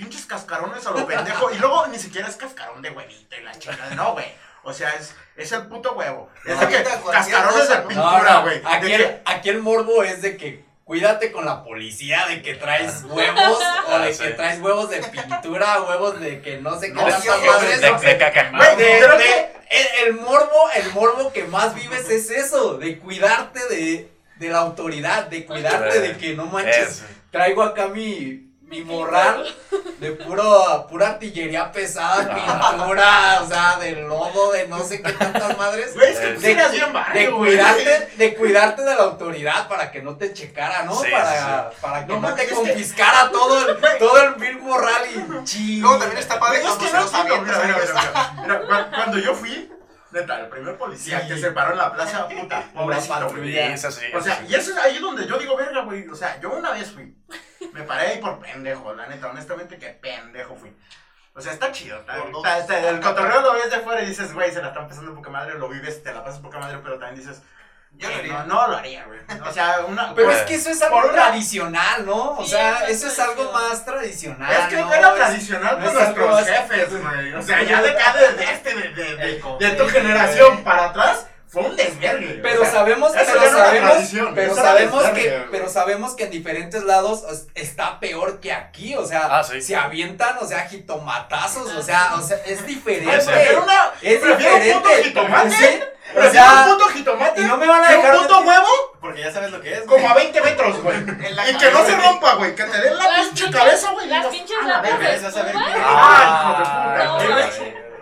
[0.00, 3.52] pinches cascarones a lo pendejo y luego ni siquiera es cascarón de huevito y la
[3.58, 4.26] chingada, no, güey.
[4.62, 6.30] O sea, es, es el puto huevo.
[6.44, 7.88] Es No, de que cascarones cosa, de ¿no?
[7.88, 8.62] pintura, No, no, güey.
[8.64, 13.04] aquí, que- aquí el morbo es de que cuídate con la policía de que traes
[13.04, 17.02] huevos o de que traes huevos de pintura, huevos de que no sé qué No,
[17.06, 17.80] tantas sí, madres.
[17.80, 18.50] De, de caca.
[18.56, 22.76] Güey, De- creo de- que- el, el morbo, el morbo que más vives es eso,
[22.78, 26.76] de cuidarte de, de la autoridad, de cuidarte de que no manches.
[26.88, 29.44] Es- Traigo acá mi, mi morral
[29.98, 35.58] de puro, pura artillería pesada, pintura, o sea, de lodo, de no sé qué tantas
[35.58, 35.92] madres.
[35.94, 37.50] Güey, es que tú De, eras bien barrio, de güey.
[37.50, 40.94] cuidarte, de cuidarte de la autoridad para que no te checara, ¿no?
[41.02, 44.60] Sí, para, para que No no, te es que- confiscara todo el, todo el vil
[44.60, 45.80] morral y chi.
[45.80, 47.76] Luego también está padre es cuando que se no los avientas mira,
[48.46, 49.72] mira, Cuando yo fui,
[50.12, 51.28] neta, el primer policía Sí.
[51.28, 53.52] que se paró en la plaza, puta, pobrecito, güey.
[53.52, 53.88] Sí, es O
[54.18, 56.06] es sea, y eso es ahí donde yo digo, verga, güey.
[56.08, 57.16] O sea, yo una vez fui.
[57.72, 60.74] Me paré ahí por pendejo, la neta, honestamente, que pendejo fui.
[61.34, 61.98] O sea, está chido.
[61.98, 62.44] Está, Por dos.
[62.46, 65.14] está- está- el cotorreo lo ves de fuera y dices, güey, se la están pasando
[65.14, 67.42] poca madre, lo vives, te la pasas poca madre, pero también dices,
[67.96, 68.32] Yo lo Eh, haría.
[68.44, 69.18] No, no lo haría, güey.
[69.48, 70.14] O sea, una.
[70.14, 72.30] Pero Pues, es que eso es algo por una- tradicional, ¿no?
[72.38, 74.52] O Sí, sea, es eso es algo más tradicional.
[74.52, 74.92] Es que ¿no?
[74.94, 77.34] era tradicional con nuestros jefes, güey.
[77.34, 81.26] O sea, ya de acá de, este, de, de, de- de tu generación para atrás,
[81.50, 82.38] fue un desvergue.
[82.42, 83.92] Pero o sea, sabemos, pero sabemos,
[84.34, 85.50] pero sabemos desvergue, que, güey.
[85.50, 87.24] pero sabemos que en diferentes lados
[87.54, 89.60] está peor que aquí, o sea, Ah, sí.
[89.60, 93.10] se avientan, o sea, jitomatazos, o sea, o sea, es diferente.
[93.10, 95.02] Ay, prefiero una- es prefiero un puto diferente.
[95.08, 95.50] jitomate.
[95.50, 95.80] ¿Sí?
[96.10, 98.48] O Prefiero sea, un puto jitomate y no me van a dejar un puto mentir.
[98.48, 98.68] huevo
[99.00, 99.80] Porque ya sabes lo que es.
[99.82, 100.98] como a 20 metros, güey.
[100.98, 102.54] Y que no se rompa, güey.
[102.56, 104.08] Que te den la pinche cabeza, güey.
[104.08, 104.72] Las pinches de
[105.84, 107.18] Ah,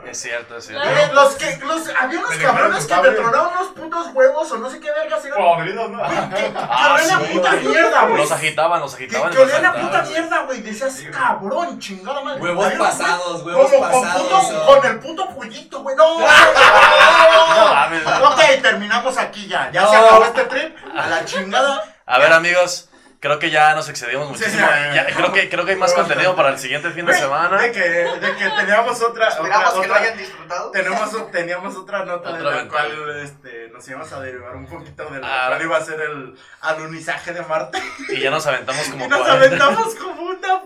[0.04, 0.88] Ah, Es cierto, es cierto.
[0.88, 4.58] Eh, los que, los, había unos Me cabrones que te tronaban unos putos huevos o
[4.58, 5.38] no sé qué vergas eran.
[5.38, 5.98] Podridos, ¿no?
[5.98, 7.64] Que Ah, olían a sí, puta güey.
[7.66, 8.16] mierda, güey.
[8.16, 9.30] Los agitaban, los Que, agitaban.
[9.30, 10.60] que los olían a puta mierda, güey.
[10.62, 12.40] Decías, cabrón, chingada madre.
[12.40, 14.22] Huevos pasados, güey huevos como con, pasados.
[14.22, 14.66] puto- ¿no?
[14.66, 15.96] con el puto pollito, güey.
[15.96, 16.18] No.
[17.58, 18.02] No mames.
[18.06, 19.70] ok, terminamos aquí ya.
[19.72, 19.90] Ya No.
[19.90, 20.76] se acabó este trip.
[20.96, 21.84] A la chingada.
[22.06, 22.87] A ver, amigos,
[23.20, 24.58] creo que ya nos excedimos muchísimo.
[24.66, 25.08] ya, ya.
[25.08, 27.60] Ya, creo, que, creo que hay más contenido para el siguiente fin de semana.
[27.60, 29.28] De que, de que teníamos otra.
[29.28, 30.70] otra, Esperamos que lo otra- hayan disfrutado.
[30.70, 32.70] Tenemos, teníamos otra nota Otra de la ventana.
[32.94, 35.46] cual este, nos íbamos a derivar un poquito de lo Ah.
[35.48, 37.78] cual iba a ser el alunizaje de Marte.
[38.08, 39.46] Y ya nos aventamos como Y nos 40.
[39.46, 40.62] aventamos como una.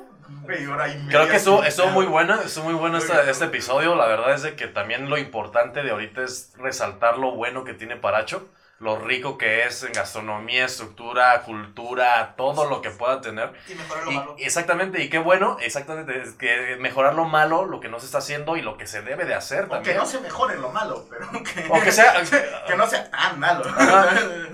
[1.09, 3.95] Creo que estuvo, sin estuvo muy buena, estuvo muy bueno este, este episodio.
[3.95, 7.75] La verdad es de que también lo importante de ahorita es resaltar lo bueno que
[7.75, 8.49] tiene Paracho,
[8.83, 13.53] lo rico que es en gastronomía, estructura, cultura, todo lo que pueda tener.
[13.69, 14.35] Y mejorar lo Y- malo.
[14.41, 18.19] exactamente, y qué bueno, exactamente, es que mejorar lo malo, lo que no se está
[18.19, 19.97] haciendo y lo que se debe de hacer O que también.
[19.99, 22.15] no se mejore lo malo, pero que, O que sea...
[22.67, 23.65] que no sea tan malo.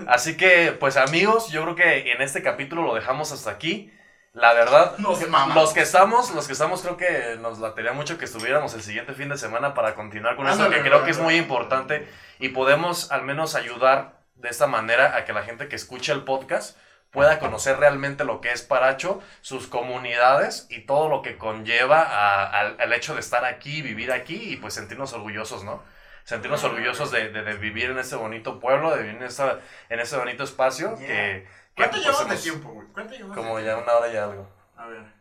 [0.07, 3.91] Así que, pues amigos, yo creo que en este capítulo lo dejamos hasta aquí.
[4.33, 5.19] La verdad, Nos
[5.55, 9.13] los que estamos, los que estamos creo que nos latería mucho que estuviéramos el siguiente
[9.13, 12.07] fin de semana para continuar con esto, que creo que es muy importante
[12.37, 16.23] y podemos al menos ayudar de esta manera a que la gente que escuche el
[16.23, 16.77] podcast
[17.11, 22.45] pueda conocer realmente lo que es Paracho, sus comunidades y todo lo que conlleva a-
[22.59, 25.83] al, al hecho de estar aquí, vivir aquí y pues sentirnos orgullosos, ¿no?
[26.23, 29.59] Sentirnos orgullosos de, de- de vivir en este bonito pueblo, de vivir en, esta,
[29.89, 31.07] en este bonito espacio Yeah.
[31.07, 32.87] que, que, ¿Cuánto pues, llevamos de tiempo, güey?
[32.93, 33.77] ¿Cuánto llevamos de Como tiempo?
[33.77, 34.49] ya una hora y algo.
[34.77, 35.19] A ver.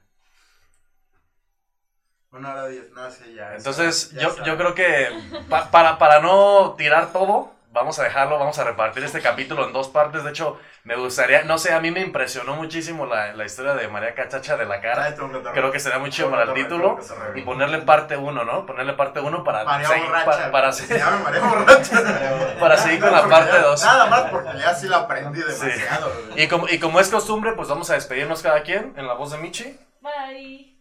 [2.31, 3.55] Una hora diez, no ya.
[3.55, 5.09] Entonces, ya yo, yo creo que
[5.49, 9.73] pa- para, para no tirar todo, vamos a dejarlo, vamos a repartir este capítulo en
[9.73, 10.25] dos partes.
[10.25, 13.87] De hecho, me gustaría, no sé, a mí me impresionó muchísimo la, la historia de
[13.89, 15.15] María Cachacha de la cara.
[15.53, 16.99] Creo que sería muy chido para el título
[17.35, 18.67] y ponerle parte 1, ¿no?
[18.67, 20.25] Ponerle parte 1 para, María seguir, borracha.
[20.27, 22.57] para, para Se seguir- llama María borracha.
[22.61, 23.85] para seguir con la parte ya- 2.
[23.85, 26.13] Nada más porque ya sí la aprendí demasiado.
[26.31, 26.43] güey.
[26.45, 29.31] Y como, y como es costumbre, pues vamos a despedirnos cada quien en la voz
[29.31, 30.81] de Michi, Bye.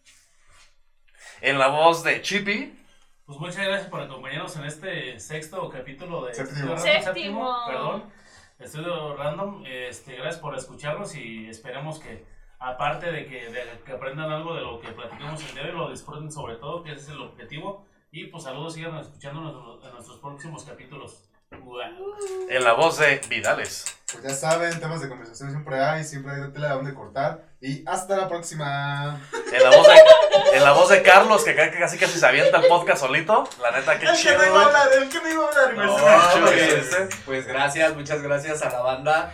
[1.42, 2.74] en la voz de Chippy.
[3.28, 6.76] Pues muchas gracias por acompañarnos en este sexto capítulo de Séptimo.
[6.76, 7.56] Estudio Random, Séptimo.
[7.68, 8.04] perdón,
[8.58, 9.66] Estudio Random.
[9.66, 12.26] Este, gracias por escucharnos y esperemos que,
[12.58, 15.76] aparte de que, de que aprendan algo de lo que platicamos el día de hoy,
[15.76, 17.86] lo disfruten sobre todo, que ese es el objetivo.
[18.14, 21.30] Y pues saludos, sigan escuchándonos en nuestros próximos capítulos.
[21.52, 23.97] En la voz de Vidales.
[24.12, 27.42] Pues ya saben, temas de conversación siempre hay, siempre hay tela de dónde cortar.
[27.60, 29.20] Y hasta la próxima.
[29.52, 32.58] En la voz de, en la voz de Carlos, que ca- casi casi se avienta
[32.60, 33.50] el podcast solito.
[33.62, 35.74] La neta, qué El que no iba a hablar, el que no iba a hablar.
[35.86, 37.10] No, pues, hiciste.
[37.26, 39.34] pues gracias, muchas gracias a la banda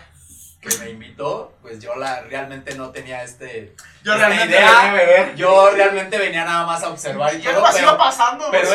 [0.64, 1.54] que me invitó.
[1.62, 3.76] Pues yo la realmente no tenía este.
[4.04, 4.94] Yo esta realmente idea.
[4.94, 5.36] venía.
[5.36, 7.64] Yo realmente venía nada más a observar y Ya todo.
[7.74, 8.48] Pero, pasando.
[8.52, 8.70] pero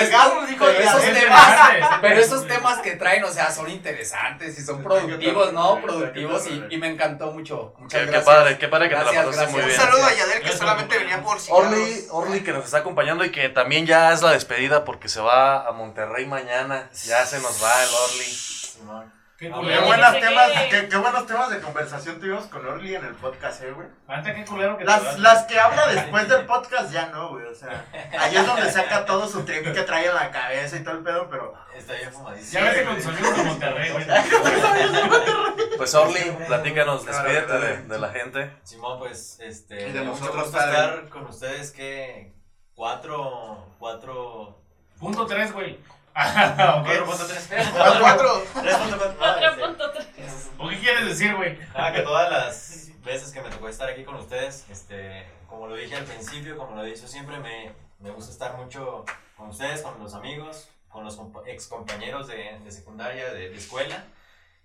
[0.47, 4.83] dijo pero esos temas, pero esos temas que traen, o sea, son interesantes y son
[4.83, 5.81] productivos, ¿no?
[5.83, 7.75] Productivos y, y me encantó mucho.
[7.79, 8.25] Muchas Qué, qué gracias.
[8.37, 9.53] padre, qué padre que Gracias, te la pasaste gracias.
[9.53, 9.81] muy Un bien.
[9.81, 11.67] saludo a Yadel que solamente venía por cigarros.
[11.73, 15.21] Orly, Orly que nos está acompañando y que también ya es la despedida porque se
[15.21, 16.89] va a Monterrey mañana.
[17.05, 19.18] Ya se nos va el Orly.
[19.39, 19.65] Simón.
[19.69, 23.63] Qué buenos temas, qué, qué buenos temas de conversación tuvimos con Orly en el podcast,
[23.63, 23.87] eh, güey.
[24.25, 25.19] Qué culero que te Las, vas.
[25.21, 27.47] las que habla después del podcast ya no, güey.
[27.47, 27.87] O sea,
[28.19, 31.05] ahí es donde saca todo su trip que trae en la cabeza y todo el
[31.05, 31.55] pedo, pero.
[31.77, 32.65] Está bien fumadísimo.
[32.65, 34.07] Ya vete con tus amigos de Monterrey, güey.
[35.77, 38.57] Pues Orly, platícanos, despídete de, de la gente.
[38.65, 42.35] Simón, pues, este, Y de nosotros, estar con ustedes que
[42.75, 44.65] cuatro, cuatro,
[44.99, 45.79] Punto 3, güey.
[46.21, 47.05] Ah, ok.
[47.07, 48.43] punto tres, Cuatro, cuatro.
[48.61, 50.49] tres punto cuatro, ah, este, 4.3.
[50.59, 51.59] ¿O qué quieres decir, güey?
[51.75, 55.77] Ah, que todas las veces que me tocó estar aquí con ustedes, este, como lo
[55.77, 59.05] dije al principio, como lo he dicho siempre, me, me gusta estar mucho
[59.37, 64.05] con ustedes, con los amigos, con los ex compañeros de, de secundaria, de, de escuela.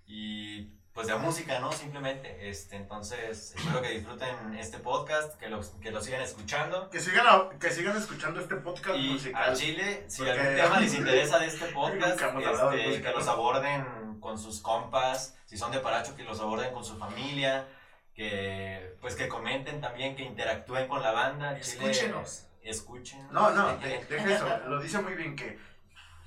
[0.07, 1.71] Y pues de música, ¿no?
[1.71, 6.89] Simplemente, este, entonces, espero que disfruten este podcast, que lo, que lo sigan escuchando.
[6.91, 9.49] Que sigan, que sigan escuchando este podcast Y musical.
[9.49, 14.19] a Chile, si algún tema les interesa de este podcast, de este, que los aborden
[14.19, 17.67] con sus compas, si son de Paracho, que los aborden con su familia,
[18.13, 21.59] que pues que comenten también, que interactúen con la banda.
[21.59, 22.45] Chile, Escúchenos.
[22.61, 23.27] Escuchen.
[23.31, 24.47] No, no, de- deja eso.
[24.67, 25.57] Lo dice muy bien que,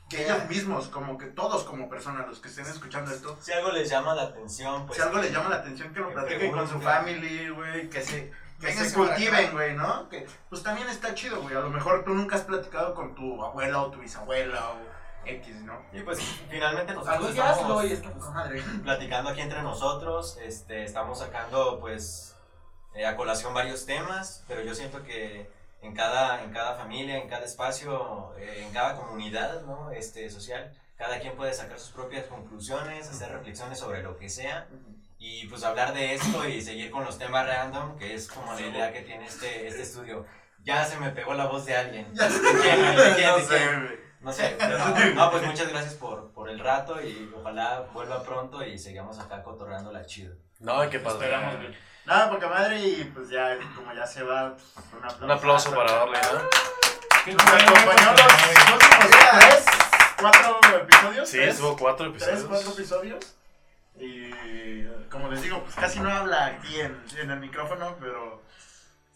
[0.08, 3.70] que ellos mismos, como que todos como personas, los que estén escuchando esto, Si algo
[3.72, 6.52] les llama la atención, pues si algo les llama la atención, que lo que platiquen
[6.52, 10.08] con su family, güey, que se, que se cultiven, güey, ¿no?
[10.08, 11.56] Que pues también está chido, güey.
[11.56, 14.96] A lo mejor tú nunca has platicado con tu abuela o tu bisabuela o
[15.26, 15.82] X, ¿no?
[15.92, 18.62] Y pues finalmente nosotros día hazlo estamos y está con madre.
[18.84, 22.36] platicando aquí entre nosotros, este, estamos sacando pues
[22.94, 25.50] eh, a colación varios temas, pero yo siento que
[25.82, 29.90] en cada, en cada familia, en cada espacio, eh, en cada comunidad ¿no?
[29.90, 34.66] este, social, cada quien puede sacar sus propias conclusiones, hacer reflexiones sobre lo que sea
[35.18, 38.60] y pues hablar de esto y seguir con los temas random, que es como la
[38.60, 40.26] idea que tiene este, este estudio.
[40.62, 42.12] Ya se me pegó la voz de alguien.
[42.14, 42.96] ¿De quién, güey?
[42.96, 43.30] ¿De quién?
[44.20, 44.56] No ¿De sé.
[44.60, 49.18] No no, pues muchas gracias por, por el rato y ojalá vuelva pronto y sigamos
[49.18, 50.34] acá cotorreando la chido.
[50.58, 51.26] No, qué padre.
[51.26, 51.76] Esperamos, güey.
[52.06, 55.24] Nada, porque madre, y pues ya, como ya se va, pues, un aplauso.
[55.24, 56.48] Un aplauso para darle, ¿no?
[57.24, 58.32] ¿Qué Nos acompañó los
[58.72, 59.64] últimos tres,
[60.20, 61.28] cuatro episodios.
[61.28, 63.16] Sí, tres, estuvo cuatro tres, cuatro episodios.
[63.16, 63.36] episodios.
[63.98, 68.42] Y como les digo, pues casi no habla aquí en, en el micrófono, pero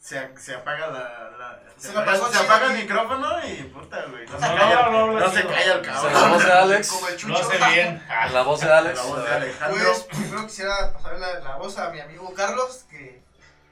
[0.00, 0.98] se, se apaga la.
[1.38, 4.26] la- se Se apaga, se apaga el micrófono y puta, güey.
[4.26, 5.50] No se No, calla, no, no, no, no, se no.
[5.50, 6.12] calla el cabrón.
[6.12, 6.88] la voz de Alex.
[6.88, 7.36] Como el chucho.
[7.36, 8.06] hace bien.
[8.32, 8.96] La voz de Alex.
[8.98, 9.30] La voz de.
[9.34, 9.84] Alejandro.
[9.84, 13.20] Pues primero quisiera pasarle la, la voz a mi amigo Carlos, que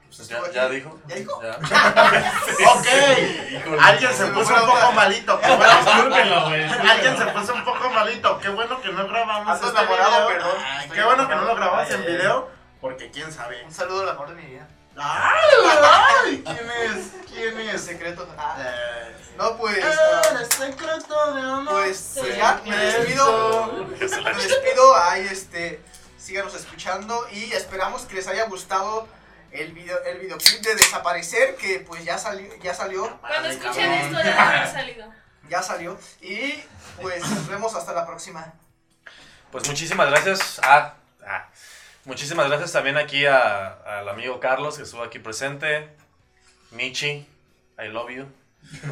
[0.07, 0.99] pues, ¿Ya, ya dijo?
[1.07, 1.39] ¿Ya dijo?
[1.43, 1.59] Ya.
[2.73, 2.87] Ok,
[3.79, 5.37] alguien se puso un poco malito.
[5.37, 6.63] Discúlpenlo, güey.
[6.63, 8.39] Alguien se puso un poco malito.
[8.39, 10.27] Qué bueno que no grabamos este enamorado, video.
[10.27, 10.55] perdón.
[10.93, 12.49] Qué bueno que no lo grabamos en video.
[12.81, 13.63] Porque quién sabe.
[13.65, 14.67] Un saludo al amor de mi vida.
[14.97, 15.55] ¡Ay!
[15.83, 17.07] ay, ¿Quién es?
[17.31, 17.81] ¿Quién El es?
[17.81, 18.27] secreto.
[18.37, 19.83] Ah, Eh, no, pues.
[19.83, 21.73] ah, El secreto de amor.
[21.73, 23.87] Pues, pues ya, me despido.
[23.99, 24.23] secreto.
[24.23, 24.95] Me despido.
[24.97, 25.81] Ahí, este.
[26.17, 29.07] Síganos escuchando y esperamos que les haya gustado
[29.51, 34.21] el video, el videoclip de Desaparecer, que pues ya salió, ya salió, Cuando escuchen esto
[34.21, 35.07] ya haber salido.
[35.49, 35.97] ya salió.
[36.21, 36.61] Y
[37.01, 38.53] pues nos vemos hasta la próxima.
[39.51, 40.93] Pues muchísimas gracias a,
[41.25, 41.49] a-
[42.09, 45.87] muchísimas gracias también aquí a- al amigo Carlos que estuvo aquí presente.
[46.71, 47.25] Michi,
[47.79, 48.25] I love you.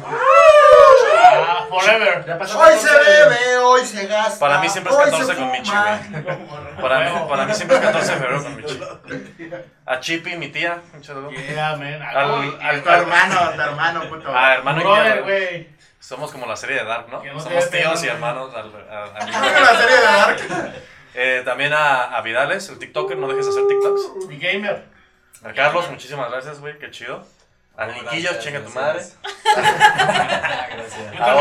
[0.02, 2.24] Ah, forever.
[2.26, 4.38] Ya pasó Hoy 14 se bebe, hoy se gasta.
[4.40, 6.00] Para mí siempre es hoy 14 se con Michi, fuma.
[6.80, 8.80] Para mí, para mí siempre es 14 de febrero con Michi.
[9.86, 11.48] A Chippy, mi tía, muchas gracias.
[11.48, 12.02] Yeah, man.
[12.02, 14.28] Al, al- Tu hermano, tu hermano, puto.
[14.34, 15.22] Ah, hermano y brother, tía.
[15.22, 15.68] güey.
[16.00, 17.20] Somos como la serie de Dark, ¿no?
[17.20, 18.12] Que no Somos tíos y ¿no?
[18.12, 18.54] hermanos.
[18.54, 20.38] al- al- al- la serie de Dark.
[21.20, 24.26] Eh, también a, a Vidales, el TikToker, no dejes de hacer TikToks.
[24.28, 24.84] Mi gamer.
[25.42, 27.26] A Carlos, muchísimas gracias, güey, qué chido.
[27.76, 29.02] Al Niquillo, chinga tu madre.
[29.56, 31.20] gracias.
[31.20, 31.34] A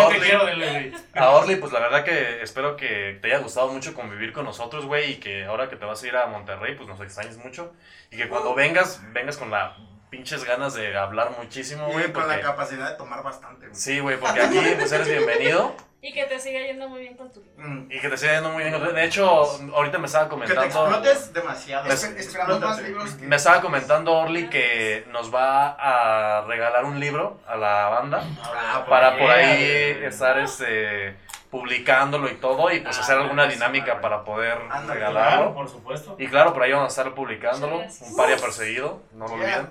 [1.35, 1.53] Orly.
[1.55, 5.11] A pues la verdad que espero que te haya gustado mucho convivir con nosotros, güey,
[5.11, 7.71] y que ahora que te vas a ir a Monterrey, pues nos extrañes mucho.
[8.09, 9.77] Y que cuando vengas, vengas con las
[10.09, 12.11] pinches ganas de hablar muchísimo, Y güey.
[12.13, 12.41] con la Porque...
[12.41, 13.67] capacidad de tomar bastante.
[13.67, 13.75] güey.
[13.75, 17.31] Sí, güey, porque aquí pues eres bienvenido Y que te siga yendo muy bien con
[17.31, 17.57] tu libro.
[17.67, 17.91] Mm.
[17.91, 18.93] y que te siga yendo muy bien.
[18.95, 19.27] De hecho,
[19.75, 20.65] ahorita me estaba Que te comentando...
[20.65, 21.89] explotes demasiado.
[21.91, 23.25] Es- Esper- esperamos más libros que.
[23.25, 28.85] Me estaba comentando Orly que nos va a regalar un libro a la banda Ah,
[28.87, 30.07] para por ahí Yeah.
[30.07, 31.15] estar este
[31.51, 34.01] publicándolo y todo y pues Ah, hacer alguna pues, dinámica madre.
[34.01, 35.53] para poder Claro, regalarlo.
[35.53, 36.15] por supuesto.
[36.19, 37.79] Y claro, por ahí vamos a estar publicándolo.
[37.79, 38.09] Gracias.
[38.09, 39.69] Un paria perseguido, no lo olviden.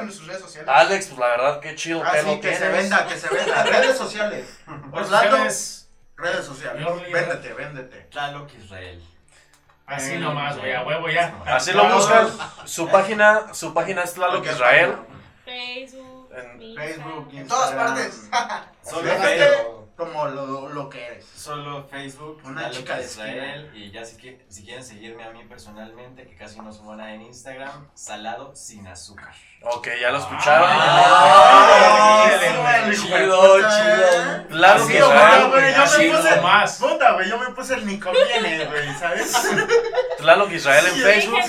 [0.00, 0.68] En sus redes sociales.
[0.72, 2.76] Alex, pues la verdad, qué chido Ah, pelo sí, que se tienes.
[2.82, 3.62] venda, que se venda.
[3.64, 4.60] Redes sociales.
[4.92, 5.36] Orlando,
[6.16, 6.86] redes sociales.
[7.12, 7.96] Véndete, véndete.
[8.10, 9.02] Tlaloc Israel.
[9.86, 11.34] Así nomás, güey, a huevo ya.
[11.46, 12.28] Así lo buscan.
[12.64, 14.96] Su página, su página es Tlaloc Israel.
[15.44, 18.30] Facebook, En Facebook, En todas partes.
[18.82, 19.83] Solo Facebook.
[19.96, 21.24] Como lo, lo que eres.
[21.36, 23.70] Solo Facebook, Una chica de Israel.
[23.74, 27.12] Y ya si, que, si quieren seguirme a mí personalmente, que casi no subo nada
[27.14, 29.32] en Instagram, salado sin azúcar.
[29.62, 30.68] Ok, ya lo escucharon.
[30.70, 32.44] Ah, sí,
[32.90, 33.60] de chido, chido.
[33.60, 34.46] ¿eh?
[34.74, 35.48] Así, Israel.
[35.50, 36.78] güey, yo me puse- nomás.
[36.78, 39.32] Puta, güey, yo me puse el ni conviene, güey, ¿sabes?
[40.24, 41.40] Tlaloc Israel en Facebook.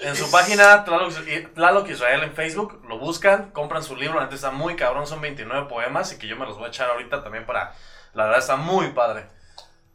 [0.00, 1.12] En su página Tlaloc,
[1.54, 5.68] Tlaloc Israel en Facebook, lo buscan, compran su libro, antes está muy cabrón, son 29
[5.68, 7.74] poemas y que yo me los voy a echar ahorita también para,
[8.14, 9.26] la verdad está muy padre.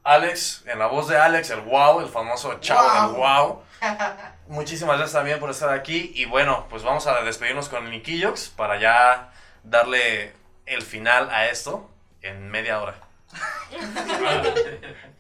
[0.04, 3.64] Alex, en la voz de Alex, el wow, el famoso chavo del wow.
[4.48, 8.50] Muchísimas gracias también por estar aquí y bueno, pues vamos a despedirnos con el Niquillox
[8.50, 9.32] para ya
[9.64, 10.32] darle
[10.68, 11.90] el final a esto
[12.22, 12.96] en media hora.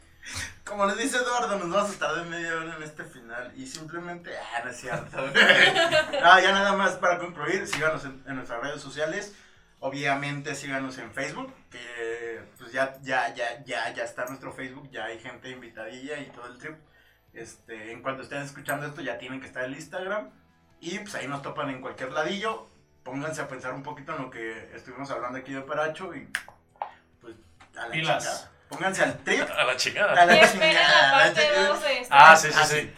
[0.67, 3.51] Como le dice Eduardo, nos vamos a tardar media hora en este final.
[3.55, 5.17] Y simplemente, ah, no es cierto.
[6.23, 9.33] ah, ya nada más para concluir, síganos en, en nuestras redes sociales.
[9.79, 15.05] Obviamente síganos en Facebook, que pues ya, ya, ya, ya, ya está nuestro Facebook, ya
[15.05, 16.75] hay gente invitadilla y todo el trip.
[17.33, 20.31] Este, en cuanto estén escuchando esto, ya tienen que estar el Instagram.
[20.81, 22.67] Y pues ahí nos topan en cualquier ladillo.
[23.03, 26.27] Pónganse a pensar un poquito en lo que estuvimos hablando aquí de Peracho y
[27.21, 27.35] pues
[27.77, 28.23] a la Pilas.
[28.23, 28.56] chingada.
[28.69, 29.49] Pónganse al trip.
[29.49, 30.25] A la A chingada.
[30.25, 31.11] la esperen la chingada.
[31.23, 32.07] parte 2 de este.
[32.11, 32.93] Ah, sí, sí, Ah, sí.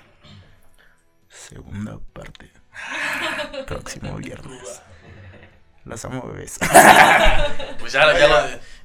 [1.29, 2.51] Segunda parte.
[3.67, 4.81] Próximo viernes.
[5.85, 6.59] Las amo bebés.
[7.79, 8.35] Pues ya, ya, lo,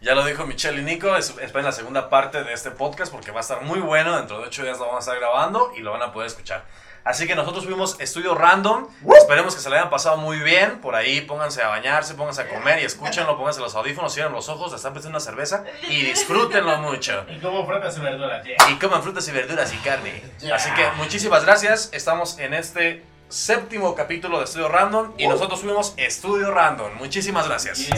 [0.01, 3.33] ya lo dijo Michelle y Nico, es- esperen la segunda parte de este podcast porque
[3.33, 5.81] va a estar muy bueno, dentro de ocho días lo vamos a estar grabando y
[5.81, 6.65] lo van a poder escuchar.
[7.05, 10.95] Así que nosotros fuimos Estudio Random, esperemos que se le hayan pasado muy bien, por
[10.95, 14.73] ahí pónganse a bañarse, pónganse a comer y escúchenlo, pónganse los audífonos, cierren los ojos,
[14.73, 17.27] están pensando una cerveza y disfrútenlo mucho.
[17.29, 18.57] Y como frutas y verduras, yeah.
[18.71, 20.23] Y coman frutas y verduras y carne.
[20.51, 25.93] Así que muchísimas gracias, estamos en este séptimo capítulo de Estudio Random y nosotros fuimos
[25.99, 26.95] Estudio Random.
[26.95, 27.87] Muchísimas gracias.
[27.87, 27.97] Yeah.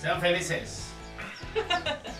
[0.00, 0.84] Sean felices.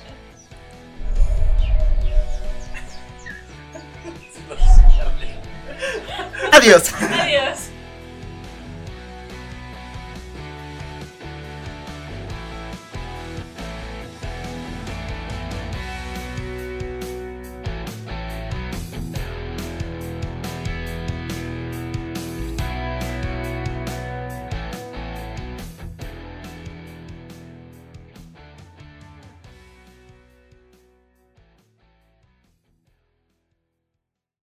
[6.52, 6.92] Adiós.
[6.94, 7.77] Adiós.